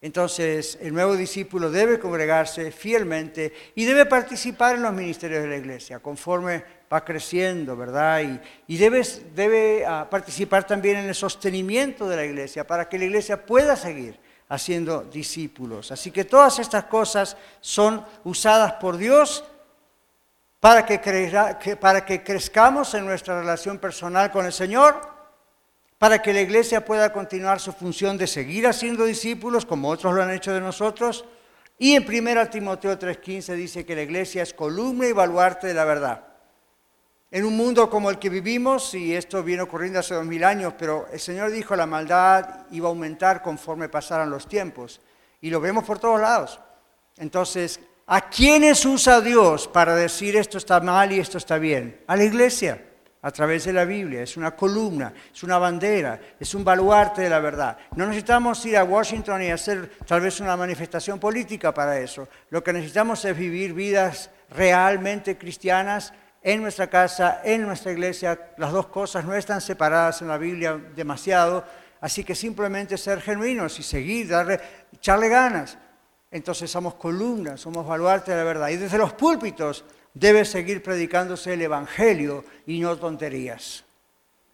Entonces, 0.02 0.78
el 0.82 0.94
nuevo 0.94 1.18
discípulo 1.18 1.70
debe 1.70 2.00
congregarse 2.00 2.72
fielmente 2.72 3.52
y 3.76 3.84
debe 3.84 4.06
participar 4.06 4.76
en 4.76 4.84
los 4.84 4.94
ministerios 4.94 5.44
de 5.44 5.50
la 5.50 5.58
iglesia 5.58 6.00
conforme 6.00 6.64
va 6.92 7.04
creciendo, 7.04 7.76
¿verdad? 7.76 8.42
Y, 8.68 8.78
debe, 8.78 9.86
ah, 9.86 10.08
participar 10.10 10.66
también 10.66 11.00
en 11.00 11.10
el 11.10 11.16
sostenimiento 11.16 12.08
de 12.08 12.16
la 12.16 12.26
iglesia 12.26 12.66
para 12.66 12.88
que 12.88 12.98
la 12.98 13.06
iglesia 13.06 13.46
pueda 13.46 13.76
seguir 13.76 14.18
haciendo 14.50 15.02
discípulos. 15.04 15.92
Así 15.92 16.12
que 16.12 16.26
todas 16.26 16.60
estas 16.60 16.86
cosas 16.86 17.38
son 17.62 18.04
usadas 18.24 18.74
por 18.74 18.98
Dios 18.98 19.44
para 20.60 20.86
que, 20.86 21.78
para 21.80 22.06
que 22.06 22.24
crezcamos 22.24 22.94
en 22.96 23.06
nuestra 23.06 23.40
relación 23.40 23.78
personal 23.78 24.32
con 24.32 24.46
el 24.46 24.52
Señor, 24.52 25.00
para 25.98 26.22
que 26.22 26.34
la 26.34 26.42
iglesia 26.42 26.84
pueda 26.84 27.14
continuar 27.14 27.60
su 27.60 27.72
función 27.72 28.18
de 28.18 28.28
seguir 28.28 28.68
haciendo 28.68 29.06
discípulos 29.06 29.66
como 29.66 29.90
otros 29.90 30.14
lo 30.14 30.24
han 30.24 30.32
hecho 30.32 30.54
de 30.54 30.62
nosotros. 30.62 31.26
Y 31.78 31.96
en 31.96 32.06
1 32.06 32.50
Timoteo 32.50 32.98
3:15 32.98 33.56
dice 33.56 33.86
que 33.86 33.96
la 33.96 34.02
iglesia 34.02 34.44
es 34.44 34.54
columna 34.54 35.08
y 35.08 35.14
baluarte 35.14 35.68
de 35.68 35.74
la 35.74 35.86
verdad. 35.86 36.29
En 37.32 37.46
un 37.46 37.56
mundo 37.56 37.92
como 37.92 38.10
el 38.10 38.18
que 38.18 38.28
vivimos, 38.30 38.96
y 38.96 39.16
esto 39.16 39.44
viene 39.44 39.62
ocurriendo 39.62 40.00
hace 40.00 40.16
dos 40.16 40.26
mil 40.26 40.44
años, 40.44 40.74
pero 40.78 41.08
el 41.14 41.20
Señor 41.20 41.52
dijo 41.52 41.76
la 41.76 41.86
maldad 41.86 42.66
iba 42.72 42.88
a 42.88 42.90
aumentar 42.90 43.44
conforme 43.44 43.88
pasaran 43.88 44.32
los 44.32 44.48
tiempos. 44.48 45.00
Y 45.42 45.52
lo 45.52 45.62
vemos 45.62 45.84
por 45.84 46.00
todos 46.00 46.20
lados. 46.20 46.60
Entonces, 47.18 47.80
¿a 48.08 48.30
quiénes 48.30 48.84
usa 48.84 49.22
Dios 49.22 49.68
para 49.68 49.96
decir 49.96 50.36
esto 50.36 50.58
está 50.58 50.80
mal 50.80 51.12
y 51.12 51.20
esto 51.20 51.38
está 51.38 51.60
bien? 51.60 52.02
A 52.08 52.16
la 52.16 52.24
iglesia. 52.24 52.86
a 53.22 53.32
través 53.32 53.66
de 53.66 53.74
la 53.74 53.84
Biblia, 53.84 54.22
es 54.24 54.38
una 54.38 54.56
columna, 54.56 55.14
es 55.34 55.44
una 55.44 55.58
bandera, 55.58 56.20
es 56.40 56.56
un 56.56 56.64
baluarte 56.64 57.24
de 57.24 57.30
la 57.30 57.40
verdad. 57.40 57.78
No 57.98 58.06
necesitamos 58.06 58.66
ir 58.66 58.78
a 58.78 58.86
Washington 58.86 59.42
y 59.42 59.52
hacer 59.52 59.92
tal 60.08 60.22
vez 60.22 60.40
una 60.40 60.56
manifestación 60.56 61.20
política 61.20 61.74
para 61.74 62.00
eso. 62.00 62.30
Lo 62.50 62.64
que 62.64 62.72
necesitamos 62.72 63.26
es 63.26 63.38
vivir 63.38 63.74
vidas 63.74 64.30
realmente 64.50 65.38
cristianas 65.38 66.14
en 66.42 66.62
nuestra 66.62 66.88
casa, 66.88 67.42
en 67.44 67.64
nuestra 67.64 67.92
iglesia. 67.92 68.54
Las 68.58 68.72
dos 68.72 68.88
cosas 68.88 69.26
no 69.26 69.36
están 69.36 69.62
separadas 69.62 70.22
en 70.22 70.28
la 70.28 70.38
Biblia 70.38 70.80
demasiado, 70.96 71.64
así 72.02 72.24
que 72.24 72.36
simplemente 72.36 72.98
ser 72.98 73.22
genuinos 73.22 73.80
y 73.80 73.84
seguir, 73.84 74.28
darle, 74.30 74.60
echarle 74.94 75.30
ganas. 75.30 75.78
Entonces 76.32 76.70
somos 76.70 76.96
columnas, 76.96 77.60
somos 77.60 77.86
baluarte 77.86 78.32
de 78.32 78.38
la 78.38 78.44
verdad. 78.44 78.70
Y 78.70 78.78
desde 78.78 78.98
los 78.98 79.14
púlpitos 79.14 79.84
debe 80.14 80.46
seguir 80.46 80.84
predicándose 80.84 81.54
el 81.54 81.62
Evangelio 81.62 82.46
y 82.68 82.80
no 82.80 82.96
tonterías. 82.98 83.84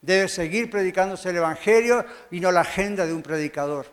Debe 0.01 0.27
seguir 0.27 0.69
predicándose 0.69 1.29
el 1.29 1.37
Evangelio 1.37 2.05
y 2.31 2.39
no 2.39 2.51
la 2.51 2.61
agenda 2.61 3.05
de 3.05 3.13
un 3.13 3.21
predicador. 3.21 3.87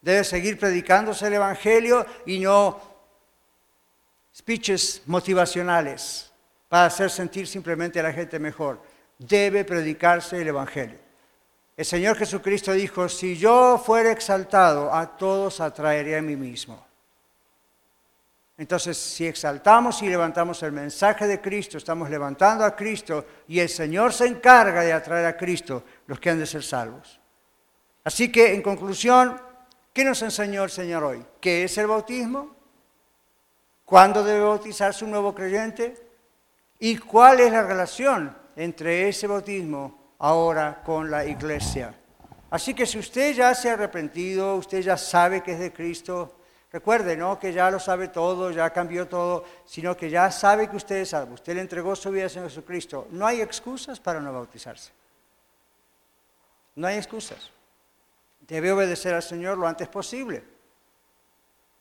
Debe 0.00 0.24
seguir 0.24 0.58
predicándose 0.58 1.26
el 1.26 1.34
Evangelio 1.34 2.04
y 2.26 2.40
no 2.40 2.80
speeches 4.34 5.02
motivacionales 5.06 6.27
para 6.68 6.86
hacer 6.86 7.10
sentir 7.10 7.46
simplemente 7.46 7.98
a 7.98 8.02
la 8.02 8.12
gente 8.12 8.38
mejor. 8.38 8.80
Debe 9.18 9.64
predicarse 9.64 10.40
el 10.40 10.48
Evangelio. 10.48 10.98
El 11.76 11.84
Señor 11.84 12.16
Jesucristo 12.16 12.72
dijo, 12.72 13.08
si 13.08 13.36
yo 13.36 13.80
fuera 13.84 14.10
exaltado, 14.10 14.92
a 14.92 15.16
todos 15.16 15.60
atraeré 15.60 16.16
a 16.16 16.22
mí 16.22 16.36
mismo. 16.36 16.84
Entonces, 18.56 18.98
si 18.98 19.24
exaltamos 19.24 20.02
y 20.02 20.08
levantamos 20.08 20.60
el 20.64 20.72
mensaje 20.72 21.28
de 21.28 21.40
Cristo, 21.40 21.78
estamos 21.78 22.10
levantando 22.10 22.64
a 22.64 22.74
Cristo 22.74 23.24
y 23.46 23.60
el 23.60 23.68
Señor 23.68 24.12
se 24.12 24.26
encarga 24.26 24.80
de 24.82 24.92
atraer 24.92 25.26
a 25.26 25.36
Cristo 25.36 25.84
los 26.08 26.18
que 26.18 26.30
han 26.30 26.40
de 26.40 26.46
ser 26.46 26.64
salvos. 26.64 27.20
Así 28.02 28.32
que, 28.32 28.52
en 28.52 28.62
conclusión, 28.62 29.40
¿qué 29.92 30.04
nos 30.04 30.20
enseñó 30.22 30.64
el 30.64 30.70
Señor 30.70 31.04
hoy? 31.04 31.24
¿Qué 31.40 31.62
es 31.62 31.78
el 31.78 31.86
bautismo? 31.86 32.56
¿Cuándo 33.84 34.24
debe 34.24 34.40
bautizarse 34.40 35.04
un 35.04 35.12
nuevo 35.12 35.32
creyente? 35.32 36.07
¿Y 36.78 36.98
cuál 36.98 37.40
es 37.40 37.52
la 37.52 37.62
relación 37.62 38.36
entre 38.56 39.08
ese 39.08 39.26
bautismo 39.26 40.14
ahora 40.18 40.82
con 40.84 41.10
la 41.10 41.24
iglesia? 41.24 41.94
Así 42.50 42.74
que 42.74 42.86
si 42.86 42.98
usted 42.98 43.34
ya 43.34 43.54
se 43.54 43.70
ha 43.70 43.74
arrepentido, 43.74 44.56
usted 44.56 44.80
ya 44.80 44.96
sabe 44.96 45.42
que 45.42 45.52
es 45.52 45.58
de 45.58 45.72
Cristo, 45.72 46.38
Recuerde, 46.70 47.16
no 47.16 47.38
que 47.38 47.52
ya 47.52 47.70
lo 47.70 47.80
sabe 47.80 48.08
todo, 48.08 48.50
ya 48.50 48.70
cambió 48.70 49.08
todo, 49.08 49.44
sino 49.64 49.96
que 49.96 50.10
ya 50.10 50.30
sabe 50.30 50.68
que 50.68 50.76
usted 50.76 50.96
es 50.96 51.10
salvo. 51.10 51.34
Usted 51.34 51.54
le 51.54 51.62
entregó 51.62 51.96
su 51.96 52.10
vida 52.10 52.26
a 52.26 52.28
Señor 52.28 52.48
Jesucristo. 52.48 53.08
No 53.10 53.26
hay 53.26 53.40
excusas 53.40 53.98
para 53.98 54.20
no 54.20 54.32
bautizarse. 54.32 54.92
No 56.74 56.86
hay 56.86 56.96
excusas. 56.96 57.50
Debe 58.40 58.70
obedecer 58.70 59.14
al 59.14 59.22
Señor 59.22 59.56
lo 59.56 59.66
antes 59.66 59.88
posible. 59.88 60.44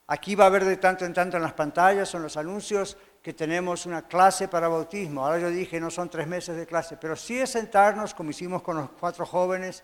Aquí 0.07 0.35
va 0.35 0.45
a 0.45 0.47
haber 0.47 0.63
de 0.63 0.77
tanto 0.77 1.03
en 1.03 1.13
tanto 1.13 1.35
en 1.35 1.43
las 1.43 1.53
pantallas 1.53 2.13
en 2.13 2.23
los 2.23 2.37
anuncios 2.37 2.95
que 3.27 3.33
tenemos 3.33 3.85
una 3.85 4.03
clase 4.03 4.47
para 4.47 4.69
bautismo. 4.69 5.25
Ahora 5.25 5.39
yo 5.39 5.49
dije, 5.49 5.81
no 5.81 5.91
son 5.91 6.07
tres 6.07 6.25
meses 6.27 6.55
de 6.55 6.65
clase, 6.65 6.95
pero 6.95 7.13
sí 7.17 7.37
es 7.37 7.49
sentarnos 7.49 8.13
como 8.13 8.29
hicimos 8.29 8.61
con 8.61 8.77
los 8.77 8.89
cuatro 8.91 9.25
jóvenes 9.25 9.83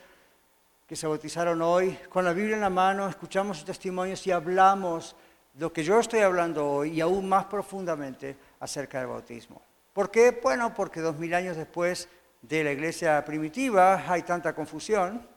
que 0.87 0.95
se 0.95 1.07
bautizaron 1.07 1.61
hoy, 1.61 1.99
con 2.07 2.23
la 2.23 2.31
Biblia 2.31 2.55
en 2.55 2.61
la 2.61 2.69
mano, 2.69 3.05
escuchamos 3.09 3.57
sus 3.57 3.65
testimonios 3.65 4.25
y 4.27 4.31
hablamos 4.31 5.17
lo 5.59 5.73
que 5.73 5.83
yo 5.83 5.99
estoy 5.99 6.21
hablando 6.21 6.71
hoy 6.71 6.91
y 6.91 7.01
aún 7.01 7.27
más 7.27 7.43
profundamente 7.43 8.37
acerca 8.61 8.99
del 8.99 9.07
bautismo. 9.07 9.61
¿Por 9.91 10.09
qué? 10.09 10.39
Bueno, 10.41 10.73
porque 10.73 11.01
dos 11.01 11.17
mil 11.17 11.33
años 11.33 11.57
después 11.57 12.07
de 12.41 12.63
la 12.63 12.71
iglesia 12.71 13.25
primitiva 13.25 14.05
hay 14.07 14.21
tanta 14.21 14.55
confusión 14.55 15.27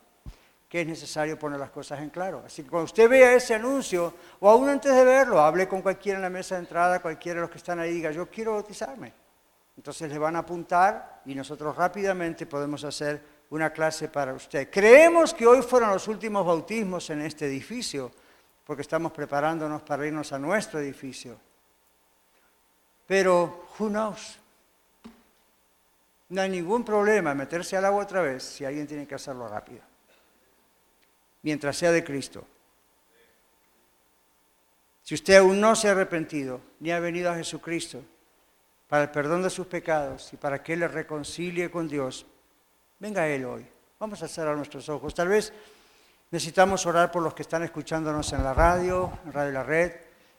que 0.69 0.81
es 0.81 0.87
necesario 0.87 1.39
poner 1.39 1.61
las 1.61 1.71
cosas 1.71 2.01
en 2.01 2.11
claro. 2.11 2.43
Así 2.45 2.63
que 2.63 2.71
cuando 2.71 2.87
usted 2.87 3.09
vea 3.09 3.35
ese 3.35 3.55
anuncio, 3.55 4.13
o 4.41 4.51
aún 4.51 4.69
antes 4.69 4.93
de 4.93 5.05
verlo, 5.05 5.41
hable 5.41 5.69
con 5.69 5.83
cualquiera 5.83 6.19
en 6.19 6.23
la 6.23 6.31
mesa 6.31 6.57
de 6.57 6.63
entrada, 6.63 7.01
cualquiera 7.01 7.37
de 7.37 7.43
los 7.43 7.51
que 7.51 7.59
están 7.59 7.79
ahí, 7.79 7.93
diga, 7.93 8.11
yo 8.11 8.29
quiero 8.29 8.55
bautizarme. 8.55 9.13
Entonces 9.77 10.11
le 10.11 10.19
van 10.19 10.37
a 10.37 10.41
apuntar 10.41 11.23
y 11.27 11.35
nosotros 11.35 11.77
rápidamente 11.77 12.47
podemos 12.47 12.83
hacer 12.85 13.37
una 13.51 13.71
clase 13.71 14.09
para 14.09 14.35
usted. 14.35 14.69
Creemos 14.71 15.33
que 15.35 15.47
hoy 15.47 15.63
fueron 15.63 15.91
los 15.91 16.09
últimos 16.09 16.45
bautismos 16.45 17.11
en 17.11 17.21
este 17.21 17.47
edificio, 17.47 18.11
porque 18.65 18.83
estamos 18.83 19.13
preparándonos 19.13 19.83
para 19.83 20.07
irnos 20.07 20.33
a 20.33 20.39
nuestro 20.39 20.81
edificio. 20.81 21.39
Pero, 23.07 23.69
who 23.79 23.89
knows? 23.89 24.41
No 26.29 26.43
hay 26.43 26.51
ningún 26.51 26.85
problema 26.85 27.35
meterse 27.35 27.77
al 27.77 27.85
agua 27.85 28.03
otra 28.03 28.21
vez 28.21 28.43
si 28.43 28.65
alguien 28.65 28.87
tiene 28.87 29.07
que 29.07 29.15
hacerlo 29.15 29.47
rápido. 29.47 29.83
Mientras 31.47 31.77
sea 31.77 31.93
de 31.93 32.03
Cristo. 32.03 32.45
Si 35.05 35.15
usted 35.15 35.37
aún 35.37 35.61
no 35.61 35.77
se 35.77 35.87
ha 35.87 35.93
arrepentido 35.93 36.61
ni 36.81 36.91
ha 36.91 36.99
venido 36.99 37.31
a 37.31 37.37
Jesucristo 37.37 38.03
para 38.89 39.05
el 39.05 39.11
perdón 39.11 39.45
de 39.45 39.51
sus 39.51 39.69
pecados 39.69 40.33
y 40.33 40.37
para 40.37 40.61
que 40.61 40.73
Él 40.73 40.81
le 40.81 40.89
reconcilie 40.89 41.71
con 41.71 41.87
Dios, 41.87 42.27
Venga 42.99 43.29
Él 43.29 43.45
hoy. 43.45 43.65
Vamos 44.01 44.21
a 44.25 44.27
cerrar 44.27 44.57
nuestros 44.57 44.89
ojos. 44.89 45.15
Tal 45.15 45.29
vez 45.29 45.53
necesitamos 46.33 46.85
orar 46.85 47.13
por 47.13 47.23
los 47.23 47.33
que 47.33 47.43
están 47.43 47.63
escuchándonos 47.63 48.33
en 48.33 48.43
la 48.43 48.53
radio, 48.53 49.21
en 49.25 49.33
Radio 49.33 49.53
La 49.53 49.63
Red, 49.63 49.93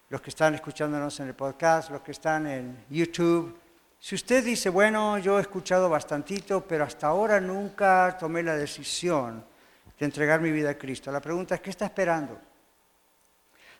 los 0.09 0.19
que 0.19 0.31
están 0.31 0.55
escuchándonos 0.55 1.17
en 1.21 1.27
el 1.29 1.35
podcast, 1.35 1.89
los 1.89 2.01
que 2.01 2.11
están 2.11 2.47
en 2.47 2.83
YouTube. 2.89 3.57
Si 3.97 4.13
usted 4.13 4.43
dice, 4.43 4.67
bueno, 4.67 5.19
yo 5.19 5.37
he 5.37 5.41
escuchado 5.41 5.87
bastantito, 5.87 6.67
pero 6.67 6.83
hasta 6.83 7.07
ahora 7.07 7.39
nunca 7.39 8.17
tomé 8.19 8.43
la 8.43 8.57
decisión 8.57 9.55
de 9.97 10.05
entregar 10.05 10.41
mi 10.41 10.51
vida 10.51 10.71
a 10.71 10.77
Cristo. 10.77 11.11
La 11.11 11.21
pregunta 11.21 11.55
es, 11.55 11.61
¿qué 11.61 11.69
está 11.69 11.85
esperando? 11.85 12.39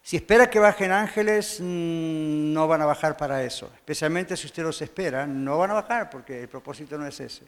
Si 0.02 0.16
espera 0.16 0.50
que 0.50 0.60
bajen 0.60 0.92
ángeles, 0.92 1.60
mm, 1.60 2.54
no 2.54 2.68
van 2.68 2.82
a 2.82 2.86
bajar 2.86 3.18
para 3.18 3.44
eso. 3.44 3.70
Especialmente 3.76 4.38
si 4.38 4.48
usted 4.48 4.64
los 4.64 4.82
espera, 4.82 5.28
no 5.28 5.58
van 5.58 5.72
a 5.72 5.76
bajar 5.76 6.10
porque 6.10 6.44
el 6.44 6.48
propósito 6.48 6.98
no 6.98 7.06
es 7.06 7.20
ese. 7.20 7.46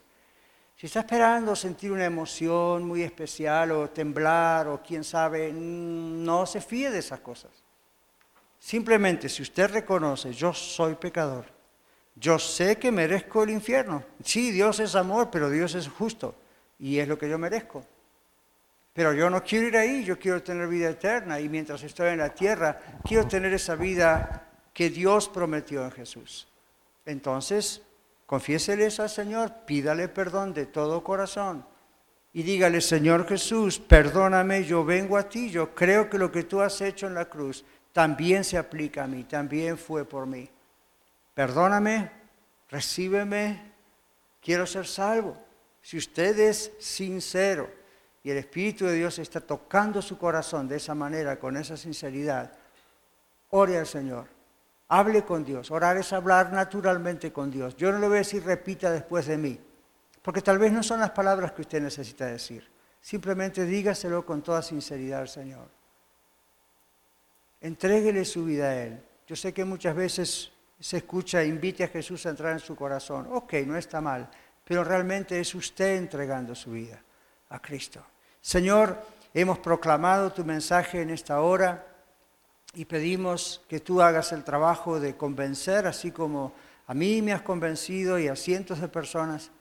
Si 0.75 0.87
está 0.87 1.01
esperando 1.01 1.55
sentir 1.55 1.91
una 1.91 2.05
emoción 2.05 2.85
muy 2.85 3.03
especial 3.03 3.71
o 3.71 3.89
temblar 3.89 4.67
o 4.67 4.81
quién 4.81 5.03
sabe, 5.03 5.51
no 5.53 6.45
se 6.45 6.61
fíe 6.61 6.89
de 6.89 6.99
esas 6.99 7.19
cosas. 7.19 7.51
Simplemente 8.59 9.29
si 9.29 9.41
usted 9.41 9.71
reconoce, 9.71 10.33
yo 10.33 10.53
soy 10.53 10.95
pecador, 10.95 11.45
yo 12.15 12.37
sé 12.39 12.77
que 12.77 12.91
merezco 12.91 13.43
el 13.43 13.51
infierno. 13.51 14.03
Sí, 14.23 14.51
Dios 14.51 14.79
es 14.79 14.95
amor, 14.95 15.29
pero 15.31 15.49
Dios 15.49 15.75
es 15.75 15.87
justo 15.87 16.35
y 16.77 16.99
es 16.99 17.07
lo 17.07 17.17
que 17.17 17.29
yo 17.29 17.37
merezco. 17.37 17.85
Pero 18.93 19.13
yo 19.13 19.29
no 19.29 19.43
quiero 19.43 19.67
ir 19.67 19.77
ahí, 19.77 20.03
yo 20.03 20.17
quiero 20.19 20.43
tener 20.43 20.67
vida 20.67 20.89
eterna 20.89 21.39
y 21.39 21.47
mientras 21.47 21.83
estoy 21.83 22.09
en 22.09 22.19
la 22.19 22.33
tierra, 22.33 22.79
quiero 23.03 23.27
tener 23.27 23.53
esa 23.53 23.75
vida 23.75 24.47
que 24.73 24.89
Dios 24.89 25.29
prometió 25.29 25.83
en 25.83 25.91
Jesús. 25.91 26.47
Entonces, 27.05 27.81
Confiéseles 28.29 28.99
al 28.99 29.09
Señor, 29.09 29.51
pídale 29.65 30.07
perdón 30.07 30.53
de 30.53 30.67
todo 30.67 31.03
corazón 31.03 31.65
y 32.31 32.43
dígale, 32.43 32.79
Señor 32.79 33.27
Jesús, 33.27 33.79
perdóname, 33.79 34.65
yo 34.65 34.85
vengo 34.85 35.17
a 35.17 35.27
ti, 35.27 35.49
yo 35.49 35.73
creo 35.73 36.11
que 36.11 36.19
lo 36.19 36.31
que 36.31 36.43
tú 36.43 36.61
has 36.61 36.79
hecho 36.79 37.07
en 37.07 37.15
la 37.15 37.25
cruz 37.25 37.65
también 37.91 38.43
se 38.43 38.59
aplica 38.59 39.05
a 39.05 39.07
mí, 39.07 39.23
también 39.23 39.79
fue 39.79 40.05
por 40.05 40.27
mí. 40.27 40.47
Perdóname, 41.33 42.11
recíbeme, 42.69 43.71
quiero 44.39 44.67
ser 44.67 44.85
salvo. 44.85 45.35
Si 45.81 45.97
usted 45.97 46.37
es 46.37 46.71
sincero 46.77 47.67
y 48.23 48.31
el 48.31 48.37
Espíritu 48.37 48.85
de 48.85 48.95
Dios 48.95 49.19
está 49.19 49.41
tocando 49.41 50.01
su 50.01 50.17
corazón 50.17 50.67
de 50.67 50.77
esa 50.77 50.93
manera, 50.93 51.39
con 51.39 51.57
esa 51.57 51.77
sinceridad, 51.77 52.51
ore 53.49 53.77
al 53.77 53.87
Señor 53.87 54.39
Hable 54.91 55.23
con 55.23 55.45
Dios. 55.45 55.69
Orar 55.69 55.97
es 55.97 56.11
hablar 56.13 56.51
naturalmente 56.51 57.31
con 57.31 57.51
Dios. 57.51 57.75
Yo 57.77 57.91
no 57.91 57.99
le 57.99 58.07
voy 58.07 58.15
a 58.15 58.19
decir 58.19 58.43
repita 58.43 58.91
después 58.91 59.27
de 59.27 59.37
mí, 59.37 59.59
porque 60.23 60.41
tal 60.41 60.57
vez 60.57 60.71
no 60.71 60.81
son 60.81 60.99
las 60.99 61.11
palabras 61.11 61.51
que 61.51 61.61
usted 61.61 61.79
necesita 61.79 62.25
decir. 62.25 62.67
Simplemente 62.99 63.65
dígaselo 63.65 64.25
con 64.25 64.41
toda 64.41 64.63
sinceridad 64.63 65.21
al 65.21 65.29
Señor. 65.29 65.69
Entréguele 67.61 68.25
su 68.25 68.43
vida 68.45 68.69
a 68.69 68.83
Él. 68.83 69.03
Yo 69.27 69.35
sé 69.35 69.53
que 69.53 69.63
muchas 69.63 69.95
veces 69.95 70.51
se 70.79 70.97
escucha, 70.97 71.43
invite 71.43 71.83
a 71.83 71.89
Jesús 71.89 72.25
a 72.25 72.29
entrar 72.29 72.53
en 72.53 72.59
su 72.59 72.75
corazón. 72.75 73.27
Ok, 73.31 73.53
no 73.67 73.77
está 73.77 74.01
mal, 74.01 74.27
pero 74.63 74.83
realmente 74.83 75.39
es 75.39 75.53
usted 75.53 75.97
entregando 75.97 76.55
su 76.55 76.71
vida 76.71 76.99
a 77.49 77.59
Cristo. 77.59 78.01
Señor, 78.41 78.97
hemos 79.33 79.59
proclamado 79.59 80.31
tu 80.31 80.45
mensaje 80.45 81.01
en 81.01 81.09
esta 81.09 81.41
hora 81.41 81.85
y 82.73 82.85
pedimos 82.85 83.61
que 83.67 83.79
tú 83.79 84.01
hagas 84.01 84.31
el 84.31 84.43
trabajo 84.43 84.99
de 84.99 85.17
convencer, 85.17 85.87
así 85.87 86.11
como 86.11 86.53
a 86.87 86.93
mí 86.93 87.21
me 87.21 87.33
has 87.33 87.41
convencido 87.41 88.19
y 88.19 88.27
a 88.27 88.35
cientos 88.35 88.79
de 88.79 88.87
personas 88.87 89.51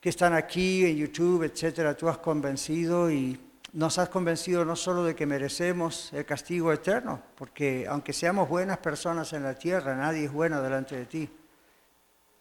que 0.00 0.08
están 0.08 0.32
aquí 0.32 0.86
en 0.86 0.96
YouTube, 0.96 1.42
etcétera, 1.42 1.96
tú 1.96 2.08
has 2.08 2.18
convencido 2.18 3.10
y 3.10 3.38
nos 3.72 3.98
has 3.98 4.08
convencido 4.08 4.64
no 4.64 4.76
solo 4.76 5.04
de 5.04 5.14
que 5.14 5.26
merecemos 5.26 6.12
el 6.12 6.24
castigo 6.24 6.72
eterno, 6.72 7.20
porque 7.34 7.86
aunque 7.88 8.12
seamos 8.12 8.48
buenas 8.48 8.78
personas 8.78 9.32
en 9.32 9.42
la 9.42 9.54
tierra, 9.54 9.94
nadie 9.94 10.24
es 10.24 10.32
bueno 10.32 10.62
delante 10.62 10.96
de 10.96 11.06
ti. 11.06 11.30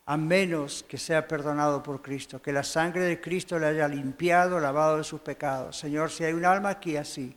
A 0.09 0.15
menos 0.15 0.83
que 0.87 0.97
sea 0.97 1.27
perdonado 1.27 1.83
por 1.83 2.01
Cristo, 2.01 2.41
que 2.41 2.53
la 2.53 2.63
sangre 2.63 3.01
de 3.01 3.19
Cristo 3.19 3.59
le 3.59 3.67
haya 3.67 3.89
limpiado, 3.89 4.57
lavado 4.57 4.97
de 4.97 5.03
sus 5.03 5.19
pecados. 5.19 5.77
Señor, 5.77 6.09
si 6.09 6.23
hay 6.23 6.31
un 6.31 6.45
alma 6.45 6.69
aquí 6.69 6.95
así, 6.95 7.35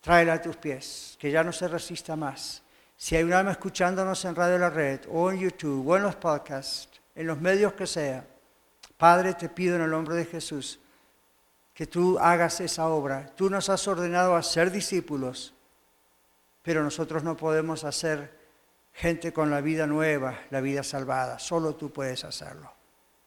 tráela 0.00 0.34
a 0.34 0.40
tus 0.40 0.56
pies, 0.56 1.16
que 1.18 1.32
ya 1.32 1.42
no 1.42 1.52
se 1.52 1.66
resista 1.66 2.14
más. 2.14 2.62
Si 2.96 3.16
hay 3.16 3.24
un 3.24 3.32
alma 3.32 3.50
escuchándonos 3.50 4.24
en 4.24 4.36
Radio 4.36 4.56
La 4.56 4.70
Red 4.70 5.00
o 5.10 5.32
en 5.32 5.40
YouTube 5.40 5.88
o 5.88 5.96
en 5.96 6.04
los 6.04 6.14
podcasts, 6.14 7.00
en 7.16 7.26
los 7.26 7.40
medios 7.40 7.72
que 7.72 7.88
sea, 7.88 8.24
Padre, 8.96 9.34
te 9.34 9.48
pido 9.48 9.74
en 9.74 9.82
el 9.82 9.90
nombre 9.90 10.14
de 10.14 10.26
Jesús 10.26 10.78
que 11.74 11.88
tú 11.88 12.20
hagas 12.20 12.60
esa 12.60 12.86
obra. 12.86 13.26
Tú 13.34 13.50
nos 13.50 13.68
has 13.68 13.88
ordenado 13.88 14.36
a 14.36 14.44
ser 14.44 14.70
discípulos, 14.70 15.54
pero 16.62 16.84
nosotros 16.84 17.24
no 17.24 17.36
podemos 17.36 17.82
hacer 17.82 18.41
gente 18.92 19.32
con 19.32 19.50
la 19.50 19.60
vida 19.60 19.86
nueva, 19.86 20.40
la 20.50 20.60
vida 20.60 20.82
salvada. 20.82 21.38
Solo 21.38 21.74
tú 21.74 21.92
puedes 21.92 22.24
hacerlo. 22.24 22.72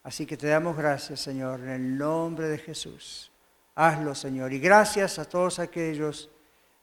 Así 0.03 0.25
que 0.25 0.37
te 0.37 0.47
damos 0.47 0.77
gracias, 0.77 1.19
Señor, 1.21 1.61
en 1.61 1.69
el 1.69 1.97
nombre 1.97 2.47
de 2.47 2.57
Jesús. 2.57 3.31
Hazlo, 3.73 4.13
Señor. 4.15 4.53
Y 4.53 4.59
gracias 4.59 5.19
a 5.19 5.25
todos 5.25 5.59
aquellos 5.59 6.29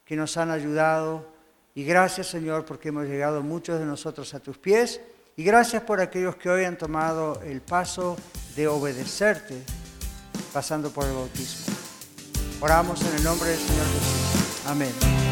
que 0.05 0.16
nos 0.16 0.37
han 0.37 0.51
ayudado. 0.51 1.33
Y 1.74 1.85
gracias, 1.85 2.26
Señor, 2.26 2.64
porque 2.64 2.89
hemos 2.89 3.07
llegado 3.07 3.43
muchos 3.43 3.78
de 3.78 3.87
nosotros 3.87 4.35
a 4.35 4.41
tus 4.41 4.59
pies. 4.59 5.01
Y 5.37 5.45
gracias 5.45 5.83
por 5.85 6.01
aquellos 6.01 6.37
que 6.37 6.51
hoy 6.51 6.64
han 6.64 6.76
tomado 6.76 7.41
el 7.43 7.62
paso 7.62 8.16
de 8.57 8.66
obedecerte 8.66 9.62
pasando 10.53 10.91
por 10.91 11.07
el 11.07 11.14
bautismo. 11.14 11.74
Oramos 12.61 13.01
en 13.03 13.16
el 13.16 13.24
nombre 13.24 13.49
del 13.51 13.59
Señor 13.59 13.87
Jesús. 13.87 14.66
Amén. 14.66 15.32